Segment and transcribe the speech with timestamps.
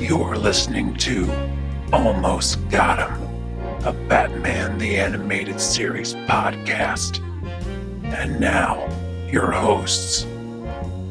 [0.00, 1.30] You're listening to
[1.92, 3.22] Almost Got Him,
[3.86, 7.20] a Batman the Animated Series podcast.
[8.02, 8.88] And now,
[9.30, 10.24] your hosts,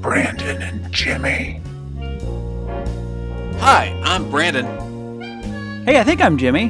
[0.01, 1.61] Brandon and Jimmy.
[3.59, 4.65] Hi, I'm Brandon,
[5.85, 6.69] Hey, I think I'm Jimmy.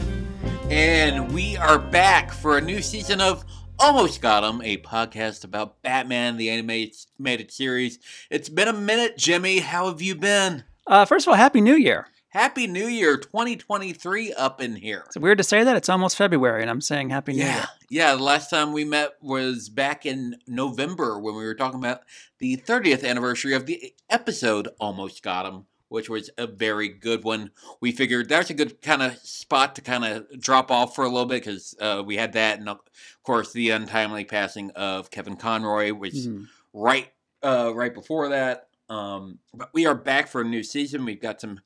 [0.69, 3.43] and we are back for a new season of
[3.83, 7.99] Almost Got Him, a podcast about Batman the animated series.
[8.31, 9.59] It's been a minute, Jimmy.
[9.59, 10.63] How have you been?
[10.87, 12.07] Uh, first of all, Happy New Year.
[12.29, 15.03] Happy New Year 2023 up in here.
[15.07, 15.75] It's weird to say that.
[15.75, 17.67] It's almost February, and I'm saying Happy New Yeah, Year.
[17.89, 18.15] yeah.
[18.15, 22.03] The last time we met was back in November when we were talking about
[22.39, 27.51] the 30th anniversary of the episode Almost Got 'em, which was a very good one.
[27.79, 31.07] We figured that's a good kind of spot to kind of drop off for a
[31.07, 32.79] little bit because uh, we had that, and of
[33.21, 36.47] course the untimely passing of Kevin Conroy was Mhm.
[36.73, 37.11] right
[37.43, 38.69] uh, right before that.
[38.89, 41.05] Um, but we are back for a new season.
[41.05, 41.59] We've got some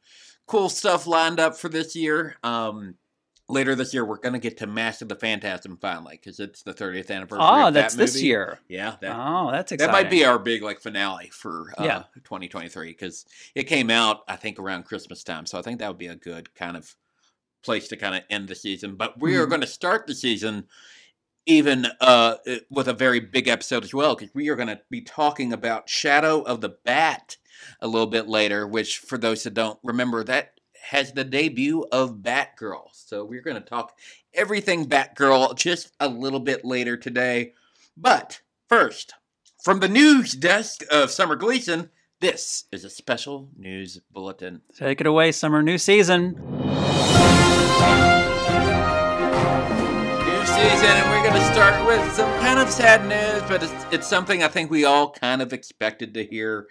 [0.46, 2.36] cool stuff lined up for this year.
[2.44, 2.96] Um,
[3.50, 6.74] later this year, we're gonna get to Mask of the Phantasm finally because it's the
[6.74, 7.46] 30th anniversary.
[7.48, 8.60] Oh, that's that this year.
[8.68, 9.92] Yeah, that, Oh, that's exciting.
[9.92, 12.04] that might be our big like finale for uh, Yeah.
[12.24, 13.26] 2023 because
[13.56, 15.46] it came out I think around Christmas time.
[15.46, 16.94] So I think that would be a good kind of
[17.64, 18.96] place to kind of end the season.
[18.96, 19.50] But we are Mhm.
[19.50, 20.68] going to start the season
[21.46, 24.82] even uh, uh, with a very big episode as well because we are going to
[24.90, 27.38] be talking about Shadow of the Bat
[27.80, 28.68] a little bit later.
[28.68, 30.57] Which for those that don't remember, that
[30.90, 32.88] has the debut of Batgirl.
[32.94, 33.98] So we're going to talk
[34.34, 37.54] everything Batgirl just a little bit later today.
[37.98, 39.14] But first,
[39.62, 41.90] from the news desk of Summer Gleason,
[42.22, 44.62] this is a special news bulletin.
[44.76, 46.32] Take it away, summer new season.
[46.32, 46.38] New
[50.46, 54.08] season, and we're going to start with some kind of sad news, but it's, it's
[54.08, 56.68] something I think we all kind of expected to hear.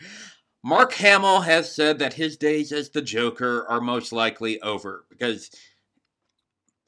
[0.66, 5.48] Mark Hamill has said that his days as the Joker are most likely over because,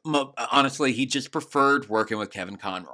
[0.04, 2.90] honestly, he just preferred working with Kevin Conroy.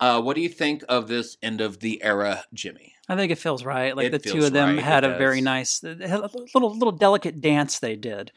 [0.00, 2.94] Uh, what do you think of this end of the era, Jimmy?
[3.08, 3.96] I think it feels right.
[3.96, 7.78] Like It the two of them right, had a very nice, little little delicate dance
[7.78, 8.32] they did.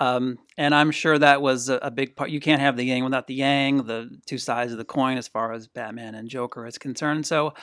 [0.00, 2.30] Um, and I'm sure that was a, a big part.
[2.30, 5.26] You can't have the yang without the yang, the two sides of the coin as
[5.26, 7.26] far as Batman and Joker is concerned.
[7.26, 7.54] So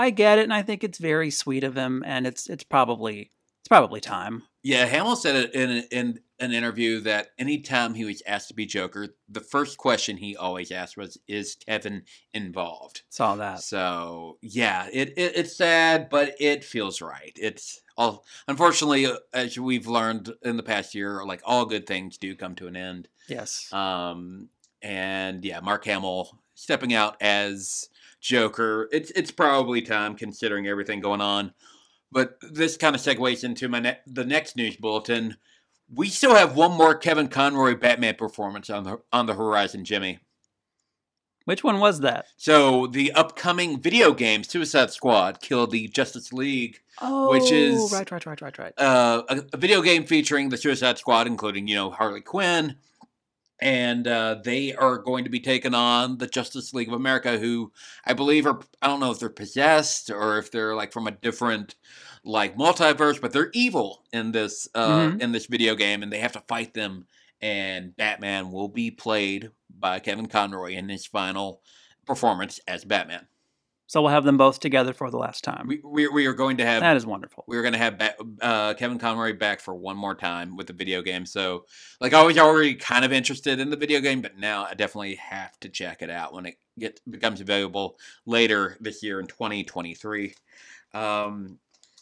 [0.00, 3.30] I get it, and I think it's very sweet of him, and it's it's probably
[3.60, 4.44] it's probably time.
[4.62, 8.64] Yeah, Hamill said it in, in an interview that anytime he was asked to be
[8.64, 13.60] Joker, the first question he always asked was, "Is Kevin involved?" Saw that.
[13.60, 17.36] So yeah, it, it it's sad, but it feels right.
[17.36, 22.34] It's all unfortunately, as we've learned in the past year, like all good things do
[22.34, 23.08] come to an end.
[23.28, 23.70] Yes.
[23.70, 24.48] Um,
[24.80, 27.89] and yeah, Mark Hamill stepping out as
[28.20, 28.88] Joker.
[28.92, 31.52] It's it's probably time considering everything going on.
[32.12, 35.36] But this kind of segues into my ne- the next news bulletin.
[35.92, 40.18] We still have one more Kevin Conroy Batman performance on the on the horizon, Jimmy.
[41.46, 42.26] Which one was that?
[42.36, 48.08] So the upcoming video game Suicide Squad killed the Justice League, Oh, Which is- right,
[48.10, 48.74] right, right, right, right.
[48.78, 52.76] uh, a, a video game featuring the Suicide Squad, including you know Harley Quinn,
[53.60, 57.72] and uh, they are going to be taking on the Justice League of America, who
[58.04, 61.10] I believe are I don't know if they're possessed or if they're like from a
[61.12, 61.74] different
[62.24, 65.22] like multiverse, but they're evil in this uh, Mhm.
[65.22, 67.06] in this video game, and they have to fight them.
[67.42, 71.62] And Batman will be played by Kevin Conroy in his final
[72.06, 73.26] performance as Batman.
[73.90, 75.66] So we'll have them both together for the last time.
[75.66, 77.42] We we, we are going to have that is wonderful.
[77.48, 78.00] we are going to have
[78.40, 81.26] uh, Kevin Conroy back for one more time with the video game.
[81.26, 81.64] So,
[82.00, 85.16] like, I was already kind of interested in the video game, but now I definitely
[85.16, 90.34] have to check it out when it gets becomes available later this year in 2023.
[90.94, 91.58] Um,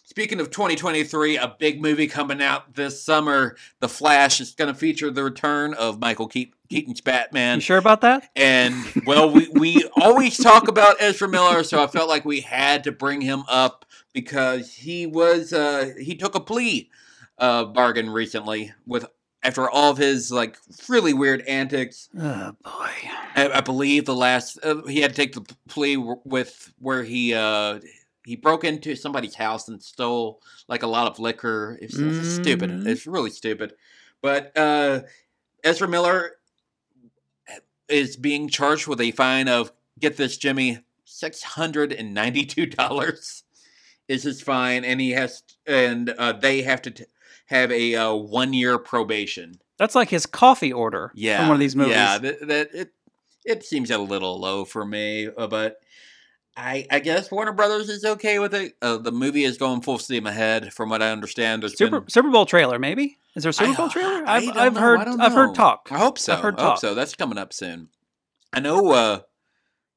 [0.09, 4.79] speaking of 2023, a big movie coming out this summer, The Flash, is going to
[4.79, 7.59] feature the return of Michael Keat- Keaton's Batman.
[7.59, 8.31] you sure about that?
[8.35, 8.75] And
[9.05, 12.93] well, we, we always talk about Ezra Miller, so I felt like we had to
[12.93, 16.91] bring him up because he was uh, he took a plea
[17.37, 19.05] uh, bargain recently with
[19.43, 20.57] after all of his like
[20.89, 22.09] really weird antics.
[22.19, 22.91] Oh boy.
[23.37, 27.05] I, I believe the last uh, he had to take the plea w- with where
[27.05, 27.79] he uh,
[28.29, 31.79] he broke into somebody's house and stole like a lot of liquor.
[31.81, 32.71] It's, it's stupid.
[32.71, 32.87] Mhm.
[32.87, 33.73] It's really stupid.
[34.21, 35.01] But uh,
[35.65, 36.33] Ezra Miller
[37.89, 43.45] is being charged with a fine of get this, Jimmy, six hundred and ninety-two dollars
[44.09, 47.05] is his fine, and he has and uh, they have to t-
[47.47, 49.59] have a uh, one-year probation.
[49.79, 51.93] That's like his coffee order Yeah, from one of these movies.
[51.93, 52.93] Yeah, that, that it
[53.45, 55.81] it seems a little low for me, uh, but
[56.59, 58.75] I, I guess Warner Brothers is okay with it.
[58.83, 61.63] Uh, the movie is going full steam ahead, from what I understand.
[61.63, 63.17] There's Super been, Super Bowl trailer, maybe?
[63.37, 64.25] Is there a Super I- Bowl trailer?
[64.27, 65.89] I I've, I've heard I've heard talk.
[65.93, 66.35] I hope so.
[66.35, 66.81] I've heard I hope talk.
[66.81, 66.95] so.
[66.95, 67.89] That's coming up soon.
[68.53, 68.91] I know.
[68.91, 69.21] Uh,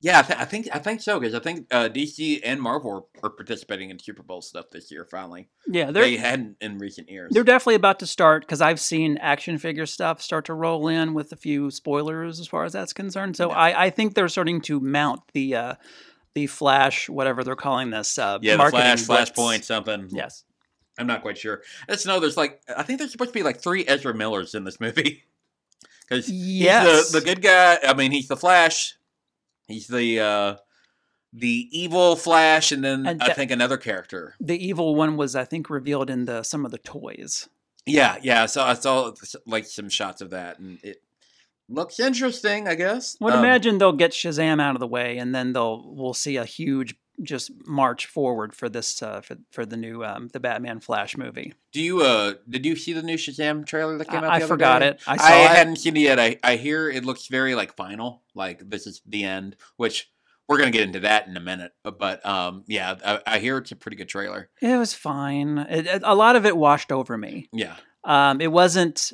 [0.03, 3.07] yeah, I, th- I think I think so because I think uh, DC and Marvel
[3.23, 5.05] are, are participating in Super Bowl stuff this year.
[5.05, 7.31] Finally, Yeah, they hadn't in recent years.
[7.31, 11.13] they're definitely about to start because I've seen action figure stuff start to roll in
[11.13, 13.37] with a few spoilers as far as that's concerned.
[13.37, 13.55] So Yeah.
[13.55, 15.73] I, I think they're starting to mount the uh,
[16.35, 18.17] the Flash, whatever they're calling this.
[18.17, 19.31] Uh, yeah, Flash, blitz.
[19.31, 20.07] Flashpoint, something.
[20.11, 20.43] Yes.
[20.97, 21.61] I'm not quite sure.
[21.89, 22.19] I no.
[22.19, 25.23] there's like I think there's supposed to be like three Ezra Millers in this movie
[26.01, 27.11] because Yes.
[27.11, 27.77] the, the good guy.
[27.83, 28.95] I mean, he's the Flash.
[29.67, 30.55] He's the uh,
[31.33, 34.35] the evil Flash, and then And I that- think another character.
[34.39, 37.47] The evil one was, I think, revealed in the some of the toys.
[37.85, 38.45] Yeah, yeah.
[38.45, 39.11] So I saw
[39.47, 41.01] like some shots of that, and it
[41.71, 42.67] looks interesting.
[42.67, 43.17] I guess.
[43.19, 46.37] Would Um, imagine they'll get Shazam out of the way, and then they'll we'll see
[46.37, 50.79] a huge just march forward for this uh, for for the new um, the Batman
[50.79, 51.53] Flash movie.
[51.71, 54.31] Do you uh did you see the new Shazam trailer that came out?
[54.31, 54.87] I, I other forgot day?
[54.89, 55.01] it.
[55.05, 55.49] I saw I it.
[55.57, 56.19] hadn't seen it yet.
[56.19, 60.09] I, I hear it looks very like final, like this is the end, which
[60.47, 61.73] we're gonna get into that in a minute.
[61.83, 64.49] But, but um, yeah, I, I hear it's a pretty good trailer.
[64.61, 65.59] It was fine.
[65.59, 67.47] It, it- a lot of it washed over me.
[67.53, 69.13] Yeah, Um, it wasn't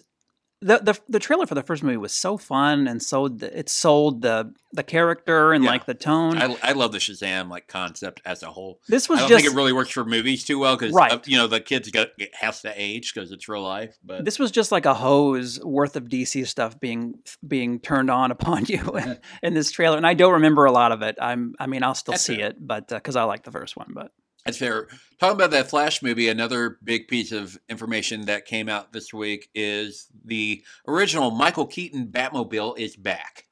[0.59, 4.21] the, the the trailer for the first movie was so fun and so it sold
[4.23, 5.69] the the character and Yeah.
[5.69, 6.37] like the tone.
[6.37, 8.79] I, I love the Shazam like concept as a whole.
[8.87, 11.11] this I was don't just think it really works for movies too well because Right.
[11.11, 13.95] Uh, you know the kids got it has to age because it's real life.
[14.03, 17.15] But this was just like a hose worth of DC stuff being
[17.47, 20.91] being turned on upon you in, in this trailer, and I don't remember a lot
[20.91, 21.17] of it.
[21.21, 22.47] I'm, I mean, I'll still That's see fair.
[22.49, 24.11] it, but uh, because I like the first one, but
[24.47, 24.87] That's fair.
[25.19, 29.49] Talking about that Flash movie, another big piece of information that came out this week
[29.53, 33.43] is the original Michael Keaton Batmobile is back.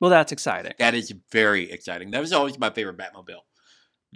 [0.00, 0.72] well, that's exciting.
[0.78, 2.10] That is very exciting.
[2.12, 3.40] That was always my favorite Batmobile.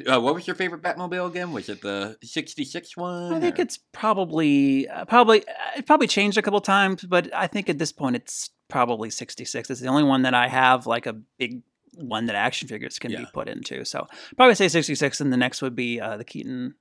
[0.07, 1.51] Uh, what was your favorite Batmobile again?
[1.53, 3.33] Was it the '66 one?
[3.33, 7.35] I think or- it's probably uh, probably uh, it probably changed a couple times, but
[7.35, 9.71] I think at this point it's probably 66.
[9.71, 11.63] It's the only one that I have like a big
[11.99, 13.85] one that action figures can be put into.
[13.85, 14.07] So
[14.37, 16.75] probably say 66, and the next would be uh, the Keaton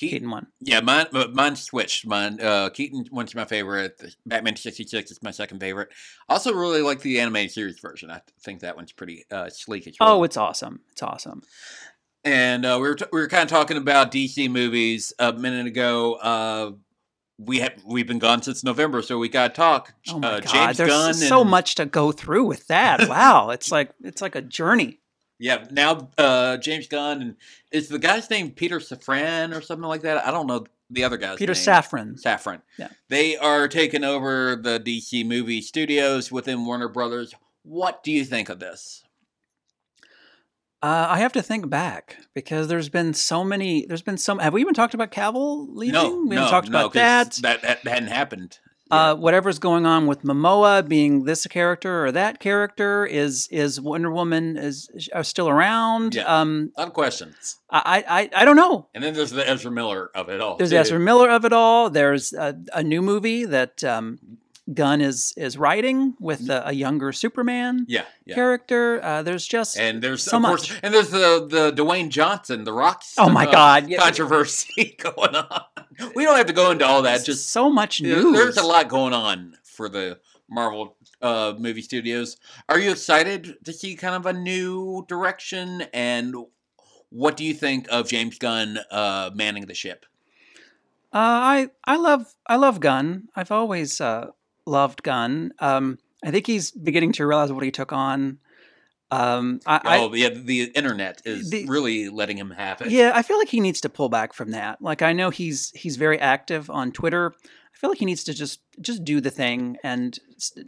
[0.00, 0.16] Keaton.
[0.16, 0.46] Keaton one.
[0.60, 2.06] Yeah, mine uh, mine switched.
[2.06, 4.02] Mine uh, Keaton one's my favorite.
[4.24, 5.90] Batman '66 is my second favorite.
[6.26, 8.10] Also, really like the animated series version.
[8.10, 10.16] I think that one's pretty uh, sleek as well.
[10.16, 10.80] Oh, it's awesome!
[10.90, 11.42] It's awesome.
[12.24, 15.66] And uh, we were t- we were kind of talking about DC movies a minute
[15.66, 16.78] ago.
[17.42, 19.94] We have we've been gone since November, so we got to talk.
[20.08, 21.14] Oh my uh, god, James there's Gunn.
[21.14, 23.00] so and- much to go through with that.
[23.08, 24.98] Wow, it's like it's like a journey.
[25.38, 27.36] Yeah, now uh, James Gunn and
[27.72, 30.26] is the guy's name Peter Safran or something like that.
[30.26, 31.62] I don't know the other guy's Peter name.
[31.62, 32.22] Safran.
[32.22, 32.60] Safran.
[32.78, 32.88] Yeah.
[33.08, 37.32] They are taking over the DC movie studios within Warner Brothers.
[37.62, 39.02] What do you think of this?
[40.82, 43.84] Uh, I have to think back because there's been so many.
[43.86, 44.38] There's been some.
[44.38, 45.92] Have we even talked about Cavill leaving?
[45.92, 47.32] No, we no, haven't talked no, about that.
[47.42, 47.62] that.
[47.62, 48.58] That hadn't happened.
[48.90, 54.10] Uh, whatever's going on with Momoa being this character or that character is is Wonder
[54.10, 56.16] Woman is are still around.
[56.16, 56.22] Yeah.
[56.22, 57.58] Um, a lot of questions.
[57.70, 58.88] I, I I don't know.
[58.92, 60.56] And then there's the Ezra Miller of it all.
[60.56, 60.76] There's too.
[60.76, 61.88] Ezra Miller of it all.
[61.88, 64.18] There's a, a new movie that um,
[64.72, 68.34] Gunn is is writing with a, a younger Superman Yeah, yeah.
[68.34, 69.00] character.
[69.02, 72.72] Uh, there's just And there's so of course, and there's the the Dwayne Johnson, the
[72.72, 73.14] Rock's.
[73.18, 75.62] Oh my uh, God, controversy going on.
[76.14, 77.10] We don't have to go into all that.
[77.12, 78.32] there's Just so much news.
[78.32, 82.36] There's a lot going on for the Marvel uh, movie studios.
[82.68, 85.82] Are you excited to see kind of a new direction?
[85.92, 86.34] And
[87.10, 90.06] what do you think of James Gunn uh, manning the ship?
[91.12, 93.28] Uh, I I love I love Gunn.
[93.34, 94.28] I've always uh,
[94.70, 95.52] loved Gunn.
[95.58, 98.38] Um, I think he's beginning to realize what he took on.
[99.12, 102.90] Um, I, I oh, yeah, the internet is the- really letting him have it.
[102.90, 104.80] yeah, I feel like he needs to pull back from that.
[104.80, 107.34] Like I know he's he's very active on Twitter.
[107.44, 110.16] I feel like he needs to just just do the thing and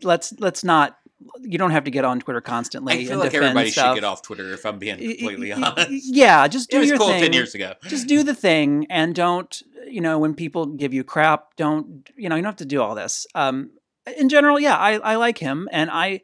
[0.03, 0.99] let's let's not.
[1.41, 2.95] You don't have to get on Twitter constantly.
[2.95, 3.95] I feel and like everybody stuff.
[3.95, 5.89] should get off Twitter if I'm being completely honest.
[5.91, 7.23] Yeah, just do it was your cool thing.
[7.23, 7.75] ten years ago.
[7.87, 12.29] just do the thing and don't you know when people give you crap don't you
[12.29, 13.71] know you don't have to do all this um
[14.17, 16.21] in general yeah i i like him and i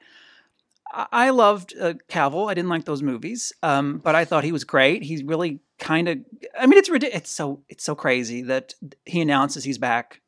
[1.12, 2.50] I loved uh, Cavill.
[2.50, 5.02] I didn't like those movies, um, but I thought he was great.
[5.02, 6.18] He's really kind of.
[6.58, 7.24] I mean, it's ridiculous.
[7.24, 8.72] It's so it's so crazy that
[9.04, 10.22] he announces he's back.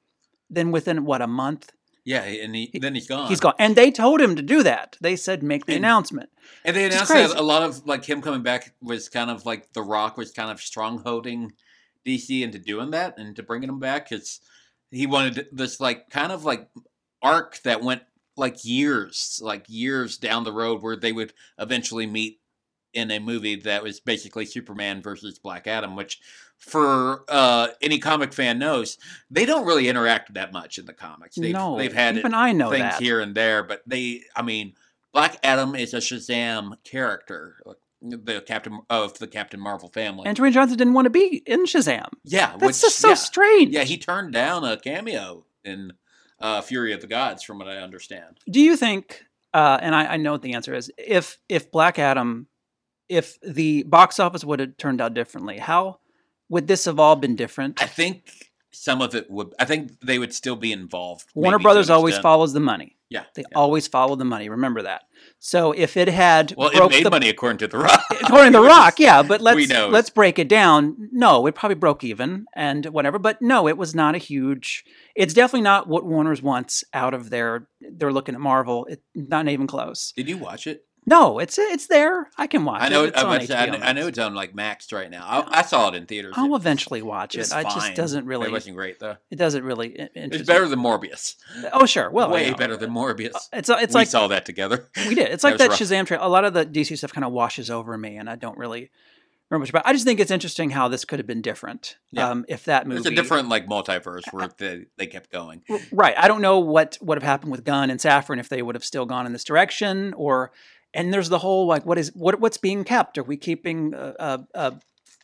[0.50, 1.73] Then within what a month,
[2.04, 3.28] Yeah, and he, then he's gone.
[3.28, 3.54] he's gone.
[3.59, 4.99] And they told him to do that.
[5.00, 6.28] They said make the And- announcement.
[6.62, 9.73] And they announced that a lot of like him coming back was kind of like
[9.73, 11.52] The Rock was kind of strongholding
[12.07, 14.40] DC into doing that and to bringing him back because
[14.90, 16.69] he wanted this like kind of like
[17.23, 18.03] arc that went
[18.37, 22.41] like years, like years down the road where they would eventually meet
[22.93, 26.21] in a movie that was basically Superman versus Black Adam, which
[26.59, 28.99] for uh, any comic fan knows
[29.31, 31.37] they don't really interact that much in the comics.
[31.37, 33.00] They've, no, they've had even I know things that.
[33.00, 34.75] here and there, but they, I mean,
[35.12, 37.57] Black Adam is a Shazam character,
[38.03, 40.25] the Captain of the Captain Marvel family.
[40.27, 42.09] And Dwayne Johnson didn't want to be in Shazam.
[42.25, 43.73] yeah, That's which, just so yeah, strange.
[43.73, 45.93] yeah, he turned down a cameo in
[46.40, 48.38] uh, Fury of the Gods, from what I understand.
[48.50, 49.23] Do you think?
[49.52, 50.90] Uh, and I, I know what the answer is.
[50.97, 52.47] If if Black Adam,
[53.09, 56.00] if the box office would have turned out differently, how
[56.49, 57.82] would this have all been different?
[57.82, 58.30] I think
[58.70, 59.54] some of it would.
[59.59, 61.26] I think they would still be involved.
[61.35, 62.97] Warner Brothers always follows the money.
[63.11, 63.59] Yeah, They yeah.
[63.59, 64.49] always follow the money.
[64.49, 65.02] Remember that.
[65.40, 68.05] So if it had Well, it made the money according to the Rock.
[68.23, 70.97] according to the Rock, yeah, but let's let's break it down.
[71.11, 74.85] No, it probably broke even and whatever, but no, it was not a huge.
[75.17, 77.67] It's definitely not what Warner's wants out of their.
[77.81, 78.87] They're looking at Marvel.
[78.87, 80.12] It, not even close.
[80.17, 80.85] Did you watch it?
[81.07, 82.28] No, it's it's there.
[82.37, 83.04] I can watch I know.
[83.04, 83.16] it.
[83.16, 85.25] I, I, know- I know it's on like Max right now.
[85.26, 86.35] I, I saw it in theaters.
[86.37, 87.52] I'll It- eventually watch it it.
[87.52, 88.47] I just doesn't really.
[88.49, 89.16] It wasn't great though.
[89.30, 91.37] It doesn't really It's better than Morbius.
[91.73, 93.33] Oh sure, well, way better than Morbius.
[93.52, 94.88] It's it's we like saw that together.
[95.09, 95.30] we did.
[95.33, 95.78] It's like that, rough.
[95.78, 96.25] Shazam trailer.
[96.25, 98.90] A lot of the DC stuff kind of washes over me, and I don't really
[99.49, 99.87] remember much about.
[99.87, 101.97] I just think it's interesting how this could have been different.
[102.12, 102.28] Yeah.
[102.28, 105.62] Um, if that movie, It's a different like multiverse where they, they kept going.
[105.90, 106.14] Right.
[106.16, 108.85] I don't know what would have happened with Gunn and Safran if they would have
[108.85, 110.52] still gone in this direction, or
[110.94, 113.18] and there's the whole like what is what what's being kept?
[113.18, 114.80] Are we keeping a a,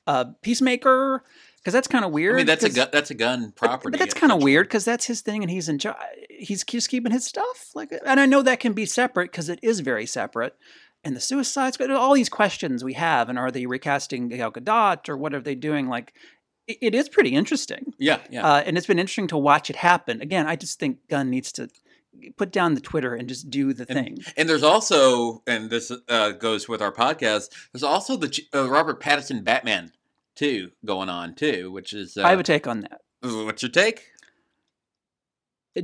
[0.06, 1.24] a, peacemaker?
[1.58, 2.36] Because that's kind of weird.
[2.36, 3.90] I mean, that's a Gunn, that's a Gunn property.
[3.90, 5.80] But, that's kind of weird because that's his thing, and he's in.
[6.30, 7.70] He's just keeping his stuff.
[7.74, 10.54] Like, and I know that can be separate because it is very separate.
[11.02, 15.08] And the Suicide Squad, all these questions we have, and are they recasting Gal Gadot
[15.08, 15.88] or what are they doing?
[15.88, 16.12] Like,
[16.66, 17.92] it, it is pretty interesting.
[17.98, 18.46] Yeah, yeah.
[18.46, 20.20] Uh, and it's been interesting to watch it happen.
[20.20, 21.68] Again, I just think Gunn needs to
[22.36, 24.18] put down the Twitter and just do the thing.
[24.36, 27.48] And there's also, and this uh, goes with our podcast.
[27.72, 29.92] There's also the uh, Robert Pattinson Batman
[30.34, 33.00] too going on too, which is uh, I have a take on that.
[33.22, 34.02] what's your take?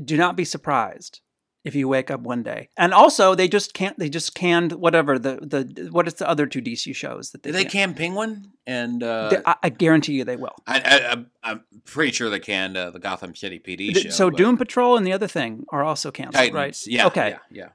[0.04, 1.21] Do not be surprised
[1.64, 2.68] if you wake up one day.
[2.76, 3.98] And also, they just can't.
[3.98, 7.50] They just canned whatever the the what is the other two DC shows that they,
[7.52, 10.54] Did they can't- Penguin and uh, They- I, I guarantee you they will.
[10.66, 14.10] I, I, I'm- I'm pretty sure they canned uh, the Gotham City PD show.
[14.10, 16.78] so Doom Patrol and the other thing are also canceled, Titans, right?
[16.86, 17.06] Yeah.
[17.08, 17.36] Okay.
[17.50, 17.68] Yeah,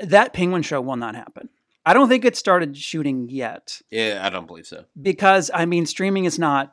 [0.00, 1.48] That Penguin show will not happen.
[1.84, 3.80] I don't think it started shooting yet.
[3.90, 4.14] yeah.
[4.14, 4.84] Yeah, I don't believe so.
[5.00, 6.72] because I mean, streaming is not.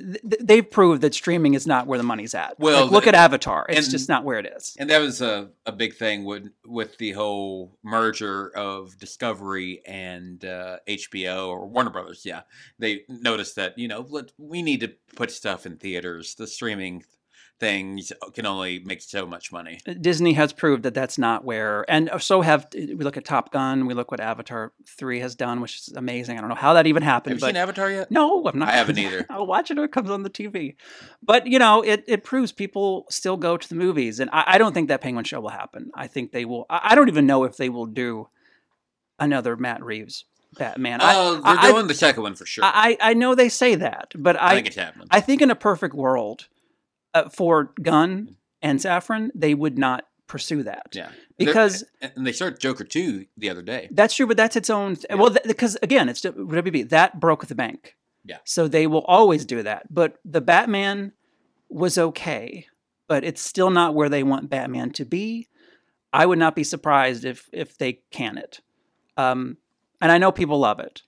[0.00, 2.58] Th- th- They've proved that streaming is not where the money's at.
[2.58, 4.76] Well, Like, look the- at Avatar; it's and- just not where it is.
[4.78, 10.44] And that was a, a big thing with with the whole merger of Discovery and
[10.44, 12.22] uh, HBO or Warner Brothers.
[12.24, 12.42] Yeah,
[12.78, 16.34] they noticed that you know let, we need to put stuff in theaters.
[16.34, 17.04] The streaming
[17.60, 19.78] things uh, can only make so much money.
[19.86, 23.24] Uh, Disney has proved that that's not where, and uh, so have we look at
[23.24, 23.86] Top Gun.
[23.86, 26.36] We look what Avatar three has done, which is amazing.
[26.36, 28.10] I don't know how that even happened, Have you seen Avatar yet?
[28.10, 28.68] no, I'm not.
[28.68, 29.24] I haven't either.
[29.30, 30.74] I'll watch it when it comes on the TV.
[31.22, 34.58] But you know, it, it proves people still go to the movies, and I, I
[34.58, 35.90] don't think that Penguin show will happen.
[35.94, 36.66] I think they will.
[36.68, 38.28] I, I don't even know if they will do
[39.18, 40.24] another Matt Reeves
[40.58, 41.00] Batman.
[41.00, 42.64] I- Oh, they're I- I- doing the second one for sure.
[42.64, 45.08] I, I, I know they say that, but I, think it's happening.
[45.10, 46.48] I think in a perfect world,
[47.14, 50.88] uh, for Gunn and Safran, they would not pursue that.
[50.92, 53.88] yeah, They're- Because and they started Joker two the other day.
[53.92, 54.96] that's true, but that's its own.
[55.08, 55.16] Yeah.
[55.16, 57.96] Well, th- because again, it's WB that broke the bank.
[58.24, 58.38] Yeah.
[58.44, 59.92] So they will always do that.
[59.92, 61.12] But the Batman
[61.68, 62.66] was okay,
[63.06, 65.48] but it's still not where they want Batman to be.
[66.12, 68.60] I would not be surprised if if they can it.
[69.18, 69.58] Um,
[70.00, 71.02] and I know people love it.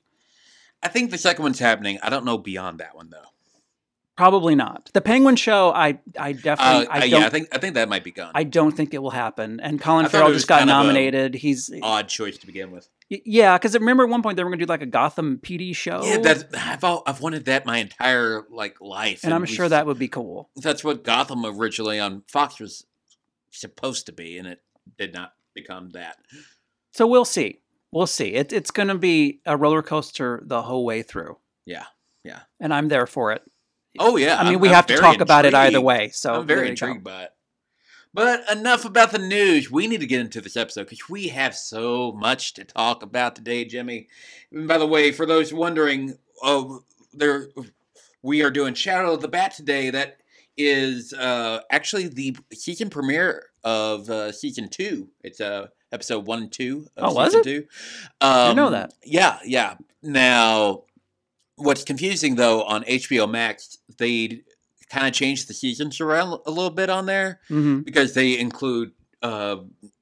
[0.83, 1.99] I think the second one's happening.
[2.03, 3.31] I don't know beyond that one though.
[4.17, 4.89] Probably not.
[4.95, 7.89] The Penguin show, I I definitely I uh, don't yeah, I think I think that
[7.89, 8.33] might be gone.
[8.35, 9.61] I don't think it will happen.
[9.61, 11.35] And Colin I Farrell just got kind of a- nominated.
[11.35, 12.89] He's Odd choice to begin with.
[13.11, 15.77] yeah, because remember at one point they were going to do like a Gotham PD
[15.77, 19.47] show, Yeah, that's I've al- I've wanted that my entire like life, and I'm we
[19.49, 20.49] sure that would be cool.
[20.57, 22.87] that's what Gotham originally on Fox was
[23.51, 24.63] supposed to be, and it
[24.97, 26.17] did not become that.
[26.93, 27.61] So we'll see.
[27.93, 28.33] We'll see.
[28.35, 31.85] It, it's going to be a roller coaster the whole way through, Yeah,
[32.25, 32.41] yeah.
[32.61, 33.43] and I'm there for it.
[33.99, 34.37] Oh yeah.
[34.37, 36.11] I mean, I'm- we I'm have to talk about it either way.
[36.11, 36.71] So I'm very go.
[36.71, 37.31] intrigued by it.
[38.15, 39.71] But enough about the news.
[39.71, 43.37] We need to get into this episode because we have so much to talk about
[43.37, 44.09] today, Jimmy.
[44.51, 47.49] And by the way, for those wondering, oh, there
[48.23, 49.91] we are doing Shadow of the Bat today.
[49.91, 50.19] That
[50.57, 55.09] is uh, actually the season premiere of uh, season two.
[55.23, 57.45] It's uh, episode one and two of Oh, was season it?
[57.45, 57.67] two.
[58.23, 58.95] Um, know that.
[59.05, 59.75] Yeah, yeah.
[60.03, 60.85] Now,
[61.57, 64.43] what's confusing though on HBO Max, they
[64.91, 68.93] kind of changed the seasons around a little bit on there hmm because they include
[69.23, 69.57] uh,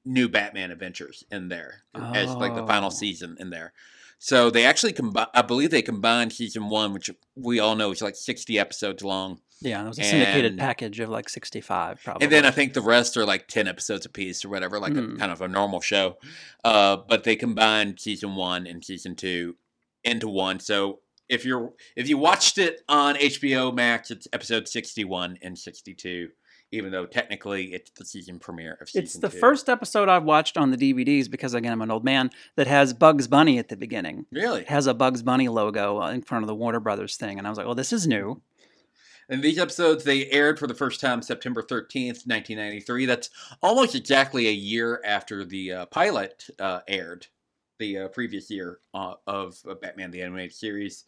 [0.04, 2.90] new Batman adventures in there as like the final Oh.
[2.90, 3.73] season in there.
[4.18, 5.26] So they actually combine.
[5.34, 9.40] I believe they combined season one, which we all know is like sixty episodes long,
[9.61, 12.25] Yeah, it was a syndicated And- package of like 65, probably.
[12.25, 15.00] and then I think the rest are like ten episodes apiece or whatever, like a,
[15.02, 15.16] Hmm.
[15.18, 16.18] kind of a normal show.
[16.64, 19.56] Uh, but they combined season one and season two
[20.02, 20.58] into one.
[20.61, 25.59] So if you're if you watched it on HBO Max, it's episode sixty one and
[25.59, 26.28] sixty two.
[26.73, 29.38] Even though technically it's the season premiere of season it's the two.
[29.38, 32.93] first episode I've watched on the DVDs because, again, I'm an old man that has
[32.93, 34.26] Bugs Bunny at the beginning.
[34.33, 34.62] Really?
[34.62, 37.38] It has a Bugs Bunny logo in front of the Warner Brothers thing.
[37.38, 38.43] And I was like, well, this is new.
[39.28, 43.07] And these episodes they aired for the first time September 13th, 1993.
[43.07, 43.31] That's
[43.62, 47.28] almost exactly a year after the uh, pilot uh, aired,
[47.78, 51.04] the uh, previous year uh, of uh, Batman the Animated Series.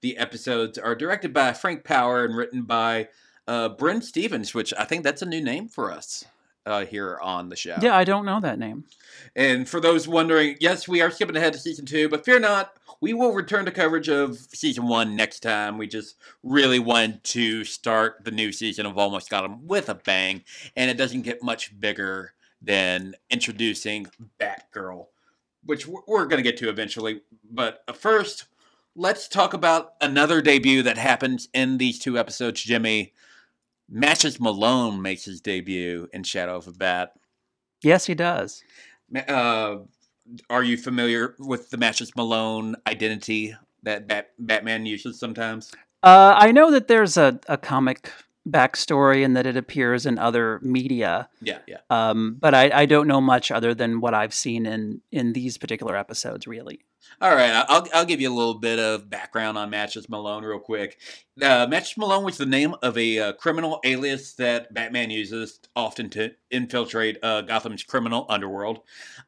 [0.00, 3.08] The episodes are directed by Frank Paur and written by
[3.46, 6.24] uh, Brynne Stephens, which I think that's a new name for us
[6.66, 7.76] uh, here on the show.
[7.80, 8.84] Yeah, I don't know that name.
[9.34, 12.72] And for those wondering, yes, we are skipping ahead to season two, but fear not,
[13.00, 15.78] we will return to coverage of season one next time.
[15.78, 19.94] We just really wanted to start the new season of Almost Got 'Em with a
[19.94, 20.44] bang,
[20.76, 24.06] and it doesn't get much bigger than introducing
[24.38, 25.06] Batgirl,
[25.64, 27.22] which we're- going to get to eventually.
[27.50, 28.46] But first,
[28.94, 33.12] let's talk about another debut that happens in these two episodes, Jimmy.
[33.88, 37.12] Matches Malone makes his debut in Shadow of a Bat.
[37.82, 38.62] Yes, he does.
[39.28, 39.78] Uh,
[40.48, 45.72] are you familiar with the Matches Malone identity that Bat- Batman uses sometimes?
[46.02, 48.12] Uh, I know that there's a, a comic
[48.50, 51.78] backstory and that it appears in other media, Yeah, yeah.
[51.90, 55.58] um, but I, I don't know much other than what I've seen in, in these
[55.58, 56.80] particular episodes, really.
[57.20, 60.58] All right, I'll, I'll give you a little bit of background on Matches Malone real
[60.58, 60.98] quick.
[61.40, 66.08] Uh, Matches Malone was the name of a uh, criminal alias that Batman uses often
[66.10, 68.80] to infiltrate uh, Gotham's criminal underworld.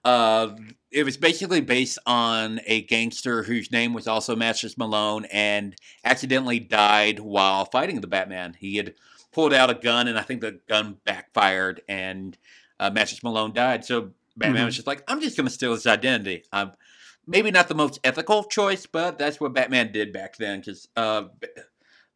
[0.04, 0.50] Uh,
[0.90, 5.74] it was basically based on a gangster whose name was also Matches Malone and
[6.04, 8.54] accidentally died while fighting the Batman.
[8.58, 8.94] He had
[9.32, 12.36] pulled out a gun, and I think the gun backfired, and
[12.78, 13.84] uh, Matches Malone died.
[13.84, 14.66] So Batman Mhm.
[14.66, 16.44] was just like, I'm just going to steal his identity.
[16.52, 16.72] I'm
[17.26, 20.60] maybe not the most ethical choice, but that's what Batman did back then.
[20.60, 21.24] Because uh,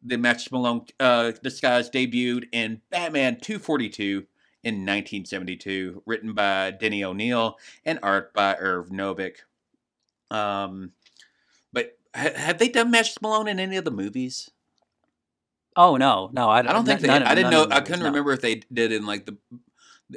[0.03, 4.25] the Matches Malone uh, disguise debuted in Batman 242
[4.63, 9.37] in 1972, written by Denny O'Neil and art by Irv Novick.
[10.29, 10.91] Um,
[11.71, 14.49] but ha- have they done Matches Malone in any of the movies?
[15.77, 17.07] Oh no, no, I, I don't think they.
[17.07, 17.67] of- I didn't know.
[17.69, 18.07] I couldn't no.
[18.07, 19.37] remember if they did in like the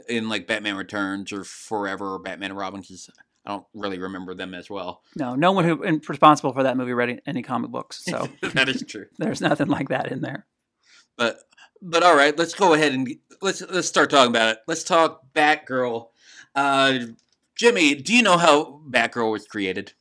[0.08, 2.82] in like Batman Returns or Forever or Batman and Robin.
[2.82, 3.10] 'cause
[3.46, 5.02] I don't really remember them as well.
[5.16, 5.76] No, no one who
[6.08, 9.06] responsible for that movie read any- any comic books, so that is true.
[9.18, 10.46] there's nothing like that in there.
[11.16, 11.38] But
[11.82, 13.08] but all right, let's go ahead and
[13.42, 14.58] let's let's start talking about it.
[14.66, 16.08] Let's talk Batgirl.
[16.54, 16.98] Uh,
[17.56, 19.92] Jimmy, do you know how Batgirl was created?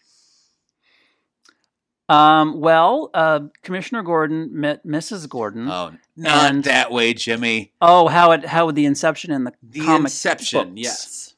[2.09, 5.29] Um, well, uh, Commissioner Gordon met Mrs.
[5.29, 5.69] Gordon.
[5.69, 7.71] Oh, not And- that way, Jimmy.
[7.81, 10.81] oh, how it how the Inception in the The Inception, books.
[10.81, 11.35] yes.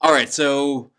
[0.00, 0.90] All right, so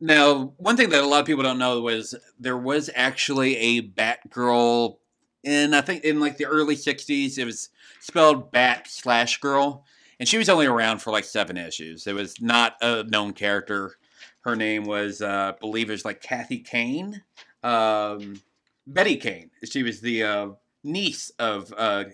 [0.00, 3.82] now one thing that a lot of people don't know was there was actually a
[3.82, 4.96] Batgirl
[5.44, 7.36] in I think in like the early '60s.
[7.38, 7.68] It was
[8.00, 9.84] spelled Bat slash Girl,
[10.18, 12.06] and she was only around for like seven issues.
[12.06, 13.96] It was not a known character.
[14.44, 17.22] Her name was, uh, I believe, it was like Kathy Kane,
[17.62, 18.40] um,
[18.86, 19.50] Betty Kane.
[19.64, 20.48] She was the uh,
[20.84, 22.04] niece of uh,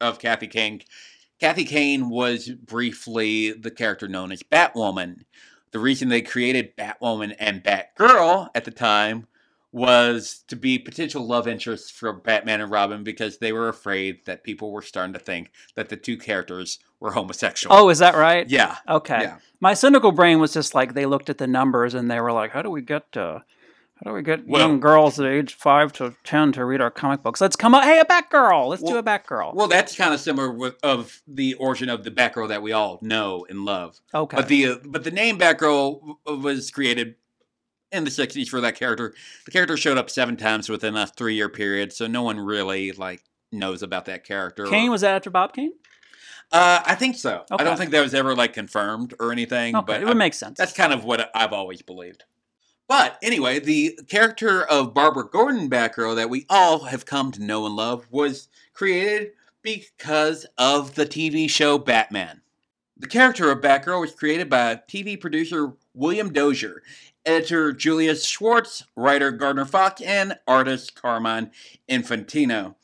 [0.00, 0.82] of Kathy Kane.
[1.40, 5.22] Kathy Kane was briefly the character known as Batwoman.
[5.70, 9.26] The reason they created Batwoman and Batgirl at the time
[9.70, 14.42] was to be potential love interests for Batman and Robin because they were afraid that
[14.42, 17.76] people were starting to think that the two characters were homosexual.
[17.76, 18.48] Oh, is that right?
[18.48, 18.76] yeah.
[18.88, 19.22] Okay.
[19.22, 19.38] Yeah.
[19.60, 22.52] My cynical brain was just like they looked at the numbers and they were like,
[22.52, 23.40] "How do we get uh,
[24.04, 26.90] how do we get Well- young girls at age five to ten to read our
[26.90, 27.40] comic books?
[27.40, 27.84] Let's come up.
[27.84, 28.68] Hey, a Batgirl.
[28.68, 29.54] Let's do a Batgirl.
[29.54, 32.98] Well, that's kind of similar with of the origin of the Batgirl that we all
[33.02, 34.00] know and love.
[34.14, 34.36] okay.
[34.36, 37.16] But the uh, but the name Batgirl was created
[37.90, 39.14] in the '60s for that character.
[39.46, 43.22] The character showed up seven times within a three-year period, so no one really like
[43.50, 44.66] knows about that character.
[44.66, 45.72] Kane was that after Bob Kane?
[46.52, 47.44] Uh, I think so.
[47.50, 49.74] I don't think that was ever like confirmed or anything.
[49.76, 50.56] Okay, but it would I- make sense.
[50.56, 52.24] that's kind of what I've always believed.
[52.88, 57.66] But anyway, the character of Barbara Gordon Batgirl that we all have come to know
[57.66, 62.40] and love was created because of the TV show Batman.
[62.96, 66.82] The character of Batgirl was created by TV producer William Dozier,
[67.26, 71.50] editor Julius Schwartz, writer Gardner Fox, and artist Carmine
[71.90, 72.74] Infantino.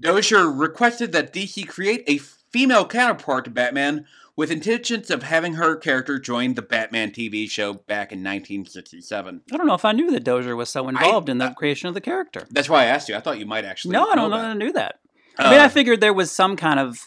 [0.00, 4.04] Dozier requested that DC create a female counterpart to Batman
[4.36, 9.42] with intentions of having her character join the Batman TV show back in 1967.
[9.52, 11.88] I don't know if I knew that Dozier was so involved in the uh, creation
[11.88, 12.46] of the character.
[12.50, 13.16] That's why I asked you.
[13.16, 13.92] I thought you might actually.
[13.92, 14.38] No, I don't know.
[14.38, 14.46] that.
[14.46, 15.00] I knew that.
[15.38, 17.00] I mean, Uh, I figured there was some kind of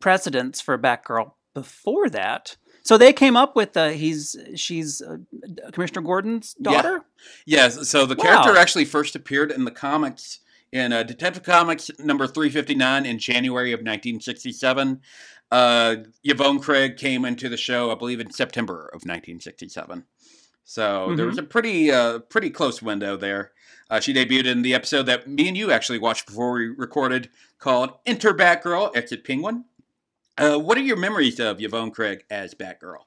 [0.00, 2.56] precedence for Batgirl before that.
[2.82, 5.18] So they came up with uh, he's she's uh,
[5.72, 6.72] Commissioner Gordon's Yeah.
[6.72, 7.00] daughter.
[7.44, 7.88] Yes.
[7.88, 8.24] So the Wow.
[8.24, 10.40] character actually first appeared in the comics
[10.72, 15.00] in uh, Detective Comics number 359 in January of 1967.
[15.50, 20.04] Uh, Yvonne Craig came into the show, I believe, in September of 1967.
[20.64, 21.30] So there Mhm.
[21.30, 23.52] was a pretty uh, pretty close window there.
[23.90, 27.28] Uh, she debuted in the episode that me and you actually watched before we recorded
[27.58, 29.64] called Enter Batgirl, Exit Penguin.
[30.38, 33.00] Uh, what are your memories of Yvonne Craig as Batgirl?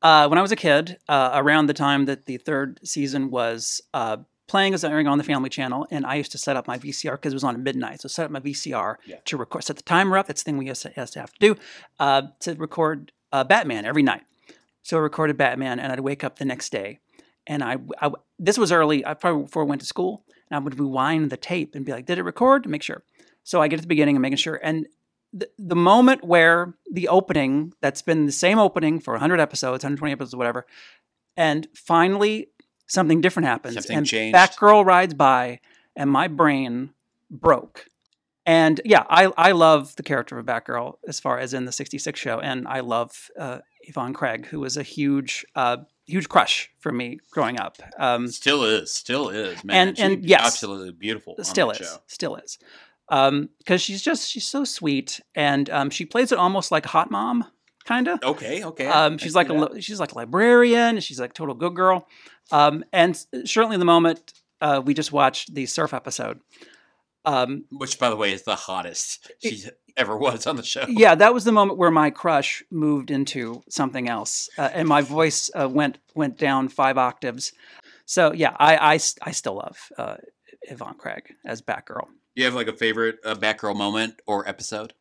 [0.00, 3.82] Uh, when I was a kid, uh, around the time that the third season was
[3.92, 4.16] uh,
[4.52, 7.12] playing, as airing on the Family Channel, and I used to set up my VCR
[7.12, 8.00] because it was on at midnight.
[8.02, 9.16] So set up my VCR Yeah.
[9.24, 10.26] to record, set the timer up.
[10.26, 11.56] That's the thing we used to, used to have to do
[11.98, 14.22] uh, to record uh, Batman every night.
[14.82, 16.98] So I recorded Batman, and I'd wake up the next day,
[17.46, 20.60] and I, I this was early, I probably before I went to school, and I
[20.62, 23.02] would rewind the tape and be like, "Did it record?" to make sure.
[23.44, 24.86] So I get to the beginning and making sure, and
[25.32, 30.12] the, the moment where the opening that's been the same opening for 100 episodes 120
[30.12, 30.66] episodes whatever
[31.38, 32.48] and finally
[32.86, 34.36] something different happens Something and changed.
[34.36, 35.60] batgirl rides by
[35.96, 36.90] and my brain
[37.30, 37.86] broke
[38.44, 41.72] and yeah I, I love the character of a batgirl as far as in the
[41.72, 46.70] 66 show and i love uh, yvonne craig who was a huge uh, huge crush
[46.80, 49.88] for me growing up um, Still is, still is, man.
[49.88, 50.44] And- and yes.
[50.44, 51.36] absolutely beautiful.
[51.42, 51.96] still is show.
[52.08, 52.58] still is
[53.08, 57.44] because she's just she's so sweet and um, she plays it almost like hot mom
[57.84, 58.86] kind of Okay, okay.
[58.86, 61.00] Um, she's like a li- she's like a librarian.
[61.00, 62.08] She's like total good girl.
[62.50, 66.40] Um, and certainly the moment uh, we just watched the surf episode.
[67.24, 69.64] Um, which, by the way, is the hottest she
[69.96, 70.84] ever was on the show.
[70.88, 75.02] yeah, that was the moment where my crush moved into something else, uh, and my
[75.02, 77.52] voice uh, went went down five octaves.
[78.06, 80.16] So yeah, I I still love uh,
[80.62, 82.08] Yvonne Craig as Batgirl.
[82.34, 84.94] You have like a favorite uh, Batgirl moment or episode?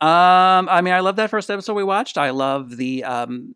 [0.00, 2.18] Um, I mean, I love that first episode we watched.
[2.18, 3.54] I love the um,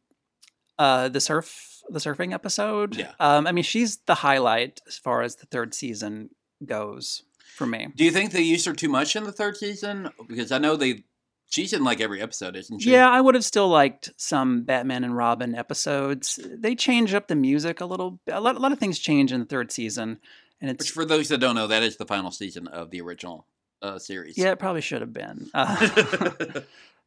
[0.78, 2.96] uh, the surf the surfing episode.
[2.96, 3.12] Yeah.
[3.20, 6.30] Um, I mean, she's the highlight as far as the third season
[6.64, 7.22] goes
[7.56, 7.88] for me.
[7.94, 10.10] Do you think they used her too much in the third season?
[10.26, 11.04] Because I know they,
[11.50, 12.92] she's in like every episode, isn't she?
[12.92, 16.40] Yeah, I would have still liked some Batman and Robin episodes.
[16.44, 18.20] They change up the music a little.
[18.28, 20.18] A lot, a lot of things change in the third season,
[20.60, 23.00] and it's Which, for those that don't know, that is the final season of the
[23.00, 23.46] original
[23.82, 24.38] uh, series.
[24.38, 25.50] yeah, it probably should have been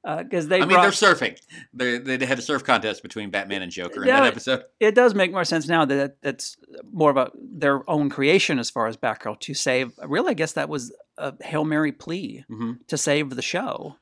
[0.04, 0.58] because they.
[0.58, 1.38] I mean, brought- they're surfing.
[1.74, 4.64] They they had a surf contest between Batman and Joker in Yeah, that episode.
[4.80, 6.58] it does make more sense now that that's
[6.92, 9.92] more of a their own creation as far as Batgirl to save.
[10.04, 13.96] Really, I guess that was a hail mary plea hmm to save the show,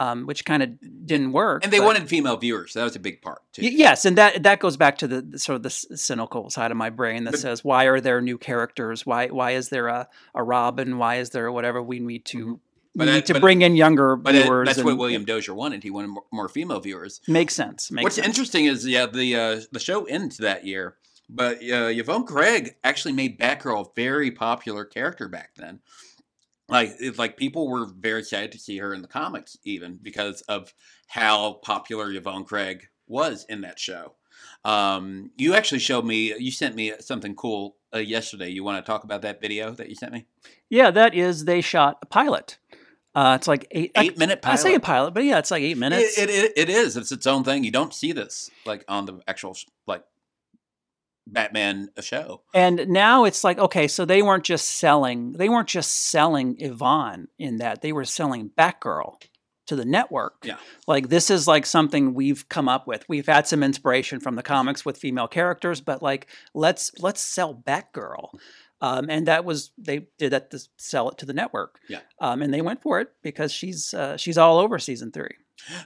[0.00, 0.70] um, which kind of
[1.06, 1.62] didn't work.
[1.62, 2.72] And they but- wanted female viewers.
[2.72, 3.62] That was a big part too.
[3.62, 6.50] Y- yes, and that that goes back to the, the sort of the s- cynical
[6.50, 9.06] side of my brain that But- says, why are there new characters?
[9.06, 10.98] Why why is there a, a Robin?
[10.98, 11.80] Why is there whatever?
[11.82, 12.38] We need to.
[12.38, 12.58] Mhm.
[12.96, 14.66] We need that- to bring in younger But viewers.
[14.66, 15.84] that's what William Dozier wanted.
[15.84, 17.20] He wanted more, more female viewers.
[17.28, 17.90] makes sense.
[17.92, 18.26] Makes What's sense.
[18.26, 20.96] interesting is yeah the uh, the show ends that year,
[21.28, 25.78] but uh, Yvonne Craig actually made Batgirl a very popular character back then.
[26.70, 30.42] Like it's like people were very excited to see her in the comics even because
[30.42, 30.72] of
[31.08, 34.14] how popular Yvonne Craig was in that show.
[34.64, 38.48] Um, you actually showed me you sent me something cool uh, yesterday.
[38.50, 40.26] You want to talk about that video that you sent me?
[40.68, 42.58] Yeah, that is they shot a pilot.
[43.14, 44.60] Uh, it's like eight Eight minute pilot.
[44.60, 46.16] I say a pilot, but yeah, it's like eight minutes.
[46.16, 46.96] It, it, it is.
[46.96, 47.64] It's its own thing.
[47.64, 49.56] You don't see this like on the actual
[49.86, 50.04] like
[51.32, 52.42] Batman a show.
[52.54, 57.28] and now it's like okay, so they weren't just selling they weren't just selling Yvonne
[57.38, 59.22] in that they were selling Batgirl
[59.70, 60.34] to the network.
[60.42, 60.56] Yeah.
[60.88, 63.08] Like this is like something we've come up with.
[63.08, 67.54] We've had some inspiration from the comics with female characters, but like let's let's sell
[67.54, 68.30] Batgirl.
[68.80, 71.78] Um, and that was they did that to sell it to the network.
[71.88, 72.00] Yeah.
[72.18, 75.36] Um, and they went for it because she's uh, she's all over season three.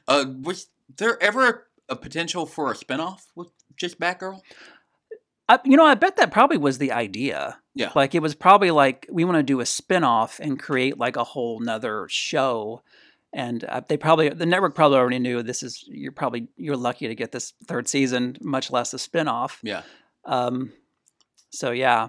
[0.09, 4.41] Uh, was there ever a potential for a spinoff with just Batgirl?
[5.49, 7.59] I, you know, I bet that probably was the idea.
[7.75, 7.91] Yeah.
[7.95, 11.25] Like it was probably like we want to do a spin-off and create like a
[11.25, 12.83] whole nother show.
[13.33, 17.09] And uh, they probably the network probably already knew this is you're probably you're lucky
[17.09, 19.59] to get this third season, much less a spin-off.
[19.63, 19.83] Yeah.
[20.25, 20.73] Um,
[21.51, 22.09] so yeah,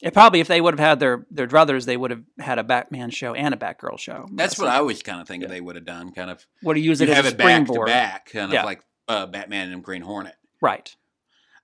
[0.00, 2.64] it probably if they would have had their their druthers, they would have had a
[2.64, 4.28] Batman show and a Batgirl show.
[4.32, 5.48] That's what I always kind of think Yeah.
[5.48, 6.12] they would have done.
[6.12, 8.52] Kind of would have used you it have as a it back to back, kind
[8.52, 8.60] Yeah.
[8.60, 10.36] of like uh, Batman and Green Hornet.
[10.60, 10.94] Right.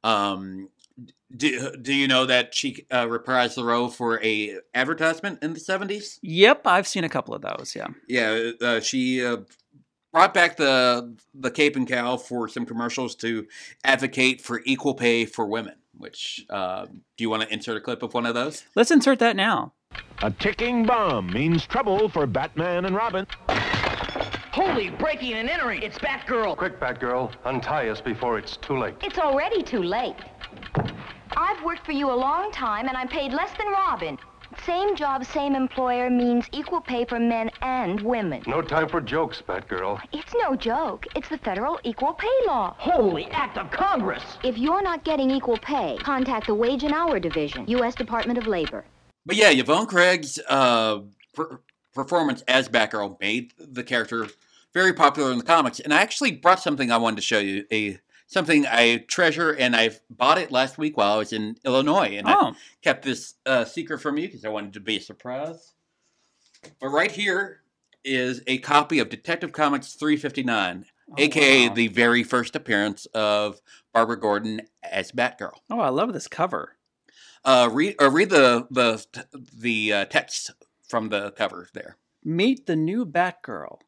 [0.05, 0.71] Um,
[1.37, 5.61] do, do you know that she uh, reprised the role for a advertisement in the
[5.61, 6.19] seventies?
[6.23, 7.75] Yep, I've seen a couple of those.
[7.77, 7.89] Yeah.
[8.09, 9.39] Yeah, uh, she uh,
[10.13, 13.47] brought back the the cape and cowl for some commercials to
[13.85, 15.75] advocate for equal pay for women.
[15.97, 18.65] Which uh, do you want to insert a clip of one of those?
[18.75, 19.73] Let's insert that now.
[20.23, 23.27] A ticking bomb means trouble for Batman and Robin.
[24.53, 25.83] Holy, breaking and entering.
[25.83, 26.57] It's Batgirl.
[26.57, 28.95] Quick, Batgirl, untie us before it's too late.
[29.03, 30.17] It's already too late.
[31.37, 34.19] I've worked for you a long time, and I'm paid less than Robin.
[34.65, 38.43] Same job, same employer means equal pay for men and women.
[38.47, 40.01] No time for jokes, Batgirl.
[40.13, 41.07] It's no joke.
[41.15, 42.75] It's the federal equal pay law.
[42.79, 44.23] Holy act of Congress.
[44.43, 47.95] If you're not getting equal pay, contact the Wage and Hour Division, U.S.
[47.95, 48.85] Department of Labor.
[49.27, 51.01] But yeah, Yvonne Craig's uh,
[51.35, 51.61] per-
[51.95, 54.29] performance as Batgirl made the character
[54.73, 55.81] very popular in the comics.
[55.81, 57.67] And I actually brought something I wanted to show you.
[57.71, 62.17] A something I treasure, and I bought it last week while I was in Illinois,
[62.17, 65.01] and I Oh, kept this uh, secret from you because I wanted to be a
[65.01, 65.75] surprise.
[66.81, 67.63] But right here
[68.05, 71.75] is a copy of Detective Comics 359, Oh, aka wow.
[71.75, 73.61] the very first appearance of
[73.95, 75.53] Barbara Gordon as Batgirl.
[75.71, 76.77] oh, I love this cover.
[77.45, 79.05] Uh, read uh, read the the
[79.57, 80.51] the uh, text
[80.87, 81.97] from the cover there.
[82.25, 83.79] Meet the new Batgirl.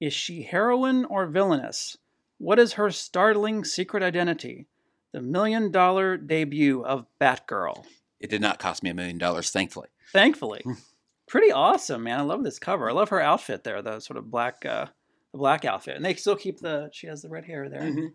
[0.00, 1.98] Is she heroine or villainous?
[2.44, 4.66] What is her startling secret identity?
[5.12, 7.86] The million dollar debut of Batgirl.
[8.20, 9.88] It did not cost me a million dollars, thankfully.
[10.12, 10.62] Thankfully.
[11.26, 12.20] Pretty awesome, man.
[12.20, 12.90] I love this cover.
[12.90, 14.88] I love her outfit there, the sort of black uh
[15.32, 15.96] the black outfit.
[15.96, 17.80] And they still keep the she has the red hair there.
[17.80, 18.08] Mm-hmm.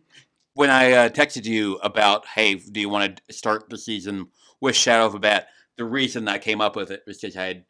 [0.54, 4.28] When I uh, texted you about, hey, do you want to start the season
[4.62, 5.48] with Shadow of a Bat?
[5.78, 7.64] The reason I came up with it was because I had,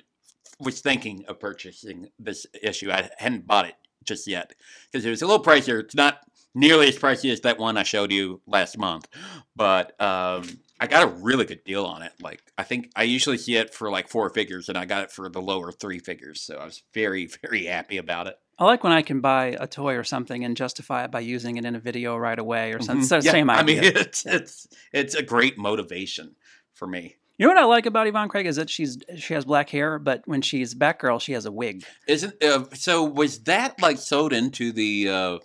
[0.60, 2.91] was thinking of purchasing this issue.
[2.91, 4.56] I hadn't bought it just yet
[4.91, 5.80] because it was a little pricier.
[5.80, 6.19] It's not
[6.55, 9.07] nearly as pricey as that one I showed you last month,
[9.55, 10.43] but um,
[10.79, 12.13] I got a really good deal on it.
[12.21, 15.12] Like I think I usually see it for like four figures, and I got it
[15.12, 16.41] for the lower three figures.
[16.41, 18.35] So I was very, very happy about it.
[18.57, 21.55] I like when I can buy a toy or something and justify it by using
[21.55, 22.97] it in a video right away or something.
[22.97, 22.99] Mhm.
[22.99, 23.79] It's the Yeah, same idea.
[23.79, 26.35] I mean, it's it's it's a great motivation
[26.73, 27.15] for me.
[27.38, 29.97] you know what I like about Yvonne Craig is that she's she has black hair,
[29.97, 31.85] but when she's Batgirl, she has a wig.
[32.05, 33.03] Isn't uh, so?
[33.05, 35.38] Was that like sewed into the uh,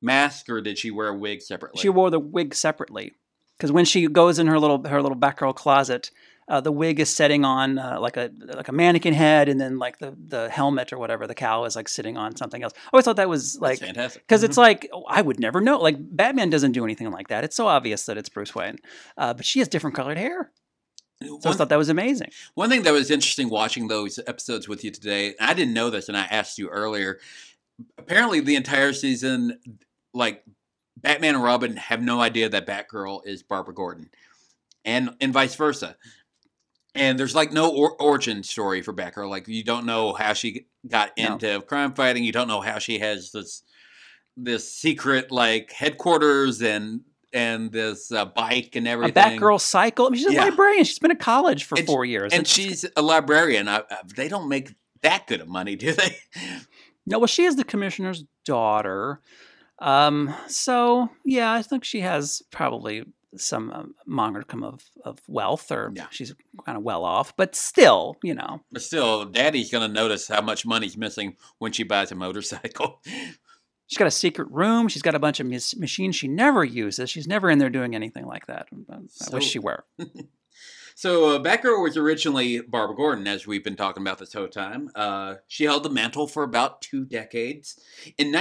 [0.00, 1.80] mask, or did she wear a wig separately?
[1.80, 3.12] She wore the wig separately
[3.56, 6.10] because when she goes in her little her little Batgirl closet,
[6.48, 9.78] uh, the wig is setting on uh, like a like a mannequin head, and then
[9.78, 12.72] like the the helmet or whatever the cowl is like sitting on something else.
[12.76, 15.60] I always thought that was That's like fantastic because it's like oh, I would never
[15.60, 15.78] know.
[15.78, 17.44] Like Batman doesn't do anything like that.
[17.44, 18.78] It's so obvious that it's Bruce Wayne,
[19.16, 20.50] uh, but she has different colored hair.
[21.20, 22.30] So I One, just thought that was amazing.
[22.54, 26.08] one thing that was interesting watching those episodes with you today, I didn't know this,
[26.08, 27.18] and I asked you earlier.
[27.98, 29.58] Apparently, the entire season,
[30.18, 30.44] like
[30.96, 34.10] Batman and Robin, have no idea that Batgirl is Barbara Gordon,
[34.84, 35.96] and and vice versa.
[36.94, 39.30] And there's like no or- origin story for Batgirl.
[39.30, 41.32] Like you don't know how she got No.
[41.34, 42.24] into crime fighting.
[42.24, 43.62] You don't know how she has this
[44.36, 47.02] this secret like headquarters and
[47.32, 49.38] and this uh, bike and A everything.
[49.38, 50.06] Batgirl cycle.
[50.06, 50.44] I mean, she's a Yeah.
[50.44, 50.84] librarian.
[50.84, 52.32] She's been at college for And- four years.
[52.32, 53.68] and It's- she's a librarian.
[53.68, 56.16] I, I- they don't make that good of money, do they?
[57.06, 59.20] No, well, she is the commissioner's daughter.
[59.80, 63.04] Um, so yeah, I think she has probably
[63.36, 66.06] some um, modicum of, of wealth, or Yeah.
[66.10, 67.36] she's kind of well off.
[67.36, 71.82] But still, you know, But still, Daddy's gonna notice how much money's missing when she
[71.82, 73.00] buys a motorcycle.
[73.86, 74.88] she's got a secret room.
[74.88, 77.10] She's got a bunch of mis- machines she never uses.
[77.10, 78.66] She's never in there doing anything like that.
[78.90, 79.84] I So- wish she were.
[80.94, 84.90] So uh, Batgirl was originally Barbara Gordon, as we've been talking about this whole time.
[84.96, 87.78] Uh, she held the mantle for about two decades.
[88.18, 88.32] In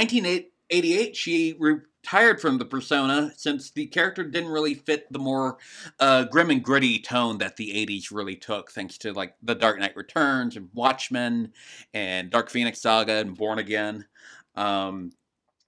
[0.70, 5.58] 1988, she retired from the persona since the character didn't really fit the more
[6.00, 9.80] uh, grim and gritty tone that the 80s really took, thanks to like The Dark
[9.80, 11.54] Knight Returns and Watchmen
[11.94, 14.06] and Dark Phoenix Saga and Born Again.
[14.56, 15.12] Um,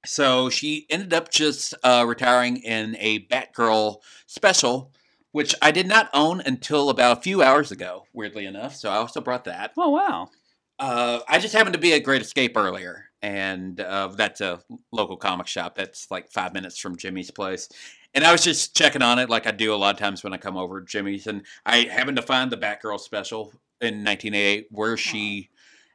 [0.05, 4.91] so she ended up just uh, retiring in a Batgirl special
[5.31, 8.75] which I did not own until about a few hours ago, weirdly enough.
[8.75, 9.73] So I also brought that.
[9.77, 10.29] Oh wow!
[10.77, 15.17] Uh, I just happened to be at Great Escape earlier, and uh, that's a local
[15.17, 17.69] comic shop that's like five minutes from Jimmy's place.
[18.13, 20.33] And I was just checking on it like I do a lot of times when
[20.33, 24.97] I come over Jimmy's, and I happened to find the Batgirl special in 1988 where
[24.97, 25.49] she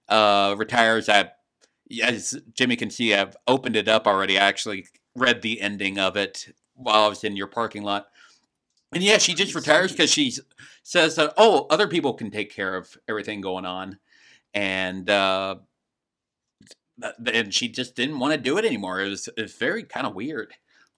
[0.08, 1.08] uh, retires.
[1.08, 1.30] I,
[2.02, 4.38] as Jimmy can see, I've opened it up already.
[4.38, 8.06] I actually read the ending of it while I was in your parking lot.
[8.92, 10.32] And yeah, she just retires because she
[10.84, 13.98] says that oh, other people can take care of everything going on,
[14.52, 15.56] and uh,
[17.02, 19.00] and she just didn't want to do it anymore.
[19.00, 20.54] It was, it was very kind of weird,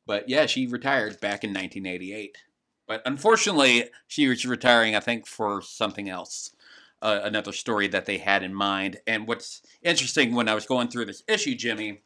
[0.07, 2.39] but yeah, she retired back in 1988.
[2.87, 6.55] But unfortunately, she was retiring, I think, for something else,
[7.03, 8.99] uh, another story that they had in mind.
[9.07, 12.03] And what's interesting when I was going through this issue, Jimmy,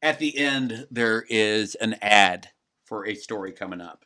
[0.00, 2.50] at the end there is an ad
[2.84, 4.04] for a story coming up.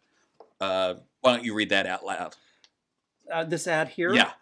[0.60, 2.36] Uh, why don't you read that out loud?
[3.32, 4.12] Uh, this ad here.
[4.12, 4.32] Yeah.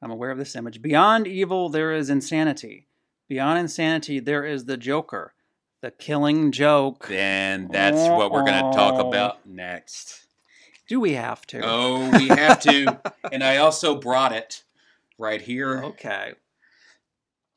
[0.00, 0.80] I'm aware of this image.
[0.82, 2.86] Beyond evil, there is insanity.
[3.28, 5.34] Beyond insanity, there is the Joker,
[5.80, 7.08] the killing joke.
[7.10, 9.08] And that's what we're going to talk Oh.
[9.08, 10.24] about next.
[10.88, 11.60] Do we have to?
[11.62, 12.98] Oh, we have to.
[13.32, 14.62] and I also brought it
[15.18, 15.82] right here.
[15.84, 16.32] Okay.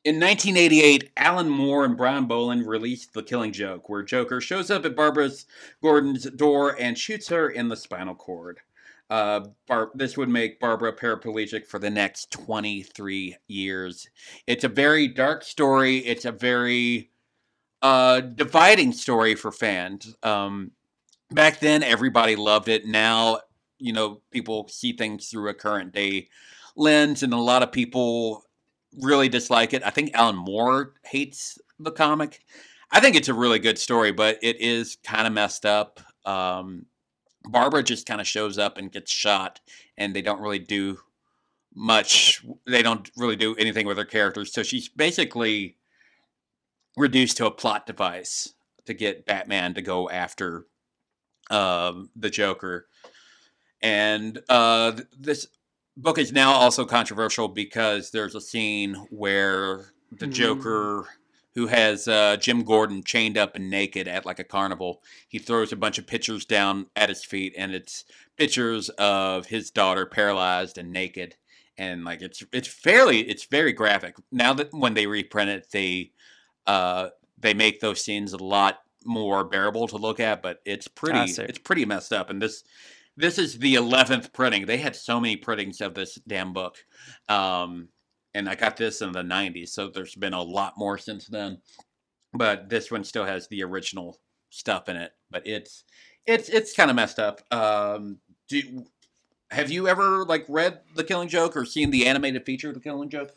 [0.04, 4.84] In 1988, Alan Moore and Brian Bolland released The Killing Joke, where Joker shows up
[4.84, 5.30] at Barbara
[5.80, 8.58] Gordon's door and shoots her in the spinal cord.
[9.12, 14.08] Uh, Bar- this would make Barbara paraplegic for the next 23 years.
[14.46, 15.98] It's a very dark story.
[15.98, 17.10] It's a very
[17.82, 20.16] uh, dividing story for fans.
[20.22, 20.70] Um,
[21.30, 22.86] back then, everybody loved it.
[22.86, 23.40] Now,
[23.78, 26.30] you know, people see things through a current day
[26.74, 28.46] lens, and a lot of people
[28.98, 29.82] really dislike it.
[29.84, 32.40] I think Alan Moore hates the comic.
[32.90, 36.00] I think it's a really good story, but it is kind of messed up.
[36.24, 36.86] Um,
[37.48, 39.60] Barbara just kind of shows up and gets shot,
[39.96, 40.98] and they don't really do
[41.74, 42.44] much.
[42.66, 44.52] They don't really do anything with her characters.
[44.52, 45.76] So she's basically
[46.96, 48.52] reduced to a plot device
[48.84, 50.66] to get Batman to go after
[51.50, 52.86] um, the Joker.
[53.80, 55.46] And uh, this
[55.96, 60.32] book is now also controversial because there's a scene where the Hmm.
[60.32, 61.08] Joker,
[61.54, 65.72] who has uh, Jim Gordon chained up and naked at like a carnival, he throws
[65.72, 68.04] a bunch of pictures down at his feet, and it's
[68.36, 71.36] pictures of his daughter paralyzed and naked,
[71.76, 74.16] and like it's it's fairly it's very graphic.
[74.30, 76.12] Now that when they reprint it, they
[76.66, 81.18] uh, they make those scenes a lot more bearable to look at, but it's pretty
[81.48, 82.30] it's pretty messed up.
[82.30, 82.64] And this
[83.16, 84.66] this is the eleventh printing.
[84.66, 86.78] They had so many printings of this damn book,
[87.28, 87.88] um,
[88.34, 91.58] and I got this in the '90s, so there's been a lot more since then.
[92.32, 94.18] But this one still has the original
[94.50, 95.84] stuff in it, but it's
[96.26, 97.40] it's it's kind of messed up.
[97.52, 98.18] Um,
[98.48, 98.84] do
[99.50, 102.80] have you ever like read The Killing Joke or seen the animated feature of The
[102.80, 103.32] Killing Joke?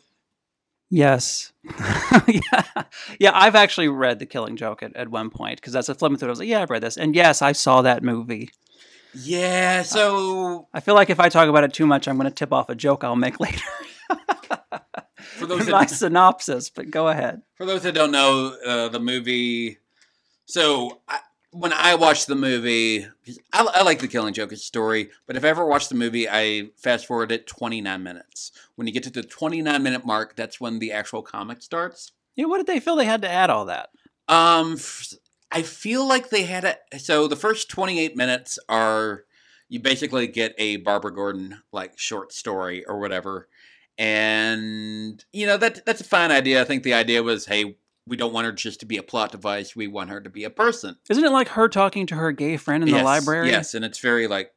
[0.88, 1.52] Yes.
[2.28, 2.62] yeah.
[3.18, 6.16] Yeah, I've actually read The Killing Joke at, at one point because that's a flipping
[6.16, 6.28] through.
[6.28, 6.96] I was like, yeah, I've read this.
[6.96, 8.50] And yes, I saw that movie.
[9.14, 12.34] Yeah, so I feel like if I talk about it too much, I'm going to
[12.34, 13.64] tip off a joke I'll make later.
[15.46, 17.42] For those My that, synopsis, but go ahead.
[17.54, 19.78] for those that don't know uh, the movie,
[20.46, 23.06] so I, when I watch the movie,
[23.52, 26.70] I, I like the Killing Joke story, but if I ever watch the movie, I
[26.76, 28.52] fast forward it 29 minutes.
[28.74, 32.12] When you get to the 29 minute mark, that's when the actual comic starts.
[32.34, 33.88] Yeah, what did they feel they had to add all that?
[34.28, 34.76] Um,
[35.50, 36.78] I feel like they had it.
[36.98, 39.24] so the first twenty eight minutes are
[39.68, 43.48] you basically get a Barbara Gordon like short story or whatever,
[43.98, 46.60] and you know that that's a fine idea.
[46.60, 49.32] I think the idea was, hey, we don't want her just to be a plot
[49.32, 49.74] device.
[49.74, 50.96] We want her to be a person.
[51.08, 53.48] Isn't it like her talking to her gay friend in yes, the library?
[53.48, 54.52] Yes, and it's very like,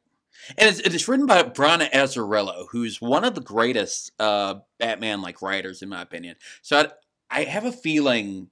[0.56, 5.42] and it's, it's written by Brian Azzarello, who's one of the greatest uh, Batman like
[5.42, 6.36] writers in my opinion.
[6.62, 8.50] So I, I have a feeling,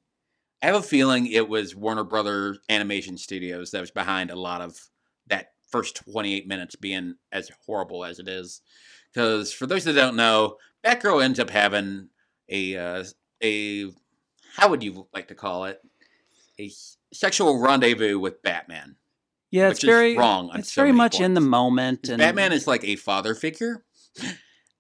[0.63, 4.61] I have a feeling it was Warner Brothers Animation Studios that was behind a lot
[4.61, 4.89] of
[5.29, 8.63] that first 28 minutes being as horrible as it is.
[9.13, 12.09] Because for those that don't know, Batgirl ends up having
[12.49, 13.05] a uh,
[13.43, 13.91] a
[14.57, 15.81] how would you like to call it
[16.59, 16.71] a
[17.13, 18.97] sexual rendezvous with Batman.
[19.51, 22.09] Yeah, it's very wrong on It's so very much in the moment.
[22.09, 23.85] And Batman is like a father figure.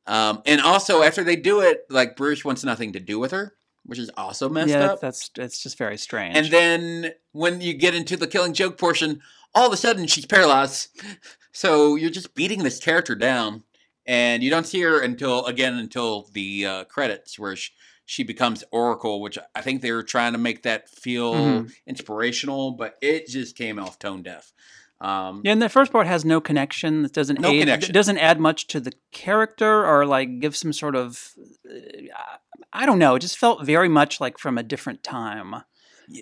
[0.06, 3.54] Um, and also after they do it, like Bruce wants nothing to do with her,
[3.84, 5.00] which is also messed yeah, up.
[5.00, 6.37] that's it's just very strange.
[6.37, 9.20] And then when you get into the killing joke portion,
[9.54, 10.88] all of a sudden she's paralyzed.
[11.50, 13.64] So you're just beating this character down,
[14.09, 17.71] and you don't see her until again until the uh, credits where she,
[18.07, 21.73] she becomes Oracle, which I think they were trying to make that feel Mhm.
[21.87, 24.53] inspirational, but it just came off tone deaf.
[25.01, 27.05] Um, Yeah, and the first part has no connection.
[27.05, 27.90] It doesn't No aid, connection.
[27.90, 31.35] It doesn't add much to the character or like give some sort of.
[31.71, 32.37] Uh,
[32.73, 33.14] I don't know.
[33.14, 35.62] It just felt very much like from a different time.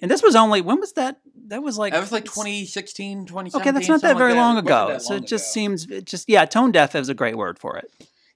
[0.03, 1.21] And this was only when was that?
[1.49, 3.61] That was like that was like it's- 2016, 2017.
[3.61, 4.89] Okay, that's not that very like long ago.
[4.89, 5.53] that So long it just ago.
[5.53, 7.91] seems it just yeah, tone deaf is a great word for it.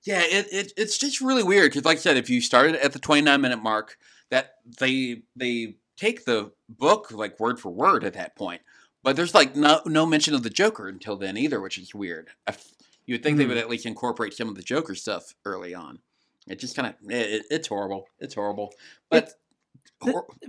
[0.04, 2.92] Yeah, it, it it's just really weird because, like I said, if you started at
[2.92, 3.98] the 29 minute mark,
[4.30, 8.62] that they they take the book like word for word at that point,
[9.02, 12.28] but there's like no no mention of the Joker until then either, which is weird.
[12.46, 12.64] I f-
[13.06, 13.48] you would think they Mhm.
[13.48, 15.98] would at least incorporate some of the Joker stuff early on.
[16.46, 18.06] It just kind of it, it- it's horrible.
[18.20, 18.72] It's horrible,
[19.10, 19.32] but.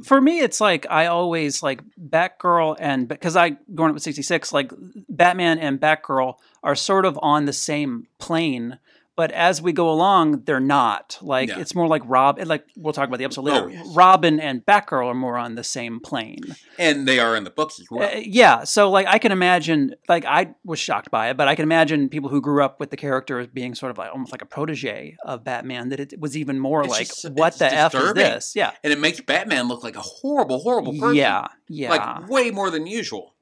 [0.04, 4.54] For me, it's like I always like Batgirl and because I growing up with '66,
[4.54, 4.72] like
[5.10, 8.80] Batman and Batgirl are sort of on the same plane,
[9.18, 11.18] But as we go along, they're not.
[11.22, 11.60] Like Yeah.
[11.60, 12.40] it's more like Rob.
[12.44, 13.66] Like we'll talk about the episode later.
[13.66, 13.88] Oh, yes.
[13.94, 16.56] Robin and Batgirl are more on the same plane.
[16.80, 18.08] and they are in the books as well.
[18.10, 21.56] Uh, yeah, so like I can imagine, like I was shocked by it, but I
[21.56, 24.32] can imagine people who grew up with the character as being sort of like almost
[24.32, 25.90] like a protege of Batman.
[25.90, 28.54] That it was even more It's like, just- what the f is this?
[28.56, 31.16] Yeah, and it makes Batman look like a horrible, horrible person.
[31.16, 31.90] yeah, yeah.
[31.90, 33.36] like way more than usual.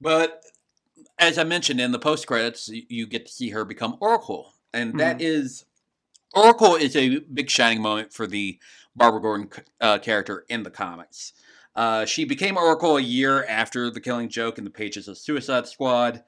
[0.00, 0.42] But
[1.18, 4.98] as I mentioned in the post credits, you get to see her become Oracle, and
[5.00, 5.64] that is
[6.34, 8.58] Oracle is a big shining moment for the
[8.94, 9.50] Barbara Gordon
[9.80, 11.32] uh, character in the comics.
[11.74, 15.66] Uh, she became Oracle a year after the Killing Joke in the pages of Suicide
[15.66, 16.24] Squad.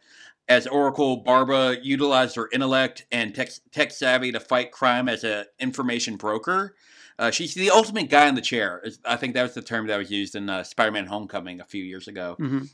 [0.48, 5.44] As Oracle, Barbara utilized her intellect and tech, tech savvy to fight crime as an
[5.60, 6.74] information broker.
[7.18, 8.82] Uh, she's the ultimate guy in the chair.
[9.04, 11.84] I think that was the term that was used in uh, Spider-Man: Homecoming a few
[11.84, 12.68] years ago, Mhm.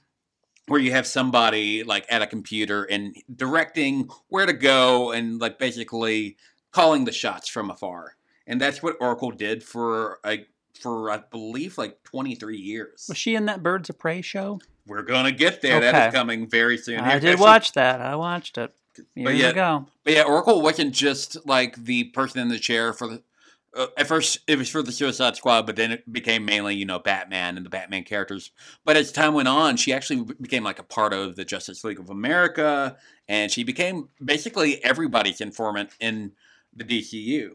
[0.69, 5.59] Where you have somebody like at a computer and directing where to go and like
[5.59, 6.37] basically
[6.73, 8.17] calling the shots from afar.
[8.47, 10.49] And that's what Oracle did for like
[10.81, 13.07] for I believe like 23 years.
[13.09, 14.61] Was she in that Birds of Prey show?
[14.87, 15.81] We're gonna get there.
[15.81, 16.09] That Okay.
[16.09, 17.01] is coming very soon.
[17.01, 18.01] I Here- did actually- watch that.
[18.01, 18.73] I watched it
[19.15, 19.87] years yeah, go.
[20.05, 23.23] But yeah, Oracle wasn't just like the person in the chair for the.
[23.77, 26.87] Uh, at first, it was for the Suicide Squad, but then it became mainly, you
[26.87, 28.51] know, Batman and the Batman characters.
[28.85, 32.01] But as time went on, she actually became like a part of the Justice League
[32.01, 32.97] of America,
[33.29, 36.33] and she became basically everybody's informant in
[36.75, 37.51] the DCU.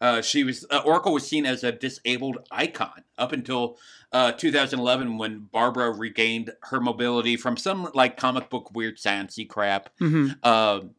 [0.00, 3.78] Uh, she was uh, Oracle was seen as a disabled icon up until
[4.12, 9.90] uh, 2011 when Barbara regained her mobility from some like comic book weird sciencey crap.
[10.00, 10.90] hmm Um,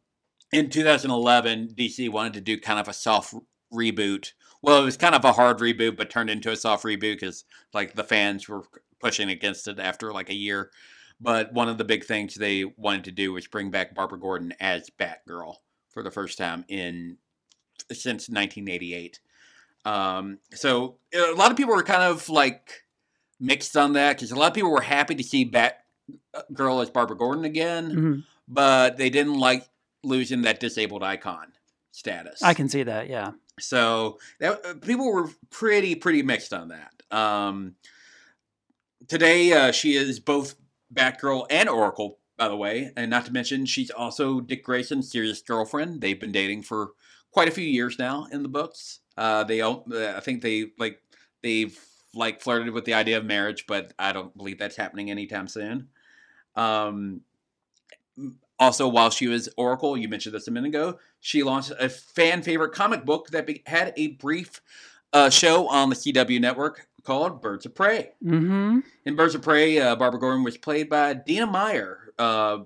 [0.52, 3.34] in 2011, DC wanted to do kind of a soft
[3.72, 4.32] reboot.
[4.64, 7.44] Well, it was kind of a hard reboot, but turned into a soft reboot because
[7.72, 8.62] like the fans were
[9.00, 10.70] pushing against it after like a year.
[11.20, 14.52] But one of the big things they wanted to do was bring back Barbara Gordon
[14.60, 15.56] as Batgirl
[15.90, 17.18] for the first time in
[17.92, 19.20] since 1988.
[19.84, 22.84] Um, so a lot of people were kind of like
[23.38, 27.16] mixed on that because a lot of people were happy to see Batgirl as Barbara
[27.16, 29.68] Gordon again hmm but they didn't like
[30.02, 31.52] losing that disabled icon
[31.92, 32.42] status.
[32.42, 33.08] I can see that.
[33.08, 33.32] Yeah.
[33.60, 37.16] So that, uh, people were pretty pretty mixed on that.
[37.16, 37.76] Um,
[39.08, 40.56] today, uh, she is both
[40.92, 45.40] Batgirl and Oracle, by the way, and not to mention she's also Dick Grayson's serious
[45.40, 46.00] girlfriend.
[46.00, 46.92] They've been dating for
[47.30, 49.00] quite a few years now in the books.
[49.16, 51.00] Uh, they, uh, I think they like
[51.42, 51.78] they've
[52.14, 55.88] like flirted with the idea of marriage, but I don't believe that's happening anytime soon.
[56.56, 57.22] Um,
[58.58, 62.42] also, while she was Oracle, you mentioned this a minute ago, she launched a fan
[62.42, 64.60] favorite comic book that be- had a brief
[65.14, 68.10] uh, show on the CW network called Birds of Prey.
[68.22, 72.12] hmm In Birds of Prey, uh, Barbara Gordon was played by Dina Meyer.
[72.18, 72.58] Uh,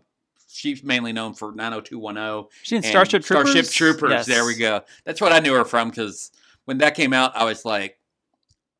[0.49, 2.49] she's mainly known for 90210.
[2.65, 3.51] She's in Starship Troopers.
[3.53, 4.11] Starship Troopers.
[4.11, 4.27] Yes.
[4.27, 4.81] There we go.
[5.05, 6.33] That's what I knew her from because
[6.65, 7.97] when that came out, I was like,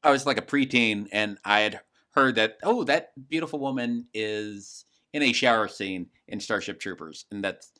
[0.03, 4.87] I was like a preteen, and I had heard that oh, that beautiful woman is
[5.12, 7.70] in a shower scene in Starship Troopers, and that's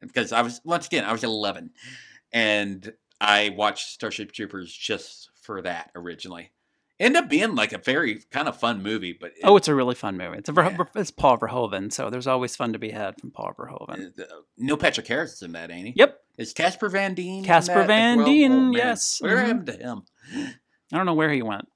[0.00, 1.70] because I was once again I was 11,
[2.32, 6.52] and I watched Starship Troopers just for that originally.
[6.98, 9.74] End up being like a very kind of fun movie, but it- Oh, it's a
[9.74, 10.36] really fun movie.
[10.36, 10.84] It's a Yeah.
[10.94, 14.20] it's Paul Verhoeven, so there's always fun to be had from Paul Verhoeven.
[14.20, 14.24] uh,
[14.58, 15.92] Neil Patrick Harris is in that, ain't he?
[15.96, 16.20] Yep.
[16.36, 17.42] Is Casper Van Dien?
[17.42, 18.26] Casper Van well?
[18.26, 19.18] Dien, Oh, yes.
[19.20, 19.46] Whatever Mhm.
[19.46, 20.02] happened to him?
[20.92, 21.68] I don't know where he went.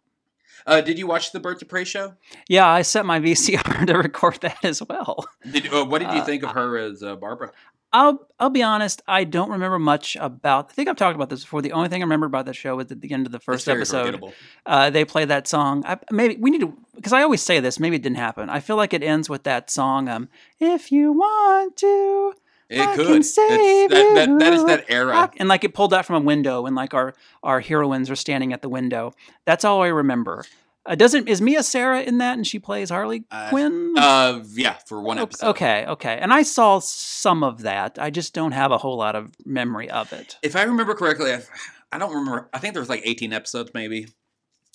[0.66, 2.14] Uh, did you watch the Birds of Prey show?
[2.48, 5.26] Yeah, I set my VCR to record that as well.
[5.50, 7.52] Did, uh, what did you Uh, think of her as uh, Barbara?
[7.94, 9.00] I'll I'll be honest.
[9.06, 10.68] I don't remember much about.
[10.70, 11.62] I think I've talked about this before.
[11.62, 13.68] The only thing I remember about that show was at the end of the first
[13.68, 14.20] episode.
[14.66, 15.84] Uh, they play that song.
[15.86, 17.78] I, maybe we need to because I always say this.
[17.78, 18.50] Maybe it didn't happen.
[18.50, 20.08] I feel like it ends with that song.
[20.08, 20.28] Um,
[20.58, 22.34] if you want to,
[22.68, 23.06] It I could.
[23.06, 25.30] can save that, that, that is that era.
[25.36, 27.14] and like it pulled out from a window, and like our
[27.44, 29.12] our heroines are standing at the window.
[29.44, 30.44] That's all I remember.
[30.86, 33.94] Uh, doesn't is Mia Sara in that, and she plays Harley Uh, Quinn?
[33.96, 35.48] Uh, yeah, for one episode.
[35.50, 36.18] Okay, okay.
[36.20, 37.98] And I saw some of that.
[37.98, 40.36] I just don't have a whole lot of memory of it.
[40.42, 41.42] If I remember correctly, I,
[41.90, 42.50] I don't remember.
[42.52, 44.08] I think there was like 18 episodes, maybe.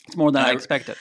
[0.08, 0.98] It's more than I I- expected.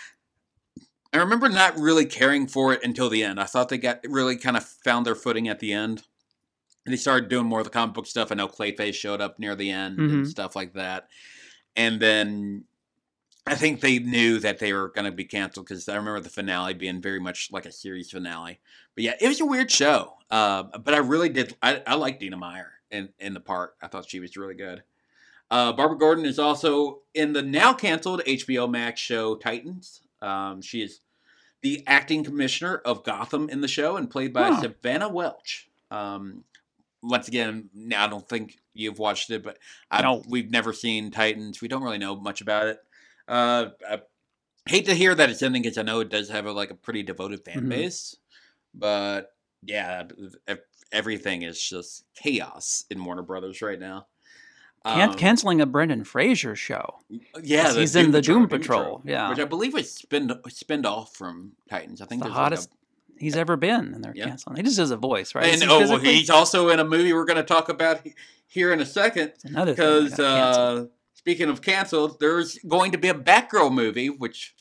[1.10, 3.40] I remember not really caring for it until the end.
[3.40, 6.02] I thought they got really kind of found their footing at the end.
[6.84, 8.30] And they started doing more of the comic book stuff.
[8.30, 10.26] I know Clayface showed up near the end and Mhm.
[10.28, 11.08] stuff like that.
[11.76, 12.64] And then
[13.48, 16.28] I think they knew that they were going to be canceled because I remember the
[16.28, 18.60] finale being very much like a series finale.
[18.94, 20.14] But yeah, it was a weird show.
[20.30, 21.56] Uh, but I really did.
[21.62, 23.74] I, I like Dina Meyer in, in the part.
[23.82, 24.82] I thought she was really good.
[25.50, 30.02] Uh, Barbara Gordon is also in the now canceled HBO Max show Titans.
[30.20, 31.00] Um, she is
[31.62, 34.60] the acting commissioner of Gotham in the show and played by Huh.
[34.62, 35.68] Savannah Welch.
[35.90, 36.44] Um,
[37.02, 39.58] once again, now I don't think you've watched it, but
[39.90, 40.22] I, No.
[40.28, 41.60] we've never seen Titans.
[41.62, 42.80] We don't really know much about it.
[43.28, 44.00] Uh, I
[44.66, 46.74] hate to hear that it's ending because I know it does have a, like a
[46.74, 47.68] pretty devoted fan Mhm.
[47.68, 48.16] base,
[48.74, 50.04] but yeah,
[50.92, 54.06] everything is just chaos in Warner Brothers right now.
[54.84, 57.00] Um, canceling a Brendan Fraser show.
[57.42, 59.28] yeah, he's in the Doom Patrol, yeah.
[59.28, 62.00] which I believe was spin spin off from Titans.
[62.00, 62.70] I think the there's like a- hottest
[63.18, 64.26] he's ever been, and they're Yeah.
[64.28, 64.56] canceling.
[64.56, 65.52] He just does a voice, right?
[65.52, 68.06] And he oh, physically- he's also in a movie we're going to talk about
[68.46, 69.30] here in a second.
[69.34, 70.86] It's another thing Because uh,
[71.28, 74.54] speaking of canceled, there's going to be a Batgirl movie, which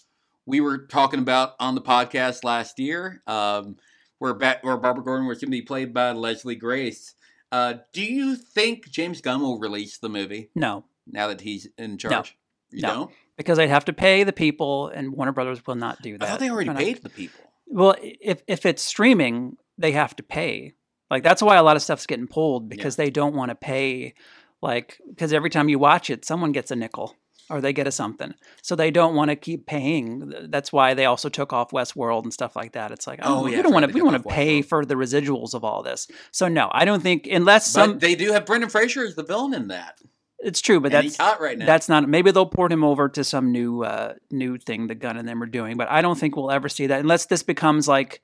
[0.46, 3.78] we were talking about on the podcast last year, um,
[4.20, 7.14] where Bat- where Barbara Gordon was going to be played by Leslie Grace.
[7.54, 11.98] Uh, do you think James Gunn will release the movie no, now that he's in
[11.98, 12.38] charge?
[12.72, 12.94] You No.
[12.94, 13.12] don't?
[13.38, 16.26] because they'd have to pay the people, and Warner Brothers will not do that.
[16.26, 17.40] I thought they already paid the people.
[17.66, 20.74] Well, if if it's streaming, they have to pay.
[21.10, 24.16] Like that's why a lot of stuff's getting pulled because they don't want to pay.
[24.62, 27.16] Like because every time you watch it, someone gets a nickel
[27.50, 30.34] or they get a something, so they don't want to keep paying.
[30.50, 32.92] That's why they also took off Westworld and stuff like that.
[32.92, 34.84] It's like Oh, oh, yeah, we don't want to we don't want to pay for
[34.86, 36.08] the residuals of all this.
[36.32, 38.00] So no, I don't think unless some.
[38.00, 40.00] they do have Brendan Fraser as the villain in that.
[40.40, 41.66] it's true, but and that's hot right now.
[41.66, 42.08] that's not.
[42.10, 45.42] Maybe they'll port him over to some new uh, new thing the Gunn and them
[45.42, 48.22] are doing, but I don't think we'll ever see that unless this becomes like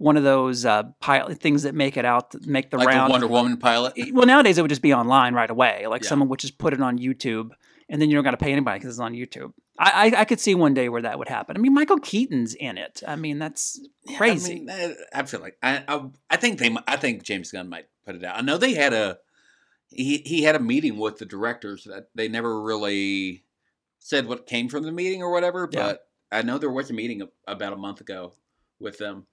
[0.00, 3.10] one of those uh, pilot things that make it out, make the like round.
[3.12, 3.92] Wonder Woman pilot.
[4.12, 5.86] well, nowadays it would just be online right away.
[5.86, 6.08] Like Yeah.
[6.08, 7.50] someone would just put it on YouTube,
[7.88, 9.52] and then you don't got to pay anybody because it's on YouTube.
[9.78, 11.56] I, I I could see one day where that would happen.
[11.56, 13.02] I mean, Michael Keaton's in it.
[13.06, 14.66] I mean, that's Yeah, crazy.
[14.70, 17.86] I, mean, I, feel like I, I I think they I think James Gunn might
[18.06, 18.36] put it out.
[18.38, 19.18] I know they had a
[19.88, 23.44] he he had a meeting with the directors that they never really
[23.98, 25.82] said what came from the meeting or whatever, Yeah.
[25.82, 28.32] but I know there was a meeting about a month ago
[28.80, 29.26] with them.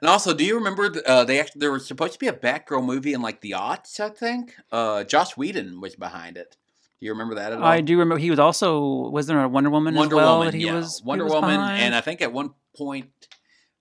[0.00, 2.84] And also, do you remember uh, they actually there was supposed to be a Batgirl
[2.84, 4.00] movie in like the aughts?
[4.00, 6.56] I think uh, Joss Whedon was behind it.
[6.98, 7.64] Do you remember that at all?
[7.64, 10.52] I do remember he was also was there a Wonder Woman Wonder as well Woman,
[10.52, 10.74] that he yeah.
[10.74, 11.82] was he Wonder was Woman, behind?
[11.82, 13.10] and I think at one point,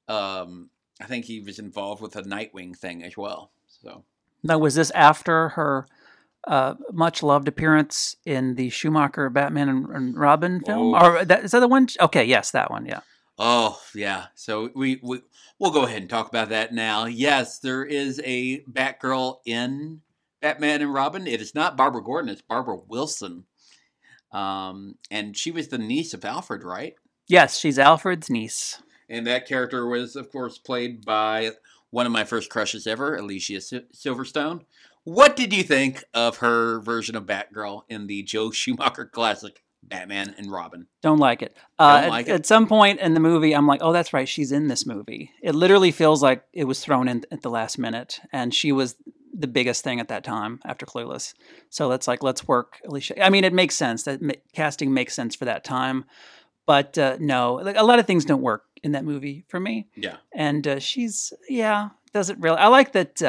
[0.07, 3.51] um, I think he was involved with a Nightwing thing as well.
[3.67, 4.03] So
[4.43, 5.87] Now, was this after her
[6.47, 10.93] uh, much loved appearance in the Schumacher Batman and, and Robin film?
[10.93, 10.99] Oh.
[10.99, 11.87] Or that, is that the one?
[11.99, 12.85] Okay, yes, that one.
[12.85, 12.99] Yeah.
[13.37, 15.21] Oh yeah, so we we
[15.59, 17.05] we'll go ahead and talk about that now.
[17.05, 20.01] Yes, there is a Batgirl in
[20.41, 21.27] Batman and Robin.
[21.27, 23.43] It is not Barbara Gordon; it's Barbara Wilson,
[24.31, 26.95] um, and she was the niece of Alfred, right?
[27.27, 28.81] Yes, she's Alfred's niece.
[29.09, 31.51] And that character was, of course, played by
[31.89, 33.59] one of my first crushes ever, Alicia
[33.93, 34.61] Silverstone.
[35.03, 40.35] What did you think of her version of Batgirl in the Joel Schumacher classic Batman
[40.37, 40.87] and Robin?
[41.01, 41.55] Don't like it.
[41.79, 42.31] Uh, Don't at, it?
[42.31, 45.31] at some point in the movie, I'm like, oh, that's right, she's in this movie.
[45.41, 48.95] It literally feels like it was thrown in at the last minute, and she was
[49.37, 51.33] the biggest thing at that time after Clueless.
[51.69, 53.23] So that's like, let's work Alicia.
[53.23, 56.05] I mean, it makes sense that ma- casting makes sense for that time,
[56.65, 59.87] but uh, no, like a lot of things don't work in that movie for me.
[59.95, 60.17] Yeah.
[60.31, 63.21] and uh, she's yeah doesn't really i like that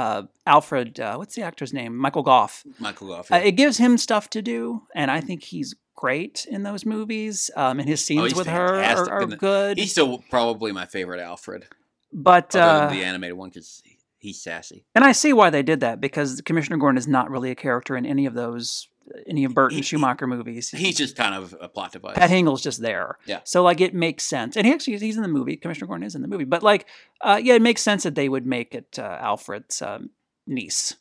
[0.00, 3.30] uh, uh, alfred uh, what's the actor's name Michael Gough Michael Gough.
[3.32, 7.50] uh, it gives him stuff to do and i think he's great in those movies
[7.56, 9.38] um, and his scenes Oh, with her fantastic are, are in it.
[9.38, 11.66] good He's still probably my favorite Alfred,
[12.12, 13.82] but uh, the animated one, because
[14.18, 14.84] he's sassy.
[14.94, 17.96] and i see why they did that because commissioner gordon is not really a character
[17.96, 18.88] in any of those
[19.26, 22.16] any of burton He- he- schumacher movies He's just kind of a plot device.
[22.16, 23.18] Pat Hingle's just there.
[23.26, 23.40] Yeah.
[23.44, 25.56] So like it makes sense, and he actually he's in the movie.
[25.56, 26.86] Commissioner Gordon is in the movie, but like,
[27.20, 30.10] uh, yeah, it makes sense that they would make it uh, Alfred's um,
[30.46, 30.94] niece.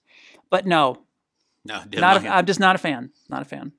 [0.49, 1.03] But no,
[1.65, 2.25] no, not.
[2.25, 2.29] A.
[2.29, 3.11] I'm just not a fan.
[3.29, 3.73] Not a fan.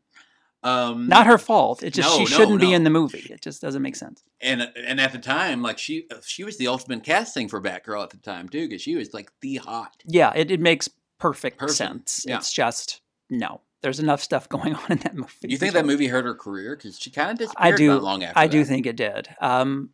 [0.63, 1.83] um, Not her fault.
[1.83, 2.77] It just No, she shouldn't be no.
[2.77, 3.27] in the movie.
[3.31, 4.23] It just doesn't make sense.
[4.41, 8.11] and and at the time, like she she was the ultimate casting for Batgirl at
[8.11, 9.97] the time too, because she was like the hot.
[10.07, 12.25] Yeah, it, it makes perfect Perfect, sense.
[12.29, 12.37] yeah.
[12.37, 13.01] It's just
[13.31, 13.63] no.
[13.83, 15.33] There's enough stuff going on in that movie.
[15.43, 16.77] You think that movie hurt her career?
[16.77, 17.89] Because she kind of disappeared I do.
[17.89, 18.39] not long after.
[18.39, 19.29] I do think it did.
[19.41, 19.91] Um,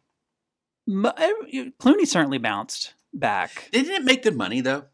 [0.88, 3.68] Clooney certainly bounced back.
[3.72, 4.84] Didn't it make good money though?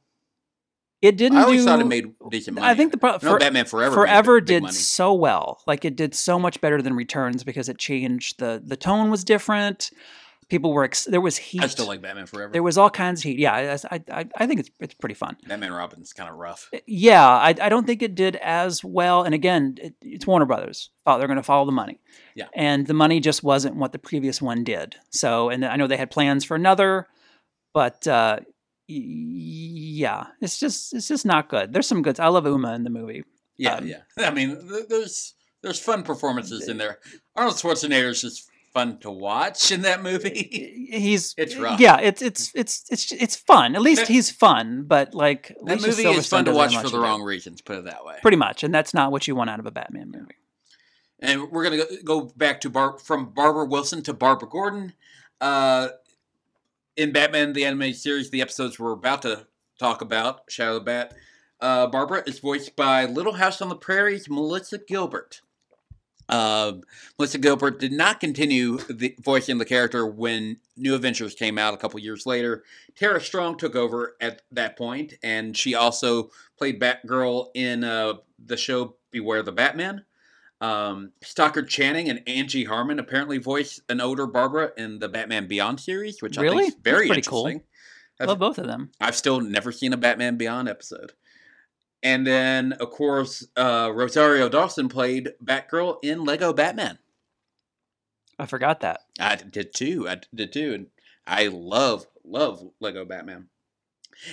[1.03, 1.39] It didn't.
[1.39, 2.67] I always do, thought it made decent money.
[2.69, 3.93] I think the no for- Batman Forever.
[3.95, 5.61] Forever big did so well.
[5.67, 9.25] Like it did so much better than Returns because it changed the the tone was
[9.25, 9.91] different.
[10.53, 11.63] People were ex- there was heat.
[11.65, 12.53] I still like Batman Forever.
[12.53, 13.39] there was all kinds of heat.
[13.41, 15.37] Yeah, I I, I- think it's it's pretty fun.
[15.49, 16.71] Batman Robin's kind of rough.
[16.87, 19.23] Yeah, I, I don't think it did as well.
[19.25, 20.91] And again, it, it's Warner Brothers.
[21.07, 21.99] Oh, they're going to follow the money.
[22.37, 22.47] Yeah.
[22.55, 24.95] And the money just wasn't what the previous one did.
[25.11, 27.09] So, and I know they had plans for another,
[27.75, 28.41] but uh,
[28.87, 31.73] yeah, it's just it's just not good.
[31.73, 32.21] There's some good.
[32.21, 33.25] I love Uma in the movie.
[33.57, 34.01] Yeah, Um, yeah.
[34.19, 36.99] I mean, there's there's fun performances in there.
[37.37, 40.89] Arnold Schwarzenegger's just fun to watch in that movie.
[40.93, 41.81] He's It's rough.
[41.81, 43.75] Yeah, it's it's it's it's it's fun.
[43.75, 46.89] At least That- he's fun, but like That Alicia movie is fun to watch for
[46.89, 47.61] the wrong reasons.
[47.61, 48.19] Put it that way.
[48.23, 50.35] Pretty much, and that's not what you want out of a Batman movie.
[51.21, 54.95] And we're gonna go, go back to Bar- from Barbara Wilson to Barbara Gordon.
[55.41, 55.89] Uh,
[56.97, 59.47] in Batman the animated series, the episodes we're about to
[59.79, 61.15] talk about, Shadow of the Bat,
[61.61, 65.41] uh, Barbara is voiced by Little House on the Prairie's Melissa Gilbert.
[66.29, 66.73] Uh,
[67.19, 71.77] Melissa Gilbert did not continue the voicing the character when New Adventures came out a
[71.77, 72.65] couple years later.
[72.97, 78.15] Tara Strong took over at that point, and she also played Batgirl in uh,
[78.45, 80.05] the show Beware the Batman.
[80.61, 85.81] Um, Stockard Channing and Angie Harmon apparently voiced an older Barbara in the Batman Beyond
[85.81, 87.47] series, which I think is very That's pretty cool.
[87.47, 87.69] interesting.
[88.21, 88.93] I've- Love both of them.
[89.01, 91.13] I've still never seen a Batman Beyond episode.
[92.03, 96.99] And then, of course, uh, Rosario Dawson played Batgirl in Lego Batman.
[98.39, 99.03] I forgot that.
[99.21, 100.09] I did too.
[100.09, 100.75] I did too.
[100.75, 100.87] And
[101.27, 103.49] I love, love Lego Batman.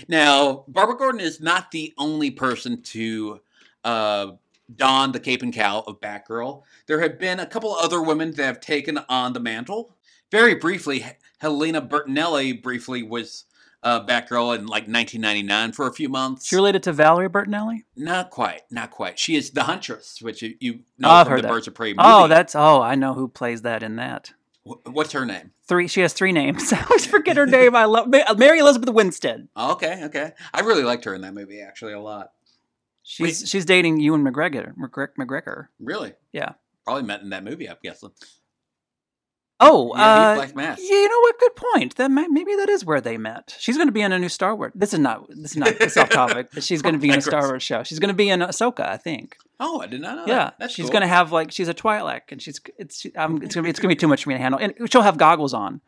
[0.08, 3.42] Now, Barbara Gordon is not the only person to
[3.84, 4.32] uh,
[4.76, 6.64] don the cape and cowl of Batgirl.
[6.88, 9.96] There have been a couple other women that have taken on the mantle.
[10.32, 11.06] Very briefly,
[11.40, 13.46] Helena Bertinelli briefly was
[13.84, 16.48] uh, Batgirl in like 1999 for a few months.
[16.48, 17.84] She related to Valerie Bertinelli.
[17.96, 19.18] Not quite, not quite.
[19.20, 21.50] She is the Huntress, which you, you know Oh, I've from heard the that.
[21.54, 22.00] Birds of Prey movie.
[22.04, 24.34] Oh, that's oh, I know who plays that in that.
[24.64, 25.52] Wh- What's her name?
[25.68, 25.88] Three.
[25.88, 26.74] She has three names.
[26.74, 27.76] I always forget her name.
[27.76, 28.08] I love
[28.38, 29.48] Mary Elizabeth Winstead.
[29.56, 30.32] Oh, okay, okay.
[30.54, 32.32] I really liked her in that movie actually a lot.
[33.04, 34.74] She's she's dating Ewan McGregor.
[34.76, 35.10] McGregor.
[35.18, 35.68] McGregor.
[35.80, 36.14] Really?
[36.32, 36.54] Yeah.
[36.86, 38.12] Probably met in that movie, I'm guessing.
[39.62, 40.82] Oh, Yeah, uh, Black Mask.
[40.82, 41.40] yeah, you know what?
[41.40, 41.96] Good point.
[41.98, 43.56] That might, maybe that is where they met.
[43.60, 44.72] She's going to be in a new Star Wars.
[44.74, 45.28] This is not.
[45.30, 45.78] This is not.
[45.78, 46.50] This is off topic.
[46.54, 47.84] But she's going to be in a Star Wars show.
[47.84, 49.38] She's going to be in Ahsoka, I think.
[49.60, 50.56] Oh, I did not know yeah, that.
[50.60, 50.94] That's she's cool.
[50.94, 53.70] going to have like she's a Twi'lek, and she's it's um, it's going to be
[53.70, 55.82] it's going to be too much for me to handle, and she'll have goggles on.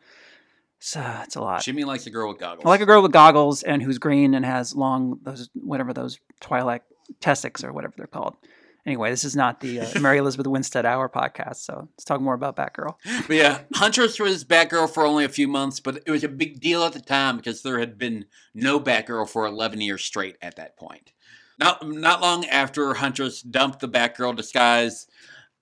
[0.78, 1.62] So it's a lot.
[1.62, 2.66] Jimmy likes a girl with goggles.
[2.66, 6.18] I like a girl with goggles and who's green and has long those whatever those
[6.40, 6.80] Twi'lek
[7.20, 8.36] testics or whatever they're called.
[8.84, 12.34] Anyway, this is not the uh, Mary Elizabeth Winstead Hour podcast, so let's talk more
[12.34, 12.96] about Batgirl.
[13.28, 16.60] But yeah, Huntress was Batgirl for only a few months, but it was a big
[16.60, 18.24] deal at the time because there had been
[18.54, 21.12] no Batgirl for 11 years straight at that point.
[21.58, 25.06] Not, not long after Huntress dumped the Batgirl disguise,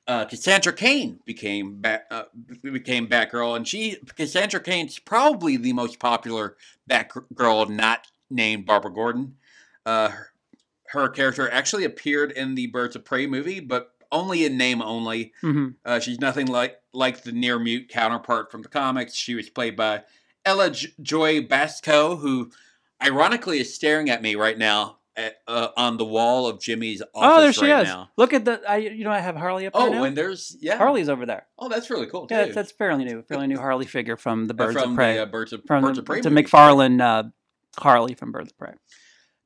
[0.06, 2.22] uh, Cassandra Cain became Bat, uh,
[2.62, 6.56] became Batgirl, and she Cassandra Cain's probably the most popular
[6.90, 9.36] Batgirl not named Barbara Gordon.
[9.86, 10.10] Uh,
[10.92, 15.32] her, character actually appeared in the Birds of Prey movie, but only in name only.
[15.40, 19.14] hmm Uh, she's nothing like like the near mute counterpart from the comics.
[19.14, 20.02] She was played by
[20.44, 22.50] Ella J- Joy Basco, who
[23.02, 27.38] ironically is staring at me right now at, uh, on the wall of Jimmy's office
[27.38, 27.88] Oh, there she right is.
[27.88, 28.10] now.
[28.16, 28.60] Look at the.
[28.68, 31.46] I you know I have Harley up there Oh, and there's yeah, Harley's over there.
[31.58, 32.34] Oh, that's really cool too.
[32.34, 33.22] Yeah, that's, that's fairly new.
[33.22, 35.14] Fairly new Harley figure from the Uh, Birds from of Prey.
[35.14, 36.42] the uh, Birds of from Birds the, of Prey to movie.
[36.48, 37.24] McFarlane uh,
[37.78, 38.72] Harley from Birds of Prey.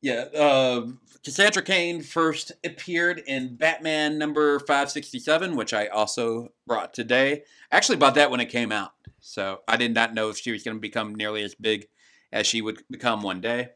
[0.04, 0.88] Yeah, uh,
[1.24, 7.44] Cassandra Cain first appeared in Batman number 567, which I also brought today.
[7.72, 8.90] I actually bought that when it came out,
[9.20, 11.86] so I did not know if she was going to become nearly as big
[12.30, 13.70] as she would become one day.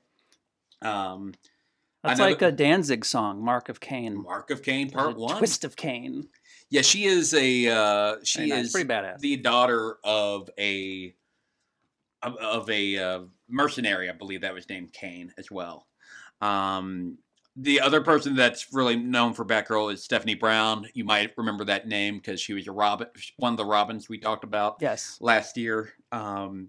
[0.83, 1.33] Um,
[2.05, 5.39] That's like a Danzig song, "Mark of Cain." Mark of Cain, Part One.
[5.39, 6.29] Twist of Cain.
[6.69, 8.67] Yeah, she is a uh, she nice.
[8.67, 9.21] is pretty badass.
[9.21, 11.15] the daughter of a
[12.23, 15.88] of, of a uh, mercenary, I believe that was named Cain as well.
[16.41, 17.19] Um,
[17.61, 20.87] the other person that's really known for Batgirl is Stephanie Brown.
[20.95, 24.19] You might remember that name because she was a Robin, one of the Robins we
[24.19, 25.19] talked about yes.
[25.21, 25.93] last year.
[26.13, 26.69] Um,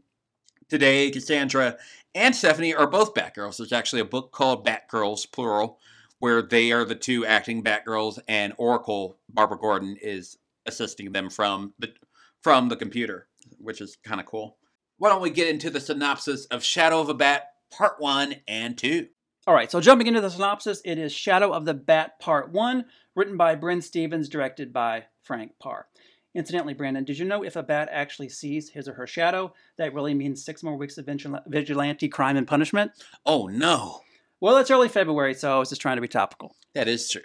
[0.67, 1.77] today, Cassandra
[2.15, 3.57] and Stephanie are both Batgirls.
[3.57, 5.79] There's actually a book called Batgirls, plural,
[6.17, 11.73] where they are the two acting Batgirls, and Oracle Barbara Gordon is assisting them from
[11.77, 11.93] the
[12.41, 13.27] from the computer,
[13.59, 14.57] which is kind of cool.
[14.97, 18.75] Why don't we get into the synopsis of Shadow of a Bat Part One and
[18.75, 19.07] Two?
[19.49, 22.85] All right, so jumping into the synopsis, it is Shadow of the Bat Part 1,
[23.15, 25.87] written by Brynne Stephens, directed by Frank Paur.
[26.35, 29.91] Incidentally, Brandon, did you know if a bat actually sees his or her shadow, that
[29.95, 32.91] really means six more weeks of vigil- vigilante crime and punishment?
[33.25, 34.01] Oh no,
[34.39, 36.55] Well, it's early February, so I was just trying to be topical.
[36.75, 37.23] that is true.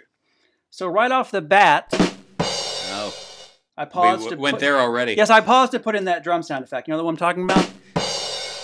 [0.71, 1.89] So, right off the bat,
[2.39, 3.13] Oh,
[3.77, 5.13] I we paused w- to went put, there already.
[5.13, 6.87] Yes, I paused to put in that drum sound effect.
[6.87, 7.69] You know the one I'm talking about?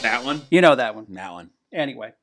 [0.02, 1.06] that one, You know that one.
[1.10, 1.52] that one.
[1.72, 2.14] Anyway,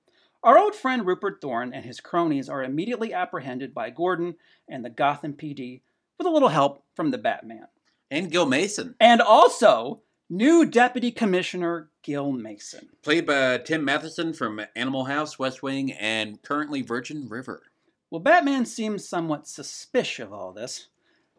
[0.42, 4.36] our old friend Rupert Thorne and his cronies are immediately apprehended by Gordon
[4.68, 5.80] and the Gotham PD
[6.18, 7.66] with a little help from the Batman.
[8.10, 12.88] And Gil Mason, And also, new Deputy Commissioner Gil Mason.
[13.02, 17.62] played by Tim Matheson from Animal House, West Wing, and currently Virgin River.
[18.10, 20.88] Well, Batman seems somewhat suspicious of all this.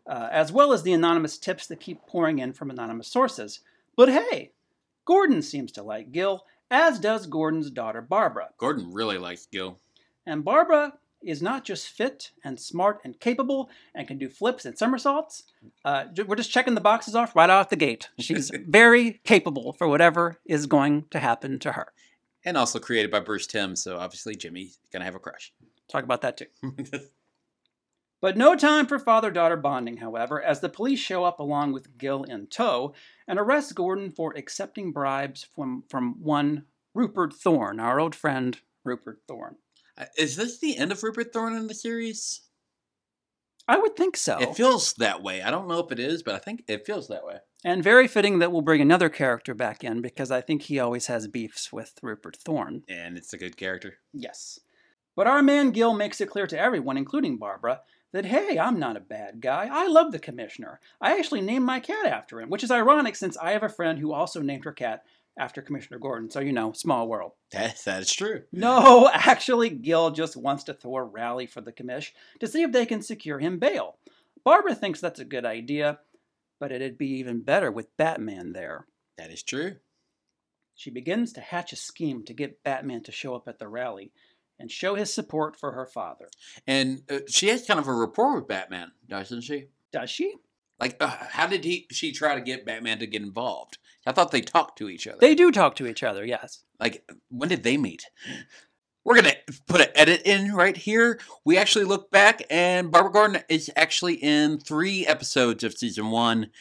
[0.08, 3.60] uh, as well as the anonymous tips that keep pouring in from anonymous sources.
[3.96, 4.52] But hey,
[5.06, 8.50] Gordon seems to like Gil, as does Gordon's daughter Barbara.
[8.58, 9.80] Gordon really likes Gil.
[10.26, 14.78] And Barbara is not just fit and smart and capable and can do flips and
[14.78, 15.44] somersaults.
[15.84, 18.10] Uh, we're just checking the boxes off right out the gate.
[18.20, 21.92] She's very capable for whatever is going to happen to her.
[22.46, 25.52] And also created by Bruce Timm, so obviously Jimmy's gonna have a crush.
[25.92, 26.46] Talk about that too.
[28.22, 31.98] But no time for father daughter bonding, however, as the police show up along with
[31.98, 32.94] Gil in tow
[33.28, 39.22] and arrest Gordon for accepting bribes from, from one Rupert Thorne, our old friend Rupert
[39.28, 39.56] Thorne.
[39.98, 42.42] Uh, Is this the end of Rupert Thorne in the series?
[43.70, 44.38] I would think so.
[44.40, 45.42] It feels that way.
[45.42, 47.38] I don't know if it is, but I think it feels that way.
[47.64, 51.06] and very fitting that we'll bring another character back in because I think he always
[51.06, 52.84] has beefs with Rupert Thorne.
[52.90, 53.96] And it's a good character.
[54.12, 54.60] Yes.
[55.16, 58.98] But our man Gil makes it clear to everyone, including Barbara, that hey, I'm not
[58.98, 59.70] a bad guy.
[59.72, 60.80] I love the commissioner.
[61.00, 64.00] I actually named my cat after him, which is ironic since I have a friend
[64.00, 65.04] who also named her cat
[65.38, 66.30] after Commissioner Gordon.
[66.30, 67.32] So, you know, small world.
[67.52, 68.44] That, that's true.
[68.52, 72.72] No, actually, Gil just wants to throw a rally for the commish to see if
[72.72, 73.96] they can secure him bail.
[74.44, 76.00] Barbara thinks that's a good idea,
[76.60, 78.86] but it'd be even better with Batman there.
[79.18, 79.78] That is true.
[80.76, 84.12] She begins to hatch a scheme to get Batman to show up at the rally
[84.60, 86.30] and show his support for her father.
[86.68, 89.68] And uh, she has kind of a rapport with Batman, doesn't she?
[89.92, 90.36] Does she?
[90.80, 91.88] Like, uh, how did he?
[91.92, 93.78] She try to get Batman to get involved?
[94.06, 95.18] I thought they talked to each other.
[95.20, 96.64] They do talk to each other, yes.
[96.80, 98.06] like when did they meet?
[99.04, 99.36] We're gonna
[99.68, 101.20] put an edit in right here.
[101.46, 106.52] We actually look back, and Barbara Gordon is actually in three episodes of season one.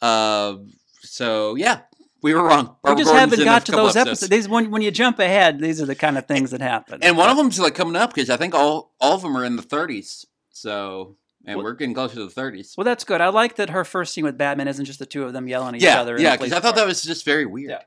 [0.00, 0.56] Uh,
[1.00, 1.80] so yeah,
[2.26, 2.76] we were wrong.
[2.82, 4.28] We just Gordon's haven't got to those episodes.
[4.28, 6.98] These when when you jump ahead, these are the kind of things that happen.
[7.02, 9.44] and one of them's like coming up because I think all all of them are
[9.44, 10.26] in the thirties.
[10.50, 11.16] So
[11.46, 12.74] and Well- we're getting closer to the thirties.
[12.76, 13.20] well, that's good.
[13.20, 15.76] I like that her first scene with Batman isn't just the two of them yelling
[15.76, 16.20] at each other.
[16.20, 17.70] yeah, because I thought that was just very weird.
[17.70, 17.82] Yeah.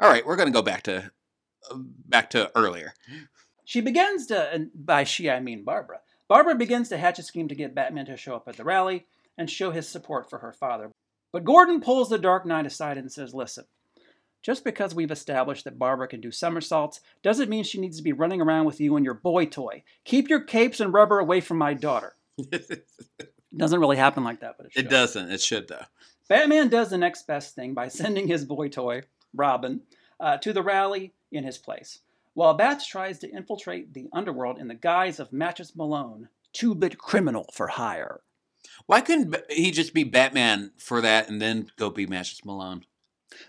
[0.00, 1.12] All right, we're gonna go back to
[1.70, 2.94] uh, back to earlier.
[3.64, 6.00] She begins to, and by she I mean Barbara.
[6.28, 9.06] Barbara begins to hatch a scheme to get Batman to show up at the rally
[9.38, 10.90] and show his support for her father.
[11.32, 13.64] But Gordon pulls the Dark Knight aside and says, Listen,
[14.44, 18.12] just because we've established that Barbara can do somersaults doesn't mean she needs to be
[18.12, 19.82] running around with you and your boy toy.
[20.04, 22.14] Keep your capes and rubber away from my daughter.
[22.38, 22.86] it
[23.18, 24.88] It doesn't really happen like that, but it, should.
[24.88, 25.30] doesn't.
[25.30, 25.84] It should though.
[26.28, 29.80] Batman does the next best thing by sending his boy toy, Robin,
[30.18, 32.00] uh, to the rally in his place,
[32.34, 36.98] while Bats tries to infiltrate the underworld in the guise of Matches Malone, two bit
[36.98, 38.22] criminal for hire.
[38.86, 42.84] Why couldn't he just be Batman for that and then go be Matches Malone?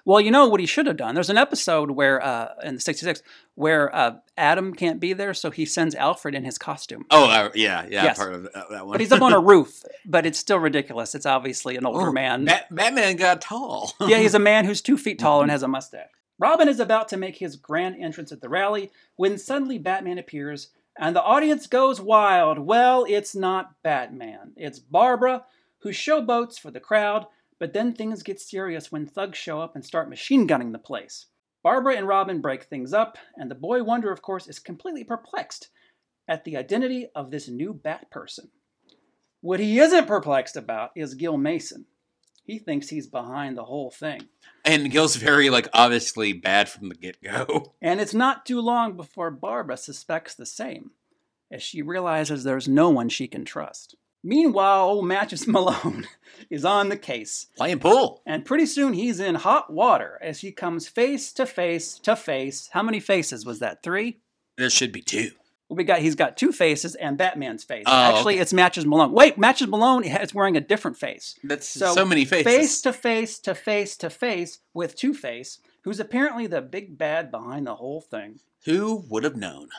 [0.06, 1.16] Well, you know what he should have done?
[1.16, 3.22] There's an episode where, uh, in the 66,
[3.56, 7.06] where uh, Adam can't be there, so he sends Alfred in his costume.
[7.12, 8.18] Oh, uh, yeah, yeah, Yes.
[8.18, 8.92] part of that, one.
[8.92, 11.16] But he's up on a roof, but it's still ridiculous.
[11.16, 12.46] It's obviously an older Oh, man.
[12.46, 13.94] Bat- Batman got tall.
[14.08, 16.10] yeah, he's a man who's two feet tall and has a mustache.
[16.38, 20.70] Robin is about to make his grand entrance at the rally when suddenly Batman appears
[21.00, 22.60] and the audience goes wild.
[22.60, 25.46] Well, it's not Batman, it's Barbara,
[25.80, 27.26] who showboats for the crowd,
[27.60, 31.28] but then things get serious when thugs show up and start machine gunning the place.
[31.64, 35.70] Barbara and Robin break things up, and the boy Wonder, of course, is completely perplexed
[36.28, 38.50] at the identity of this new Bat person.
[39.42, 41.86] What he isn't perplexed about is Gil Mason.
[42.44, 44.22] He thinks he's behind the whole thing.
[44.64, 47.74] and Gil's very like obviously bad from the get go.
[47.82, 50.92] And it's not too long before Barbara suspects the same,
[51.52, 53.96] as she realizes there's no one she can trust.
[54.26, 56.08] Meanwhile, old Matches Malone
[56.50, 58.22] is on the case, Playing pool.
[58.26, 62.70] and pretty soon he's in hot water as he comes face to face to face.
[62.74, 63.84] How many faces was that?
[63.84, 64.20] Three?
[64.58, 65.30] There should be two.
[65.70, 67.84] We got he's got two faces and Batman's face.
[67.88, 68.42] Oh, Actually, okay.
[68.42, 69.12] it's Matches Malone.
[69.12, 71.36] Wait, Matches Malone is wearing a different face.
[71.44, 72.52] That's So, so, many faces.
[72.52, 77.30] Face to face to face to face with Two Face, who's apparently the big bad
[77.32, 78.40] behind the whole thing.
[78.66, 79.70] Who would have known?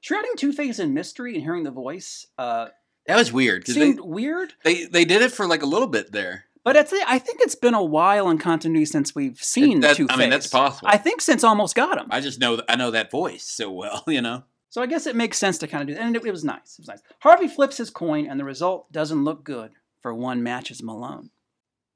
[0.00, 2.68] Shrouding Two Face in mystery and hearing the voice uh,
[3.06, 3.66] That was weird.
[3.66, 6.46] seemed they, weird, they they did it for like a little bit there.
[6.64, 10.06] but it's, I think it's been a while in continuity since we've seen that- Two
[10.08, 10.16] Face.
[10.16, 10.88] I mean, that's possible.
[10.90, 12.06] I think since Almost Got Him.
[12.10, 14.04] I just know I know that voice so well.
[14.08, 14.44] You know.
[14.70, 16.02] So I guess it makes sense to kind of do that.
[16.02, 16.78] And it, it was nice.
[16.78, 17.02] It was nice.
[17.20, 19.70] Harvey flips his coin, and the result doesn't look good
[20.02, 21.30] for one matches Malone.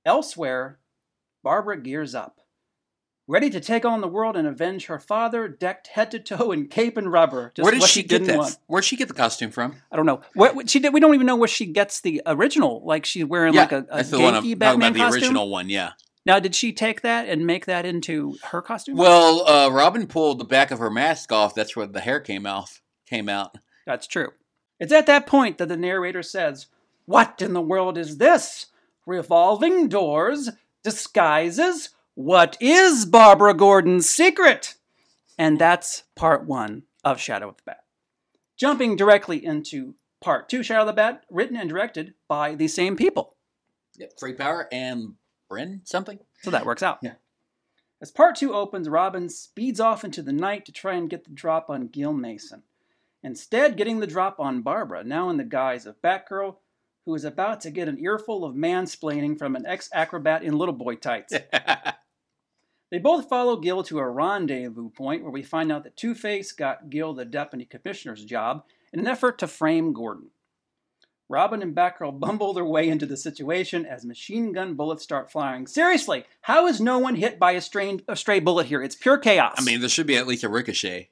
[0.05, 0.79] Elsewhere,
[1.43, 2.39] Barbara gears up,
[3.29, 6.66] ready to take on the world and avenge her father, decked head to toe in
[6.66, 7.53] cape and rubber.
[7.55, 8.39] Just Where did she get that?
[8.39, 8.57] want.
[8.66, 9.76] Where'd she get the costume from?
[9.93, 10.22] I don't know.
[10.66, 10.93] She did?
[10.93, 12.83] We don't even know where she gets the original.
[12.85, 14.95] Like she's wearing like a, a that's the one I'm ganky talking Batman about.
[14.95, 15.22] The costume.
[15.22, 15.93] original one, yeah.
[16.26, 18.97] Now, did she take that and make that into her costume?
[18.97, 21.55] Well, uh, Robin pulled the back of her mask off.
[21.55, 22.83] That's where the hair came off.
[23.07, 23.57] Came out.
[23.87, 24.33] That's true.
[24.79, 26.66] It's at that point that the narrator says,
[27.07, 28.66] What in the world is this?
[29.07, 30.51] revolving doors,
[30.85, 31.89] disguises.
[32.19, 34.75] What is Barbara Gordon's secret?
[35.39, 37.85] And that's part one of Shadow of the Bat.
[38.57, 42.97] Jumping directly into part two, Shadow of the Bat, written and directed by the same
[42.97, 43.37] people.
[43.99, 45.14] Yep, Free Power and
[45.49, 46.19] Brynne something.
[46.43, 46.99] So that works out.
[47.03, 47.12] Yeah.
[48.03, 51.31] As part two opens, Robin speeds off into the night to try and get the
[51.31, 52.64] drop on Gil Mason.
[53.23, 56.57] Instead, getting the drop on Barbara, now in the guise of Batgirl,
[57.07, 60.75] who is about to get an earful of mansplaining from an ex acrobat in little
[60.75, 61.33] boy tights.
[62.91, 66.53] They both follow Gil to a rendezvous point where we find out that Two Face
[66.53, 70.30] got Gil the deputy commissioner's job in an effort to frame Gordon.
[71.28, 75.66] Robin and Batgirl bumble their way into the situation as machine gun bullets start flying.
[75.66, 78.82] Seriously, how is no one hit by a stray, a stray bullet here?
[78.82, 79.55] It's pure chaos.
[79.59, 81.11] I mean, there should be at least a ricochet.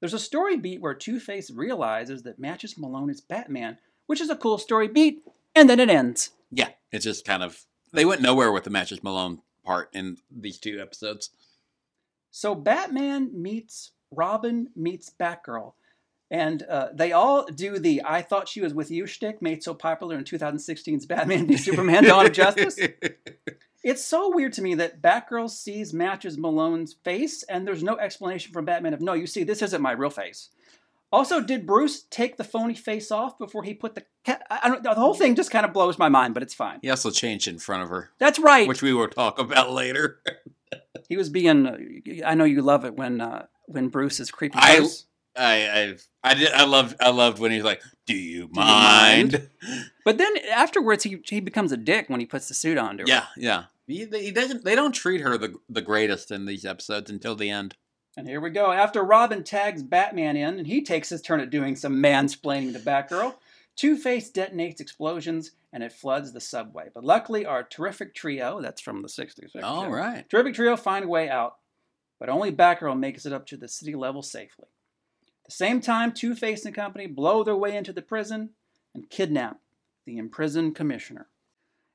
[0.00, 4.30] There's a story beat where Two Face realizes that Matches Malone is Batman, which is
[4.30, 5.22] a cool story beat,
[5.54, 6.30] and then it ends.
[6.50, 10.58] Yeah, it's just kind of they went nowhere with the Matches Malone part in these
[10.58, 11.30] two episodes.
[12.30, 15.72] So Batman meets Robin meets Batgirl.
[16.30, 19.74] And uh, they all do the I thought she was with you shtick made so
[19.74, 22.78] popular in 2016's Batman v Superman Dawn of Justice.
[23.84, 28.52] It's so weird to me that Batgirl sees Matches Malone's face and there's no explanation
[28.52, 30.50] from Batman of, no, you see, this isn't my real face.
[31.12, 34.42] Also, did Bruce take the phony face off before he put the cat?
[34.50, 36.78] I don't, the whole thing just kind of blows my mind, but it's fine.
[36.82, 38.66] he also changed in front of her, That's right.
[38.66, 40.20] which we will talk about later.
[41.08, 42.02] he was being.
[42.24, 44.58] I know you love it when uh, when Bruce is creepy.
[44.58, 45.06] I- Bruce.
[45.34, 49.48] I I I did I loved I loved when he's like, "Do you you mind?"
[50.04, 53.04] But then afterwards, he he becomes a dick when he puts the suit on to
[53.04, 53.08] her.
[53.08, 53.64] Yeah, yeah.
[53.86, 54.62] He, he doesn't.
[54.64, 57.76] They don't treat her the the greatest in these episodes until the end.
[58.16, 58.70] And here we go.
[58.70, 62.78] After Robin tags Batman in, and he takes his turn at doing some mansplaining to
[62.78, 63.34] Batgirl,
[63.74, 66.88] Two Face detonates explosions and it floods the subway.
[66.92, 69.62] But luckily, our terrific trio, that's from the 60s.
[69.62, 70.28] All actually, right.
[70.28, 71.56] Terrific trio find a way out,
[72.20, 74.68] but only Batgirl makes it up to the city level safely.
[75.24, 78.50] At the same time, Two Face and company blow their way into the prison
[78.94, 79.60] and kidnap
[80.04, 81.28] the imprisoned commissioner.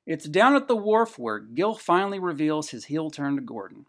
[0.08, 3.86] It's down at the wharf where Gil finally reveals his heel turn to Gordon.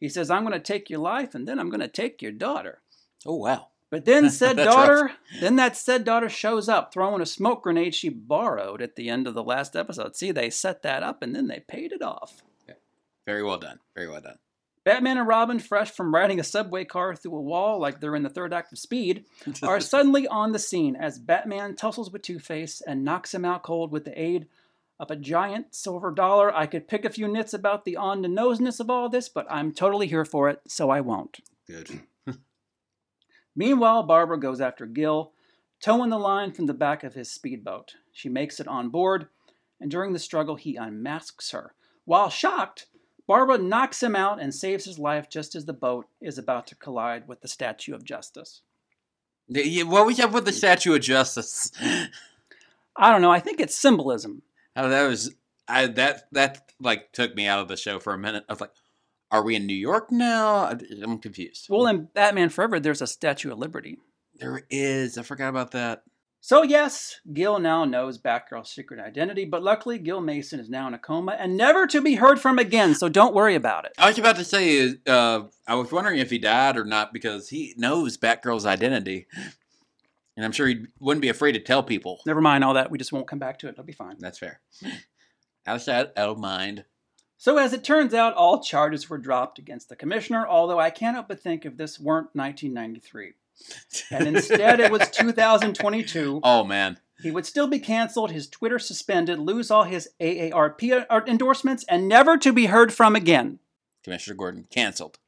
[0.00, 2.32] He says, I'm going to take your life and then I'm going to take your
[2.32, 2.80] daughter.
[3.26, 3.68] Oh wow.
[3.90, 8.08] But then said daughter, then that said daughter shows up throwing a smoke grenade she
[8.08, 10.16] borrowed at the end of the last episode.
[10.16, 12.42] See, they set that up and then they paid it off.
[13.26, 13.78] Very well done.
[13.94, 14.38] Very well done.
[14.82, 18.22] Batman and Robin, fresh from riding a subway car through a wall like they're in
[18.22, 19.24] the third act of Speed,
[19.62, 23.62] are suddenly on the scene as Batman tussles with Two Face and knocks him out
[23.62, 24.46] cold with the aid
[25.00, 26.54] of a giant silver dollar.
[26.54, 29.46] I could pick a few nits about the on the noseness of all this, but
[29.50, 31.40] I'm totally here for it, so I won't.
[31.66, 32.02] Good.
[33.56, 35.32] Meanwhile, Barbara goes after Gil,
[35.80, 37.94] towing the line from the back of his speedboat.
[38.12, 39.28] She makes it on board,
[39.80, 41.74] and during the struggle, he unmasks her.
[42.04, 42.86] While shocked,
[43.26, 46.74] Barbara knocks him out and saves his life just as the boat is about to
[46.74, 48.60] collide with the Statue of Justice.
[49.48, 51.72] Yeah, What we have with the Statue of Justice?
[52.96, 54.42] I don't know, I think it's symbolism.
[54.76, 55.34] Oh, that was
[55.68, 58.44] I that that like took me out of the show for a minute.
[58.48, 58.72] I was like,
[59.30, 60.66] "Are we in New York now?"
[61.02, 61.66] I'm confused.
[61.68, 63.98] Well, in Batman Forever, there's a Statue of Liberty.
[64.38, 65.18] there is.
[65.18, 66.02] I forgot about that.
[66.42, 70.94] So, yes, Gil now knows Batgirl's secret identity, but luckily, Gil Mason is now in
[70.94, 73.92] a coma and never to be heard from again, so don't worry about it.
[73.98, 77.50] I was about to say, uh, I was wondering if he died or not because
[77.50, 79.26] he knows Batgirl's identity,
[80.36, 82.20] and I'm sure he wouldn't be afraid to tell people.
[82.26, 83.72] Never mind all that, we just won't come back to it.
[83.72, 84.16] It'll be fine.
[84.18, 84.60] That's fair.
[85.66, 86.84] Out of sight, out of mind.
[87.36, 91.26] So, as it turns out, all charges were dropped against the commissioner, although I cannot
[91.26, 93.32] but think if this weren't 1993.
[94.10, 99.38] And instead it was 2022, Oh man, he would still be canceled, his Twitter suspended,
[99.38, 103.58] lose all his AARP uh, endorsements, and never to be heard from again.
[104.02, 105.18] Commissioner Gordon canceled.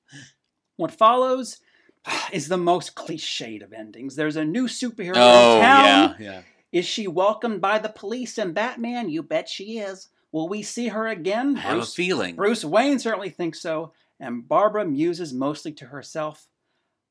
[0.76, 1.58] What follows
[2.32, 4.16] is the most cliched of endings.
[4.16, 5.84] There's a new superhero Oh in town.
[5.88, 6.42] yeah, yeah.
[6.72, 9.10] Is she welcomed by the police and Batman?
[9.10, 10.08] You bet she is.
[10.32, 11.58] Will we see her again?
[11.58, 12.36] I have a feeling.
[12.36, 16.48] Bruce Wayne certainly thinks so, and Barbara muses mostly to herself.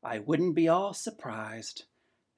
[0.04, 1.84] I wouldn't be all surprised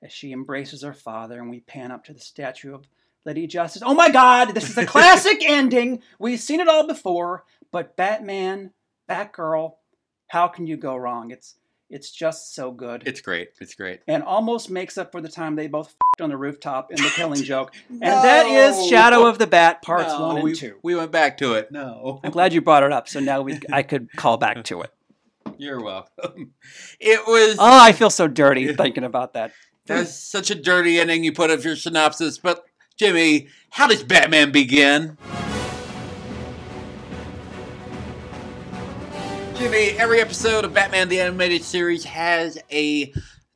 [0.04, 2.86] as she embraces her father and we pan up to the statue of
[3.26, 3.82] Lady Justice.
[3.86, 6.02] Oh my god, this is a classic ending.
[6.20, 8.72] We've seen it all before, but Batman,
[9.10, 9.76] Batgirl,
[10.28, 11.32] how can you go wrong?
[11.32, 11.56] It's
[11.94, 13.04] it's just so good.
[13.06, 13.50] It's great.
[13.62, 14.00] It's great.
[14.08, 17.10] and almost makes up for the time they both fed on the rooftop in the
[17.16, 17.72] killing joke.
[17.90, 20.78] And that is Shadow of the Bat parts No, 1 and we, 2.
[20.82, 21.72] We went back to it.
[21.72, 24.82] No, I'm glad you brought it up so now we I could call back to
[24.82, 24.92] it.
[25.58, 26.54] you're welcome.
[27.00, 27.58] It was.
[27.60, 29.52] Oh, I feel so dirty thinking about that.
[29.86, 32.40] That's such a dirty ending you put of your synopsis.
[32.40, 32.64] But
[32.98, 35.18] Jimmy, how does Batman begin?
[39.64, 43.14] Every episode of Batman the Animated Series has a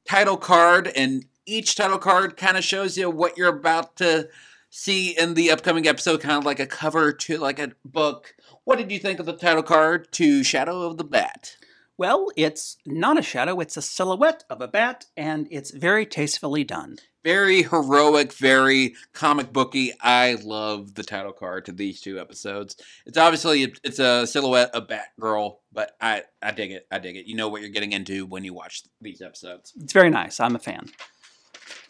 [0.07, 4.29] title card, and each title card kind of shows you what you're about to
[4.69, 8.35] see in the upcoming episode, kind of like a cover to like a book.
[8.63, 11.57] What did you think of the title card to Shadow of the Bat?
[11.97, 16.63] Well, it's not a shadow, it's a silhouette of a bat, and it's very tastefully
[16.63, 16.99] done.
[17.27, 19.91] Very heroic, very comic booky.
[19.99, 22.77] I love the title card to these two episodes.
[23.05, 26.87] It's obviously it's a silhouette of Batgirl, but I I dig it.
[26.89, 27.25] I dig it.
[27.25, 29.73] You know what you're getting into when you watch these episodes.
[29.75, 30.39] It's very nice.
[30.39, 30.89] I'm a fan.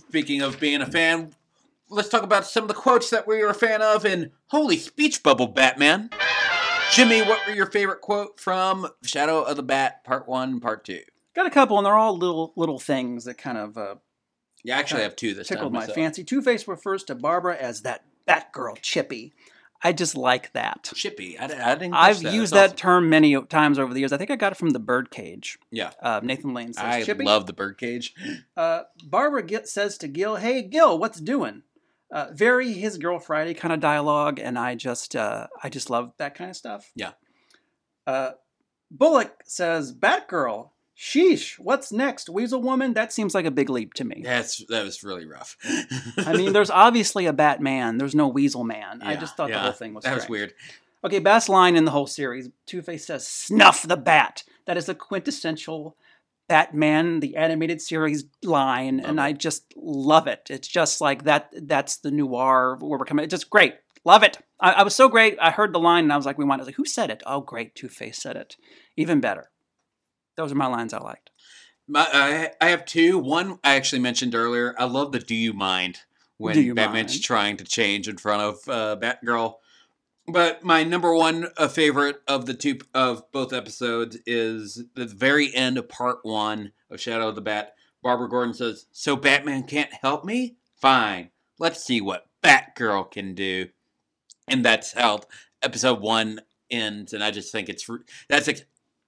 [0.08, 1.36] Speaking of being a fan,
[1.88, 4.78] let's talk about some of the quotes that we were a fan of in Holy
[4.78, 6.10] Speech Bubble Batman.
[6.94, 11.00] Jimmy, what were your favorite quote from Shadow of the Bat Part 1 Part 2?
[11.36, 13.96] Got a couple, and they're all little little things that kind of uh,
[14.64, 15.74] Yeah, I actually have two this tickled time.
[15.74, 15.95] my myself.
[15.95, 16.24] fancy.
[16.24, 19.34] Two Face refers to Barbara as that Batgirl Chippy.
[19.84, 20.91] I just like that.
[20.95, 21.38] Chippy.
[21.38, 21.93] I, I didn't.
[21.93, 22.34] I've that.
[22.34, 24.12] used That's that term many times over the years.
[24.12, 25.60] I think I got it from the Birdcage.
[25.70, 25.91] Yeah.
[26.01, 27.24] Uh, Nathan Lane says, I Chippy.
[27.24, 28.16] love the birdcage.
[28.58, 31.64] uh, Barbara get, says to Gil, "Hey Gil, what's doing?"
[32.10, 36.14] Uh, very his girl Friday kind of dialogue, and I just uh, I just love
[36.18, 36.91] that kind of stuff.
[36.95, 37.12] Yeah.
[38.08, 38.32] Uh,
[38.89, 42.30] Bullock says, "Batgirl, sheesh, what's next?
[42.30, 42.93] Weasel Woman?
[42.93, 45.58] That seems like a big leap to me." That's that was really rough.
[46.18, 47.98] I mean, there's obviously a Batman.
[47.98, 49.02] There's no Weasel Man.
[49.02, 50.54] I just thought yeah, the whole thing was that was weird.
[51.04, 52.50] Okay, best line in the whole series.
[52.66, 55.95] Two Face says, "Snuff the bat." That is a quintessential
[56.48, 60.48] Batman the animated series line, and Love I just love it.
[60.50, 61.54] It's just like that.
[61.54, 63.24] That's the noir where we're coming.
[63.24, 63.76] It's just great.
[64.04, 64.38] Love it.
[64.60, 65.38] I, I was so great.
[65.41, 67.10] I heard the line and I was like, "We want." I was like, "Who said
[67.10, 67.76] it?" Oh, great.
[67.76, 68.56] Two Face said it.
[68.95, 69.50] Even better.
[70.38, 71.32] Those are my lines I liked.
[71.88, 73.18] My, I, I have two.
[73.18, 74.76] One I actually mentioned earlier.
[74.78, 76.00] I love the "Do you mind"
[76.38, 77.24] when you Batman's mind?
[77.24, 79.56] trying to change in front of uh, Batgirl.
[80.28, 85.54] But my number one uh, favorite of the two of both episodes is the very
[85.56, 87.74] end of part one of Shadow of the Bat.
[88.04, 90.58] Barbara Gordon says, "So Batman can't help me?
[90.76, 93.70] Fine, let's see what Batgirl can do."
[94.50, 95.22] And that's how
[95.64, 97.14] episode one ends.
[97.14, 97.90] And I just think it's
[98.30, 98.50] that's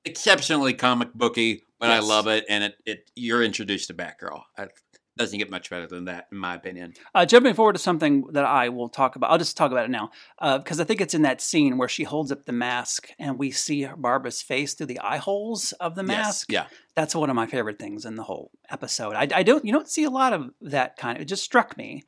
[0.10, 2.46] exceptionally comic booky, but I love it.
[2.50, 4.42] And it, it you're introduced to Batgirl.
[4.58, 4.72] It
[5.18, 6.94] doesn't get much better than that, in my opinion.
[7.14, 9.92] Uh, jumping forward to something that I will talk about, I'll just talk about it
[9.92, 13.38] now because I think it's in that scene where she holds up the mask and
[13.38, 16.52] we see Barbara's face through the eye holes of the Yes, mask.
[16.54, 16.68] yeah.
[16.96, 19.14] that's one of my favorite things in the whole episode.
[19.16, 21.18] I, I don't, you don't see a lot of that kind.
[21.18, 22.04] of It just struck me.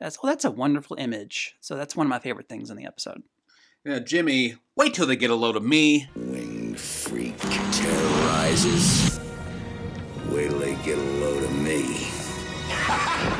[0.00, 1.54] That's oh, that's a wonderful image.
[1.60, 3.22] So that's one of my favorite things in the episode.
[3.84, 6.08] Yeah, Jimmy, wait till they get a load of me.
[7.16, 9.18] Winged freak terrorizes.
[10.28, 12.08] Wait till they get a load of me.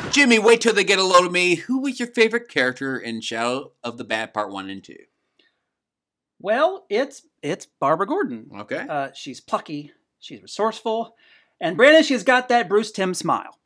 [0.11, 1.55] Jimmy, wait till they get a load of me.
[1.55, 4.97] Who was your favorite character in Shadow of the Bat Part One and Two?
[6.39, 8.49] Well, it's it's Barbara Gordon.
[8.61, 8.85] Okay.
[8.87, 11.15] Uh, she's plucky, she's resourceful,
[11.59, 13.59] and Brandon, she's got that Bruce Timm smile.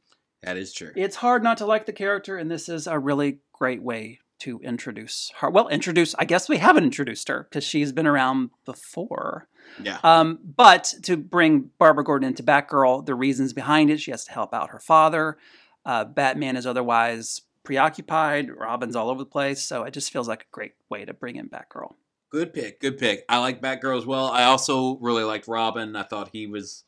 [0.44, 0.92] That is true.
[0.96, 4.60] It's hard not to like the character, and this is a really great way to
[4.60, 5.50] introduce her.
[5.50, 9.48] Well, introduce, I guess we haven't introduced her because she's been around before.
[9.82, 10.00] Yeah.
[10.04, 14.32] Um, but to bring Barbara Gordon into Batgirl, the reasons behind it, she has to
[14.32, 15.38] help out her father.
[15.86, 18.50] Uh, Batman is otherwise preoccupied.
[18.50, 19.62] Robin's all over the place.
[19.62, 21.94] So it just feels like a great way to bring in Batgirl.
[22.32, 22.80] Good pick.
[22.80, 23.26] Good pick.
[23.30, 24.28] I like Batgirl as well.
[24.28, 25.96] I also really liked Robin.
[25.96, 26.84] I thought he was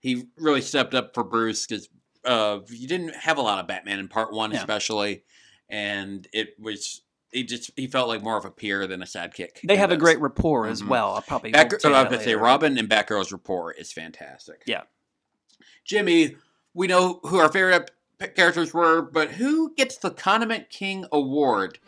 [0.00, 1.88] he really stepped up for Bruce because
[2.24, 4.58] uh, you didn't have a lot of Batman in Part One, Yeah.
[4.58, 5.22] especially,
[5.68, 7.02] and it was
[7.32, 9.60] he just he felt like more of a peer than a sidekick.
[9.64, 10.88] They have a great rapport as Mhm.
[10.88, 11.12] well.
[11.14, 12.34] I'll probably say I was that going to say.
[12.34, 14.62] Robin and Batgirl's rapport is fantastic.
[14.66, 14.82] Yeah.
[15.84, 16.36] Jimmy,
[16.74, 17.90] we know who our favorite
[18.34, 21.78] characters were, but who gets the Condiment King award?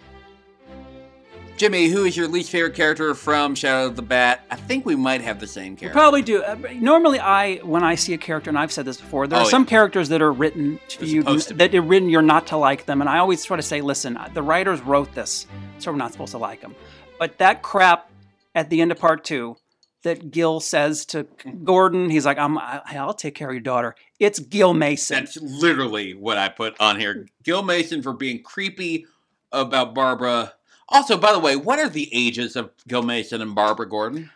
[1.58, 4.44] Jimmy, who is your least favorite character from Shadow of the Bat?
[4.48, 5.98] I think we might have the same We character.
[5.98, 6.42] probably do.
[6.42, 9.42] Uh, Normally, I when I see a character, and I've said this before, there Oh,
[9.42, 9.70] are some yeah.
[9.70, 12.86] characters that are written to They're you to that are written you're not to like
[12.86, 15.46] them, and I always try to say, listen, the writers wrote this,
[15.78, 16.76] so we're not supposed to like them.
[17.18, 18.08] But that crap
[18.54, 19.56] at the end of part two
[20.04, 21.26] that Gil says to
[21.64, 23.96] Gordon, he's like, I'm, I'll take care of your daughter.
[24.20, 25.16] It's Gil Mason.
[25.18, 27.26] That's literally what I put on here.
[27.42, 29.06] Gil Mason for being creepy
[29.50, 30.52] about Barbara.
[30.88, 34.30] Also, by the way, what are the ages of Gil Mason and Barbara Gordon?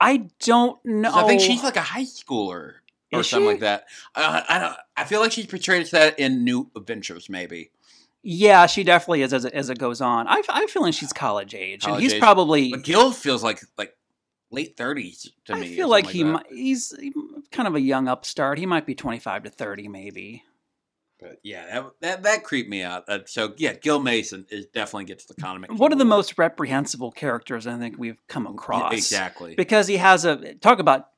[0.00, 1.12] I don't know.
[1.14, 2.74] I think she's like a high schooler
[3.12, 3.52] or Is something she?
[3.52, 3.84] like that.
[4.16, 4.76] I, I don't.
[4.96, 7.70] I feel like she's portrayed as that in New Adventures, maybe.
[8.24, 10.26] yeah, she definitely is as it, as it goes on.
[10.26, 12.20] I, I'm feeling she's college age, College and he's age.
[12.20, 12.70] probably.
[12.72, 13.94] But Gil feels like like
[14.50, 15.72] late thirties to I me.
[15.72, 16.92] or feel like something he might, he's
[17.52, 18.58] kind of a young upstart.
[18.58, 20.42] He might be 25 to 30, maybe.
[21.22, 23.04] But yeah, that that, that creeped me out.
[23.08, 25.70] Uh, so yeah, Gil Mason is definitely gets the Condiment.
[25.70, 28.92] King One of the most reprehensible characters I think we've come across.
[28.92, 29.54] exactly.
[29.54, 31.08] because he has a talk about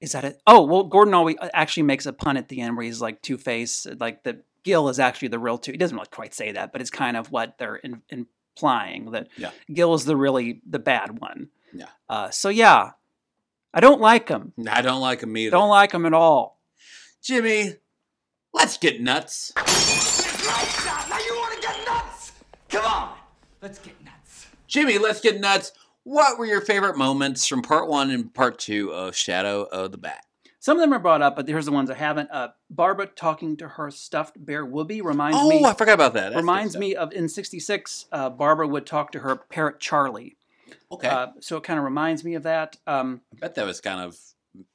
[0.00, 2.84] is that it oh well gordon always actually makes a pun at the end where
[2.84, 6.34] he's like two-face like that gil is actually the real two he doesn't really quite
[6.34, 9.52] say that but it's kind of what they're in, implying that Yeah.
[9.72, 11.86] gil is the really the bad one Yeah.
[12.10, 12.90] uh, so yeah
[13.72, 15.52] i don't like him I don't like him either.
[15.52, 16.60] don't like him at all
[17.22, 17.76] Jimmy.
[18.56, 19.52] Let's get nuts.
[19.56, 19.62] Now
[21.18, 22.32] you want to get nuts?
[22.70, 23.12] Come on,
[23.60, 24.46] let's get nuts.
[24.66, 25.72] Jimmy, let's get nuts.
[26.04, 29.98] What were your favorite moments from part one and part two of Shadow of the
[29.98, 30.22] Bat?
[30.58, 33.56] some of them are brought up but here's the ones i haven't uh, barbara talking
[33.56, 36.30] to her stuffed bear whooby reminds Oh, me Oh, I forgot about that.
[36.30, 40.36] That's reminds me of in 66 uh, barbara would talk to her parrot charlie
[40.90, 41.06] Okay.
[41.06, 44.00] uh, so it kind of reminds me of that um, I bet that was kind
[44.00, 44.18] of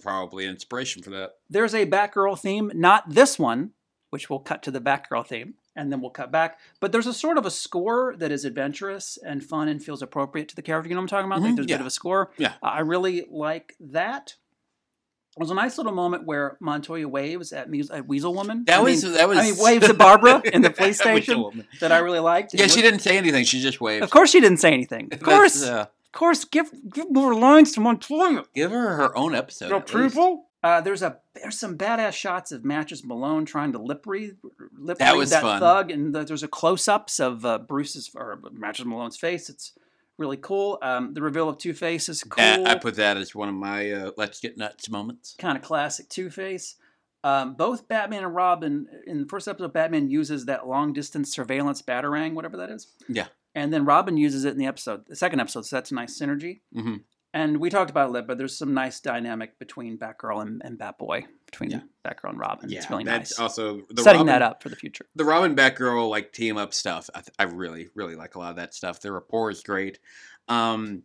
[0.02, 1.32] probably inspiration for that.
[1.50, 3.72] there's a Batgirl theme, not this one,
[4.10, 6.60] which we'll cut to the Batgirl theme and then we'll cut back.
[6.82, 10.50] But there's a sort of a score that is adventurous and fun and feels appropriate
[10.50, 10.90] to the character.
[10.90, 11.42] You know what I'm talking about?
[11.42, 12.32] Like Mhm, there's a bit of a score.
[12.38, 12.54] Yeah.
[12.62, 14.36] I really like that.
[15.38, 18.66] It was a nice little moment where Montoya waves at, Mus- at Weasel Woman.
[18.66, 19.38] That I was mean, that was.
[19.38, 22.54] I mean, waves at Barbara in the police station that I really liked.
[22.54, 23.46] Yeah, she didn't say anything.
[23.46, 24.04] She just waved.
[24.04, 25.08] Of course, she didn't say anything.
[25.14, 26.43] Of course, uh, of course.
[26.45, 28.43] Give give more lines to Montoya.
[28.53, 29.70] give her her own episode.
[29.70, 30.16] No at least.
[30.16, 30.45] people.
[30.64, 34.36] Uh, there's a there's some badass shots of Matches Malone trying to lip read
[34.78, 35.59] lip That read was that fun.
[35.59, 39.49] thug, and the, there's a close ups of uh, Bruce's or Matches Malone's face.
[39.49, 39.74] It's
[40.18, 40.78] really cool.
[40.84, 42.68] Um, the reveal of Two Face is cool.
[42.68, 45.36] I put that as one of my uh, let's get nuts moments.
[45.39, 46.76] kind of classic Two Face.
[47.24, 51.82] Um, both Batman and Robin in the first episode, Batman uses that long distance surveillance
[51.82, 52.88] batarang, whatever that is.
[53.07, 53.28] Yeah.
[53.56, 55.66] And then Robin uses it in the episode, the second episode.
[55.66, 56.62] So that's a nice synergy.
[56.74, 56.95] hmm
[57.34, 60.62] And we talked about it, a little, but there's some nice dynamic between Batgirl and,
[60.64, 61.82] and Batboy, between Yeah.
[62.06, 62.70] Batgirl and Robin.
[62.70, 63.39] Yeah, it's really that's nice.
[63.39, 65.06] also the Setting Robin, that up for the future.
[65.16, 67.10] The Robin Batgirl like team up stuff.
[67.14, 69.02] I, th- I really really like a lot of that stuff.
[69.02, 69.99] Their rapport is great.
[70.47, 71.04] Um,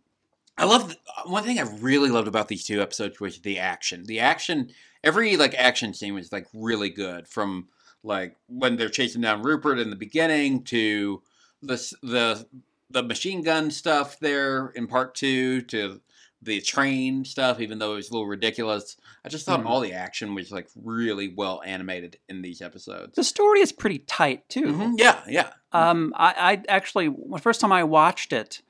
[0.57, 0.95] I love the,
[1.25, 4.03] one thing I really loved about these two episodes was the action.
[4.05, 4.71] The action,
[5.03, 7.27] every like action scene was like really good.
[7.27, 7.67] From
[8.03, 11.21] like when they're chasing down Rupert in the beginning to
[11.61, 12.47] the the
[12.89, 16.01] the machine gun stuff there in part two to
[16.41, 18.95] the train stuff, even though it was a little ridiculous.
[19.25, 19.65] I just thought Mhm.
[19.65, 23.15] all the action was like really well animated in these episodes.
[23.15, 24.67] The story is pretty tight too.
[24.67, 25.49] Mhm, Yeah, yeah.
[25.73, 28.61] Um, I, I actually, the first time I watched it,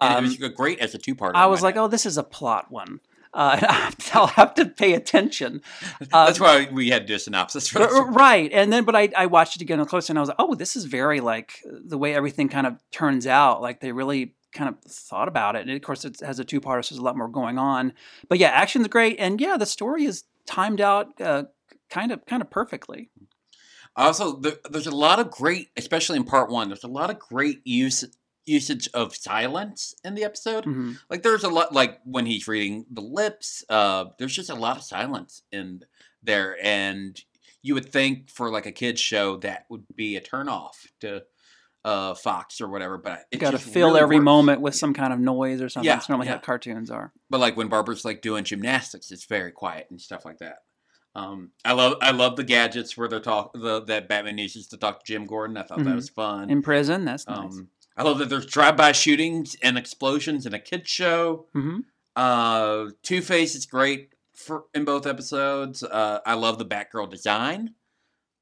[0.00, 1.32] And um, it was great as a two-parter.
[1.34, 3.00] I was like, oh, this is a plot one.
[3.36, 5.60] Uh, I'll have to pay attention.
[6.10, 7.92] that's um, why we had to do a synopsis for this.
[8.08, 10.54] right and then but I, I watched it again closer and i was like oh
[10.54, 14.70] this is very like the way everything kind of turns out like they really kind
[14.70, 17.16] of thought about it and of course it has a two-parter so there's a lot
[17.16, 17.92] more going on
[18.28, 21.44] but yeah action's great and yeah the story is timed out uh,
[21.90, 23.10] kind of kind of perfectly
[23.96, 26.68] Also, the, there's a lot of great, especially in part one.
[26.68, 28.04] There's a lot of great use
[28.46, 30.64] usage of silence in the episode.
[30.64, 30.98] Mhm.
[31.10, 33.64] Like there's a lot, like when he's reading the lips.
[33.68, 35.82] Uh, there's just a lot of silence in
[36.22, 37.20] there, and
[37.62, 41.24] you would think for like a kids show that would be a turnoff to
[41.84, 44.24] uh, Fox or whatever, but it got to fill really every works.
[44.24, 46.32] moment with some kind of noise or something Yeah, that's normally yeah.
[46.34, 50.24] how cartoons are But like when Barbara's like doing gymnastics, it's very quiet and stuff
[50.24, 50.58] like that.
[51.14, 54.76] Um, I love I love the gadgets where they're talk the that Batman uses to
[54.76, 55.56] talk to Jim Gordon.
[55.56, 55.94] I thought that Mhm.
[55.94, 56.50] was fun.
[56.50, 60.58] in prison that's nice Um, I love that there's drive-by shootings and explosions in a
[60.58, 61.46] kids show.
[61.52, 61.78] hmm
[62.14, 65.82] Uh, Two Face is great for in both episodes.
[65.82, 67.74] Uh, I love the Batgirl design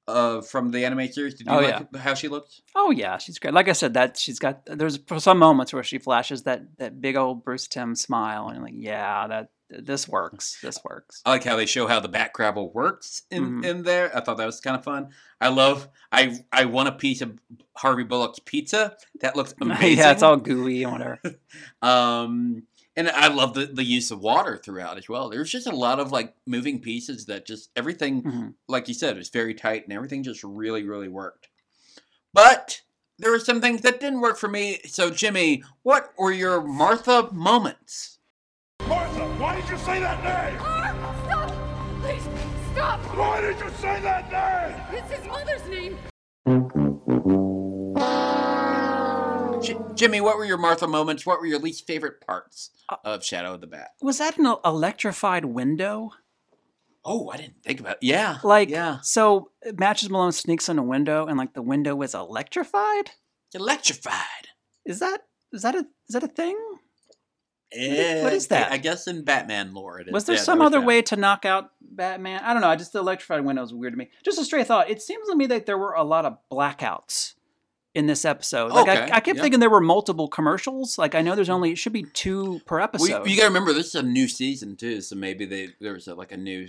[0.08, 1.34] uh, from the anime series.
[1.34, 2.60] Did you Oh, like how she looks?
[2.74, 5.98] oh yeah she's great like i said that she's got there's some moments where she
[5.98, 10.58] flashes that that big old bruce timm smile and you're like yeah that this works
[10.62, 13.64] this works I like how they show how the Batcrabble works in, Mhm.
[13.64, 14.14] in there.
[14.16, 15.08] I thought that was kind of fun.
[15.40, 15.88] I love.
[16.12, 17.38] I I want a piece of
[17.76, 18.96] Harvey Bullock's pizza.
[19.20, 19.98] That looks amazing.
[19.98, 21.20] yeah, it's all gooey and whatever.
[21.82, 22.64] Um,
[22.96, 25.28] and I love the the use of water throughout as well.
[25.28, 28.54] There's just a lot of like moving pieces that just everything, Mhm.
[28.68, 31.48] like you said, was very tight and everything just really really worked.
[32.32, 32.82] But
[33.18, 34.80] there were some things that didn't work for me.
[34.86, 38.18] So Jimmy, what were your Martha moments?
[39.44, 40.58] Martha, why did you say that name?
[41.26, 41.50] Stop!
[42.02, 42.28] Please,
[42.72, 43.00] stop!
[43.16, 44.98] Why did you say that name?
[44.98, 45.98] It's his mother's name.
[49.94, 51.24] Jimmy, what were your Martha moments?
[51.24, 53.90] What were your least favorite parts Uh, of Shadow of the Bat?
[54.02, 56.10] Was that an electrified window?
[57.04, 57.96] Oh, I didn't think about.
[57.96, 58.02] It.
[58.02, 62.14] Yeah, Like, yeah, so Matches Malone sneaks in a window, and like the window is
[62.14, 63.10] electrified.
[63.54, 64.48] electrified.
[64.86, 65.18] Is that
[65.52, 66.58] is that a is that a thing?
[67.74, 68.70] Eh, what is that?
[68.72, 70.12] I, guess in Batman lore, it is.
[70.12, 70.86] Was there Yeah, some was other that.
[70.86, 72.40] way to knock out Batman.
[72.44, 72.68] I don't know.
[72.68, 74.10] I just the electrified window is weird to me.
[74.24, 74.90] Just a stray thought.
[74.90, 77.34] It seems to me that there were a lot of blackouts
[77.94, 78.72] in this episode.
[78.72, 79.42] Like Okay, I, I kept yeah.
[79.42, 80.98] thinking there were multiple commercials.
[80.98, 83.24] Like I know there's only it should be two per Well, episode.
[83.26, 85.92] you, you got to remember this is a new season too, so maybe they there
[85.94, 86.66] was a, like a new.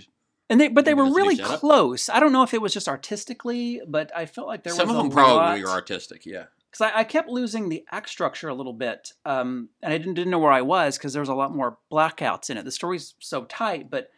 [0.48, 2.08] and they but they were there's a new really close.
[2.08, 4.88] I don't know if it was just artistically, but I felt like there were Some
[4.88, 6.24] was of a them probably lot- are artistic.
[6.26, 6.44] Yeah.
[6.76, 10.14] Because I, I kept losing the act structure a little bit, um, and I didn't
[10.14, 12.64] didn't know where I was because there was a lot more blackouts in it.
[12.64, 14.10] The story's so tight, but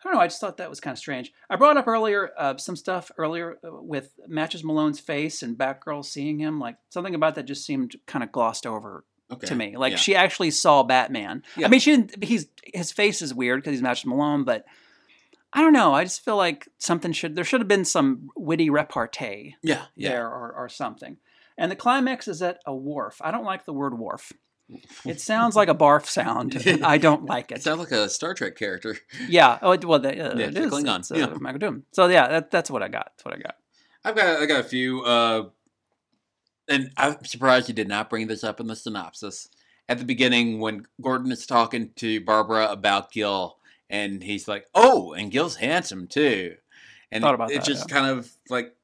[0.00, 0.20] I don't know.
[0.20, 1.32] I just thought that was kind of strange.
[1.48, 6.04] I brought up earlier uh, some stuff earlier uh, with Matches Malone's face and Batgirl
[6.04, 6.60] seeing him.
[6.60, 9.46] Like something about that just seemed kind of glossed over Okay.
[9.46, 9.76] to me.
[9.76, 9.96] Like yeah.
[9.96, 11.42] she actually saw Batman.
[11.56, 11.66] Yeah.
[11.66, 12.22] I mean, she didn't.
[12.22, 14.64] He's his face is weird because he's Matches Malone, but.
[15.56, 15.94] I don't know.
[15.94, 19.82] I just feel like something should there should have been some witty repartee Yeah.
[19.94, 20.08] Yeah.
[20.08, 21.18] there or, or something.
[21.56, 23.18] And the climax is at a wharf.
[23.20, 24.32] I don't like the word wharf.
[25.04, 26.56] It sounds like a barf sound.
[26.84, 27.62] I don't like It it.
[27.62, 28.96] sounds like a Star Trek character.
[29.28, 29.58] Yeah.
[29.62, 30.72] Oh, it- well, the, uh, Yeah, it's a is.
[30.72, 31.26] Klingon, It's, uh, yeah.
[31.40, 31.82] Michael Dorn.
[31.92, 33.12] So yeah, that, that's what I got.
[33.16, 33.56] That's what I got.
[34.04, 35.44] I've got I got a few, uh,
[36.68, 39.48] and I'm surprised you did not bring this up in the synopsis
[39.88, 43.56] at the beginning when Gordon is talking to Barbara about Gil,
[43.90, 46.54] and he's like, "Oh, and Gil's handsome too,"
[47.10, 47.94] and Thought it- about it that, just yeah.
[47.96, 48.74] kind of like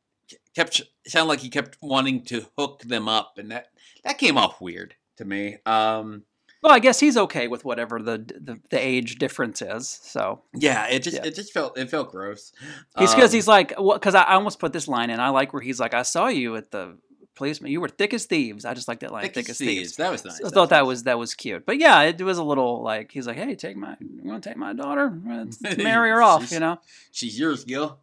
[0.54, 3.68] kept sound like he kept wanting to hook them up, and that
[4.04, 5.58] that came off weird to me.
[5.66, 6.24] Um,
[6.62, 9.88] Well, I guess he's okay with whatever the the, the age difference is.
[9.88, 11.24] So yeah, it just Yeah.
[11.26, 12.52] it just felt it felt gross.
[12.98, 15.20] he's because Um, he's like, because I I almost put this line in.
[15.20, 16.98] I like where he's like, I saw you at the
[17.40, 17.72] policeman.
[17.72, 18.64] You were thick as thieves.
[18.64, 19.22] I just like that line.
[19.24, 19.72] thick Thick, as thieves.
[19.74, 19.96] thieves.
[19.96, 20.40] That was nice.
[20.44, 20.86] I thought that nice.
[20.86, 21.66] was that was cute.
[21.66, 24.48] But yeah, it was a little like he's like, "Hey, take my, you want to
[24.50, 25.12] take my daughter?
[25.26, 26.78] Let's marry her off," you know.
[27.10, 27.98] she's yours, Gil.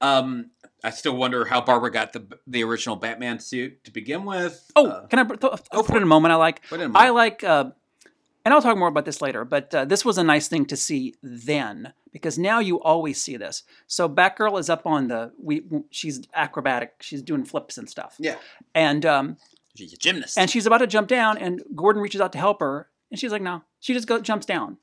[0.00, 0.50] Um,
[0.82, 4.70] I still wonder how Barbara got the the original Batman suit to begin with.
[4.76, 6.32] Oh, Uh, can I th- put for in a moment?
[6.32, 6.68] I like.
[6.68, 7.70] put it in I like, uh,
[8.44, 9.44] and I'll talk more about this later.
[9.44, 13.36] But uh, this was a nice thing to see then because now you always see
[13.36, 13.62] this.
[13.86, 15.62] So Batgirl is up on the we.
[15.90, 16.92] She's acrobatic.
[17.00, 18.16] She's doing flips and stuff.
[18.18, 18.36] yeah,
[18.74, 19.36] And um,
[19.76, 20.38] she's a gymnast.
[20.38, 23.32] and she's about to jump down, and Gordon reaches out to help her, and she's
[23.32, 24.78] like, "No." She just go jumps down,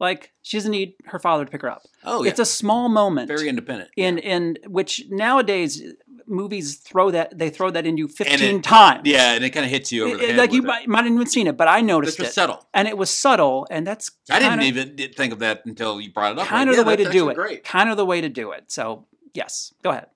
[0.00, 1.82] like she doesn't need her father to pick her up.
[2.04, 3.28] oh, yeah, It's a small moment.
[3.28, 3.90] very independent.
[3.96, 4.24] in yeah.
[4.36, 5.82] in which nowadays
[6.26, 9.64] movies throw that they throw that in you 15 it- times yeah, and it kind
[9.66, 10.36] of hits you over It- the head.
[10.36, 12.66] like you might, might have even seen it but i noticed it subtle.
[12.72, 16.10] and it was subtle and that's I didn't kinda- even think of that until you
[16.12, 16.46] brought it up.
[16.46, 17.62] kind Like, of yeah, the way to do it Great.
[17.64, 20.06] kind of the way to do it so yes go ahead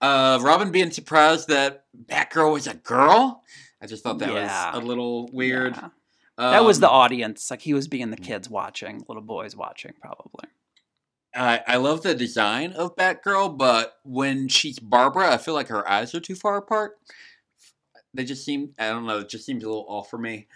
[0.00, 3.42] Uh, Robin being surprised that Batgirl was a girl.
[3.80, 4.72] I just thought that Yeah.
[4.74, 5.76] was a little weird.
[6.38, 6.50] Yeah.
[6.50, 9.92] that was the Um, audience like he was being the kids watching little boys watching
[10.00, 10.48] probably
[11.36, 15.88] I, I love the design of Batgirl, but when she's Barbara, I feel like her
[15.90, 16.92] eyes are too far apart.
[18.14, 20.46] They just seem I don't know, it just seems a little off for me.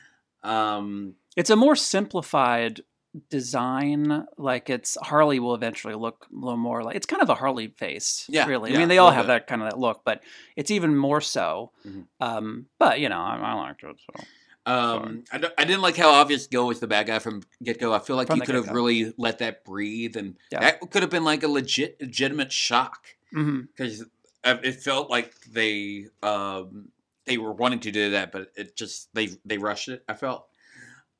[0.44, 2.82] Um it's a more simplified
[3.30, 7.34] design like it's harley will eventually look a little more like it's kind of a
[7.34, 9.28] harley face Yeah, really i mean they all have bit.
[9.28, 10.22] that kind of that look but
[10.56, 12.04] it's even more so Mhm.
[12.20, 14.24] um but you know i, I liked it so
[14.66, 17.92] um I, I didn't like how obvious Gil was the bad guy from get go.
[17.92, 20.60] I feel like From you could have really let that breathe and Yeah.
[20.60, 24.04] that could have been like a legit legitimate shock because
[24.44, 26.88] it felt like they um
[27.24, 30.46] they were wanting to do that but it just they they rushed it i felt.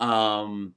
[0.01, 0.75] Um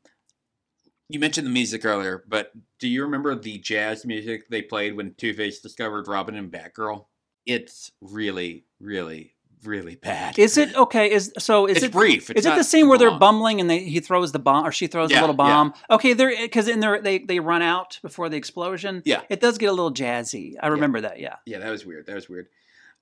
[1.09, 5.13] you mentioned the music earlier but do you remember the jazz music they played when
[5.15, 7.05] two-face discovered robin and batgirl?
[7.45, 9.33] It's really really
[9.65, 10.37] really bad.
[10.39, 10.75] Is it?
[10.75, 13.59] Okay is so is it's it brief it's is it the scene where they're bumbling
[13.61, 15.53] and they he throws the bomb or she throws Yeah, a little yeah.
[15.53, 15.73] bomb?
[15.89, 19.01] Okay they're because in there they they run out before the explosion.
[19.05, 19.21] Yeah.
[19.29, 20.55] it does get a little jazzy.
[20.61, 21.35] I remember that yeah.
[21.45, 22.47] Yeah that was weird that was weird.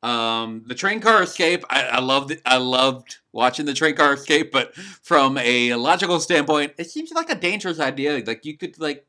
[0.02, 4.14] Um the train car escape i, I loved it i loved watching the train car
[4.14, 8.24] escape but from a logical standpoint it seems like a dangerous idea.
[8.26, 9.06] Like you could like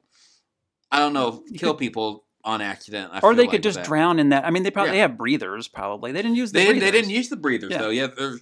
[0.91, 3.87] i don't know kill people on accident I or they like could just that.
[3.87, 4.95] drown in that i mean they probably Yeah.
[4.95, 7.71] they have breathers probably they didn't use the they didn't, they didn't use the breathers
[7.71, 7.79] Yeah.
[7.79, 8.37] though yeah uh,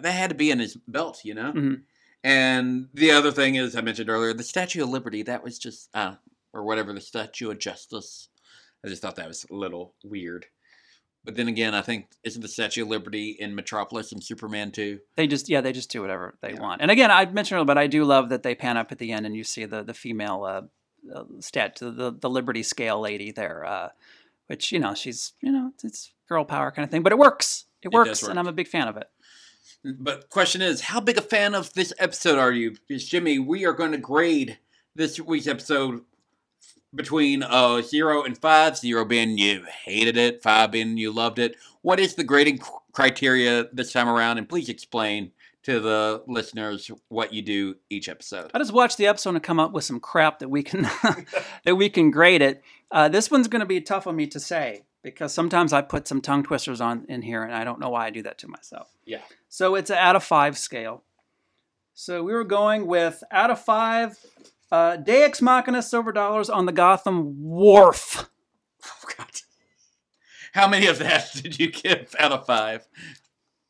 [0.00, 1.82] they had to be in his belt you know Mhm.
[2.22, 5.88] and the other thing is i mentioned earlier the statue of liberty that was just
[5.94, 6.14] uh
[6.52, 8.28] or whatever the statue of justice
[8.84, 10.46] i just thought that was a little weird
[11.24, 14.98] but then again i think isn't the statue of liberty in metropolis and superman too
[15.16, 16.60] They just yeah, they just do whatever they Yeah.
[16.60, 16.82] want.
[16.82, 19.12] And again, I mentioned earlier, but I do love that they pan up at the
[19.12, 20.62] end and you see the the female uh,
[21.12, 23.88] uh stat the the Liberty Scale lady there, uh,
[24.46, 27.18] which you know she's you know it's, it's girl power kind of thing, but it
[27.18, 27.64] works.
[27.82, 28.30] It does works, work.
[28.30, 29.08] and I'm a big fan of it.
[29.84, 32.76] But question is, how big a fan of this episode are you?
[32.88, 34.58] Because Jimmy, we are going to grade
[34.94, 36.00] this week's episode
[36.94, 38.78] between uh zero and five.
[38.78, 41.56] Zero being you hated it, five being you loved it.
[41.82, 42.60] What is the grading
[42.92, 44.38] criteria this time around?
[44.38, 45.32] And please explain
[45.64, 48.50] to the listeners what you do each episode.
[48.54, 50.82] I just watched the episode and come up with some crap that we can
[51.64, 52.62] that we can grade it.
[52.90, 56.06] Uh, this one's going to be tough on me to say because sometimes I put
[56.06, 58.48] some tongue twisters on in here, and I don't know why I do that to
[58.48, 58.90] myself.
[59.04, 59.22] Yeah.
[59.48, 61.02] So it's out of five scale.
[61.94, 64.18] So we were going with out of five.
[64.72, 68.28] Uh, Deus Machina silver dollars on the Gotham Wharf.
[68.86, 69.30] Oh, God.
[70.52, 72.86] How many of that did you give out of five?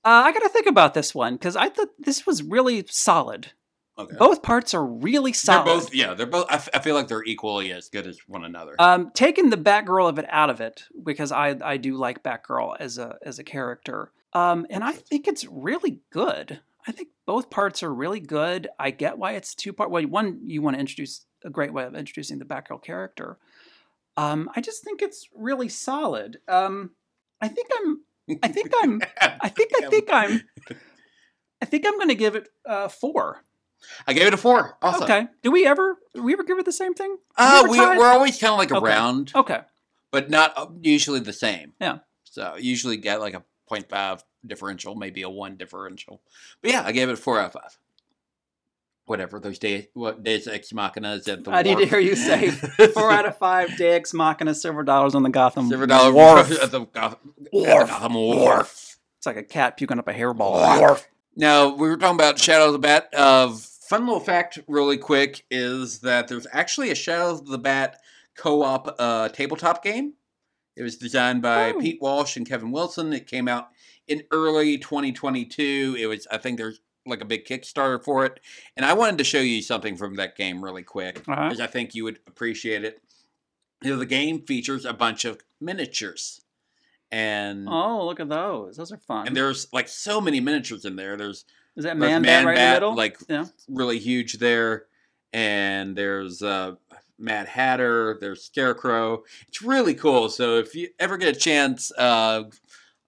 [0.04, 3.52] Uh, I got to think about this one because I thought this was really solid.
[3.96, 4.16] Okay.
[4.18, 5.66] Both parts are really solid.
[5.66, 6.46] They're both, yeah, they're both.
[6.50, 8.74] I, f- I feel like they're equally as good as one another.
[8.78, 12.76] Um, taking the Batgirl of it out of it because I I do like Batgirl
[12.80, 14.10] as a as a character.
[14.32, 16.60] Um, and I think it's really good.
[16.88, 18.68] I think both parts are really good.
[18.80, 19.90] I get why it's two part.
[19.90, 23.38] Well, one you want to introduce a great way of introducing the Batgirl character.
[24.16, 26.38] Um, I just think it's really solid.
[26.48, 26.90] Um,
[27.40, 28.00] I think I'm.
[28.42, 29.00] I think I'm.
[29.20, 30.42] I think I think I'm.
[31.62, 33.44] I think I'm going to give it uh, four.
[34.06, 34.76] I gave it a four.
[34.82, 35.26] Also, Okay.
[35.42, 35.98] Do we ever?
[36.14, 37.16] Do we ever give it the same thing?
[37.36, 38.84] Uh, we we're always kind of like Okay.
[38.84, 39.60] around, Okay.
[40.10, 41.72] but not usually the same.
[41.80, 41.98] Yeah.
[42.24, 46.22] So usually get like a 0.5 differential, maybe a one differential.
[46.62, 47.78] But yeah, I gave it a four out of five.
[49.06, 51.50] Whatever those days, what days ex machina is at the.
[51.50, 52.50] I need to hear you say
[52.94, 56.50] four out of five Deus Machina silver dollars on the Gotham Silver dollar Wharf.
[56.62, 57.88] at the Gotham, at the Wharf.
[57.90, 58.96] Gotham Wharf.
[59.18, 60.78] It's like a cat puking up a hairball.
[60.80, 61.06] Wharf.
[61.36, 63.08] Now we were talking about Shadow of the Bat.
[63.14, 67.98] Uh, fun little fact, really quick, is that there's actually a Shadow of the Bat
[68.38, 70.14] co-op uh, tabletop game.
[70.76, 71.80] It was designed by Oh.
[71.80, 73.12] Pete Walsh and Kevin Wilson.
[73.12, 73.68] It came out
[74.08, 75.96] in early 2022.
[75.98, 78.40] It was, I think, there's like a big Kickstarter for it,
[78.76, 81.44] and I wanted to show you something from that game really quick Uh-huh.
[81.48, 83.02] because I think you would appreciate it.
[83.82, 86.40] You know, the game features a bunch of miniatures,
[87.10, 88.76] and Oh, look at those.
[88.76, 89.26] Those are fun.
[89.26, 91.16] and there's like so many miniatures in there.
[91.16, 91.44] There's
[91.76, 92.94] Is that there's man, bat right in the middle?
[92.96, 93.44] like yeah.
[93.68, 94.86] really huge there,
[95.32, 96.76] and there's uh,
[97.18, 98.16] Mad Hatter.
[98.20, 99.24] There's Scarecrow.
[99.48, 100.28] It's really cool.
[100.30, 102.44] So if you ever get a chance, uh,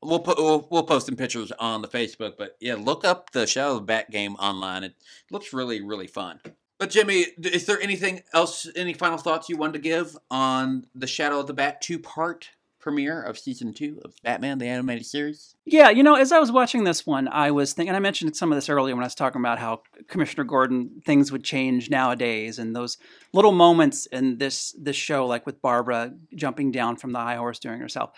[0.06, 2.34] we'll put we'll, we'll post some pictures on the Facebook.
[2.38, 4.84] But yeah, look up the Shadow of the Bat game online.
[4.84, 4.94] It
[5.30, 6.40] looks really really fun.
[6.78, 8.68] But Jimmy, is there anything else?
[8.76, 12.50] Any final thoughts you wanted to give on the Shadow of the Bat two part
[12.86, 15.56] premiere of season two of Batman the animated series?
[15.64, 18.52] Yeah, you know, as I was watching this one, I was thinking, I mentioned some
[18.52, 22.60] of this earlier when I was talking about how Commissioner Gordon things would change nowadays,
[22.60, 22.98] and those
[23.32, 27.58] little moments in this this show, like with Barbara jumping down from the high horse
[27.58, 28.12] doing herself.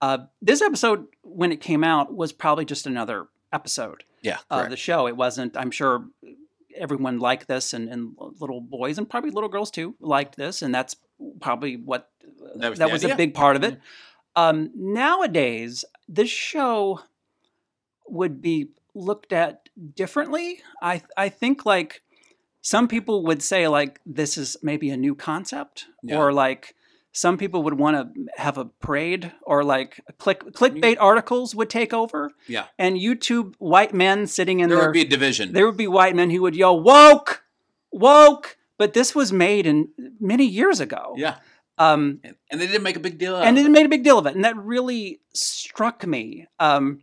[0.00, 4.76] Uh, this episode, when it came out, was probably just another episode Yeah, of the
[4.76, 5.06] show.
[5.06, 5.56] It wasn't.
[5.56, 6.06] I'm sure
[6.76, 10.74] everyone liked this, and, and little boys and probably little girls too liked this, and
[10.74, 10.96] that's
[11.40, 12.10] probably what
[12.56, 13.78] That was that was a big part of it.
[14.36, 17.00] Um, nowadays, this show
[18.08, 20.60] would be looked at differently.
[20.80, 22.02] I I think like
[22.62, 26.18] some people would say like this is maybe a new concept, Yeah.
[26.18, 26.74] or like
[27.12, 31.92] some people would want to have a parade, or like click clickbait articles would take
[31.92, 35.52] over, Yeah, and YouTube white men sitting in there their would be a division.
[35.52, 37.42] there would be white men who would yell woke,
[37.92, 38.56] woke.
[38.78, 39.88] But this was made in
[40.20, 41.14] many years ago.
[41.18, 41.36] yeah,
[41.76, 43.36] Um, and, and they didn't make a big deal.
[43.36, 43.72] And of it it.
[43.72, 46.46] made a big deal of it, and that really struck me.
[46.58, 47.02] Um,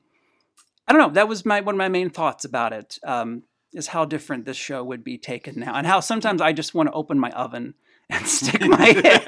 [0.87, 1.13] I don't know.
[1.13, 2.97] That was my one of my main thoughts about it.
[3.05, 3.43] Um,
[3.73, 6.87] is how different this show would be taken now, and how sometimes I just want
[6.87, 7.75] to open my oven
[8.09, 9.27] and stick my head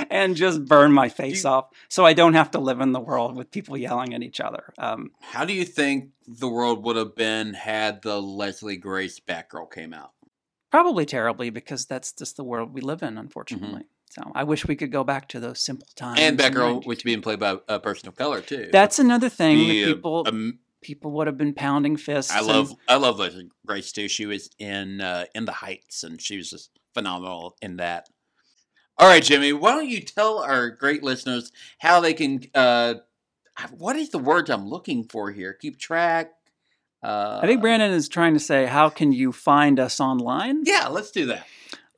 [0.00, 3.00] in and just burn my face off, so I don't have to live in the
[3.00, 4.72] world with people yelling at each other.
[4.78, 9.72] Um, How do you think the world would have been had the Leslie Grace Batgirl
[9.72, 10.10] came out?
[10.70, 13.82] probably terribly because that's just the world we live in, unfortunately.
[14.10, 16.20] So I wish we could go back to those simple times.
[16.20, 18.68] and Batgirl, which being played by a person of color too.
[18.72, 22.32] That's another thing Be that people a- people would have been pounding fists.
[22.32, 24.08] I and- love I love Leslie Grace too.
[24.08, 28.08] She was in uh, in the Heights, and she was just phenomenal in that.
[28.98, 32.42] All right, Jimmy, why don't you tell our great listeners how they can?
[32.54, 32.94] Uh,
[33.70, 35.52] what is the words I'm looking for here?
[35.54, 36.32] Keep track.
[37.02, 40.64] Uh, I think Brandon is trying to say, how can you find us online?
[40.64, 41.46] Yeah, let's do that.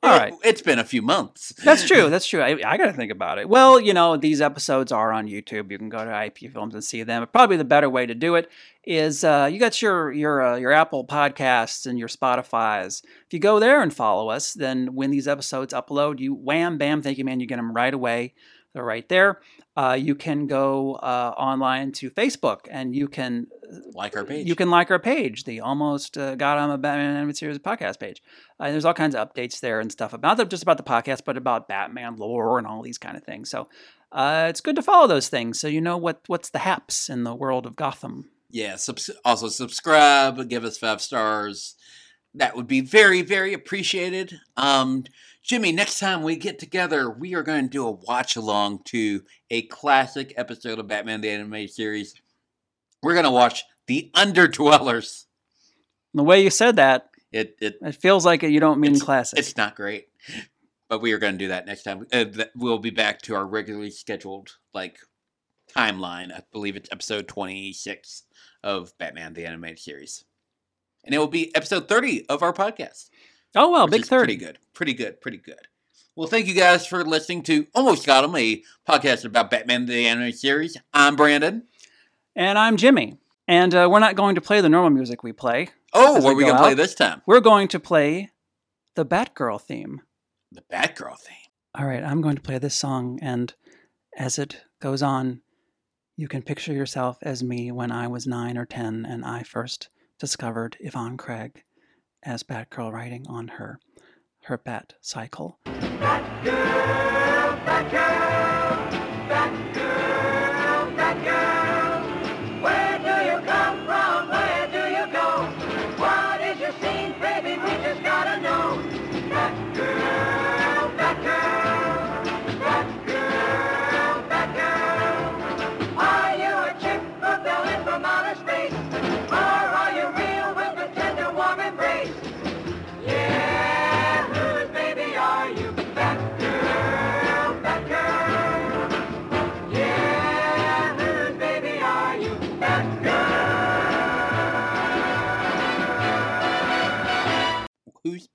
[0.03, 0.33] All right.
[0.43, 1.53] It's been a few months.
[1.63, 2.09] That's true.
[2.09, 2.41] That's true.
[2.41, 3.47] I, I got to think about it.
[3.47, 5.71] Well, you know, these episodes are on YouTube.
[5.71, 7.21] You can go to IP Films and see them.
[7.21, 8.49] But probably the better way to do it
[8.83, 13.01] is uh, you got your your uh, your Apple Podcasts and your Spotify's.
[13.25, 17.01] If you go there and follow us, then when these episodes upload, you wham bam,
[17.01, 17.39] thank you, man.
[17.39, 18.33] You get them right away.
[18.73, 19.39] They're right there.
[19.75, 23.47] Uh, you can go uh, online to Facebook and you can
[23.93, 24.47] Like our page.
[24.47, 27.99] you can like our page, the Almost uh, Got on a Batman Animated Series podcast
[27.99, 28.21] page.
[28.59, 31.21] Uh, there's all kinds of updates there and stuff about not just about the podcast,
[31.25, 33.49] but about Batman lore and all these kind of things.
[33.49, 33.67] So
[34.11, 37.23] uh, it's good to follow those things, so you know what what's the haps in
[37.23, 38.29] the world of Gotham.
[38.51, 38.75] Yeah.
[38.75, 40.47] Subs- also subscribe.
[40.49, 41.75] Give us five stars.
[42.35, 44.39] That would be very, very appreciated.
[44.57, 45.05] Um,
[45.43, 49.23] Jimmy, next time we get together, we are going to do a watch along to
[49.49, 52.15] a classic episode of Batman the Animated Series.
[53.01, 55.25] We're going to watch The Underdwellers.
[56.13, 59.39] The way you said that, It it it feels like you don't mean classic.
[59.39, 60.07] it's not great,
[60.87, 62.05] but we are going to do that next time.
[62.13, 62.25] Uh,
[62.55, 64.97] we'll be back to our regularly scheduled like
[65.75, 66.31] timeline.
[66.31, 68.23] I believe it's episode twenty six
[68.63, 70.23] of Batman the Animated Series,
[71.03, 73.09] and it will be episode thirty of our podcast.
[73.55, 74.37] Oh well, big thirty.
[74.37, 74.59] Pretty good.
[74.73, 75.21] Pretty good.
[75.21, 75.67] Pretty good.
[76.15, 80.05] Well, thank you guys for listening to Almost Got 'em, a podcast about Batman the
[80.05, 80.77] Animated Series.
[80.93, 81.63] I'm Brandon.
[82.35, 83.17] And I'm Jimmy.
[83.47, 85.69] And uh, we're not going to play the normal music we play.
[85.91, 87.21] Oh, what are we we going to play this time?
[87.25, 88.31] We're going to play
[88.95, 90.01] the Batgirl theme.
[90.51, 91.35] The Batgirl theme.
[91.75, 93.53] All right, I'm going to play this song, and
[94.15, 95.41] as it goes on,
[96.15, 99.89] you can picture yourself as me when I was nine or ten and I first
[100.19, 101.63] discovered Yvonne Craig
[102.25, 103.79] as Batgirl riding on her
[104.43, 105.59] her bat cycle.
[105.63, 106.23] Where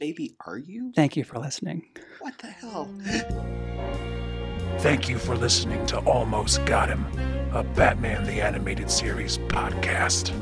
[0.08, 0.90] baby are you?
[0.94, 1.86] Thank you for listening.
[2.20, 2.88] What the hell?
[4.78, 7.04] Thank you for listening to Almost Got Him,
[7.52, 10.32] a Batman the Animated Series podcast.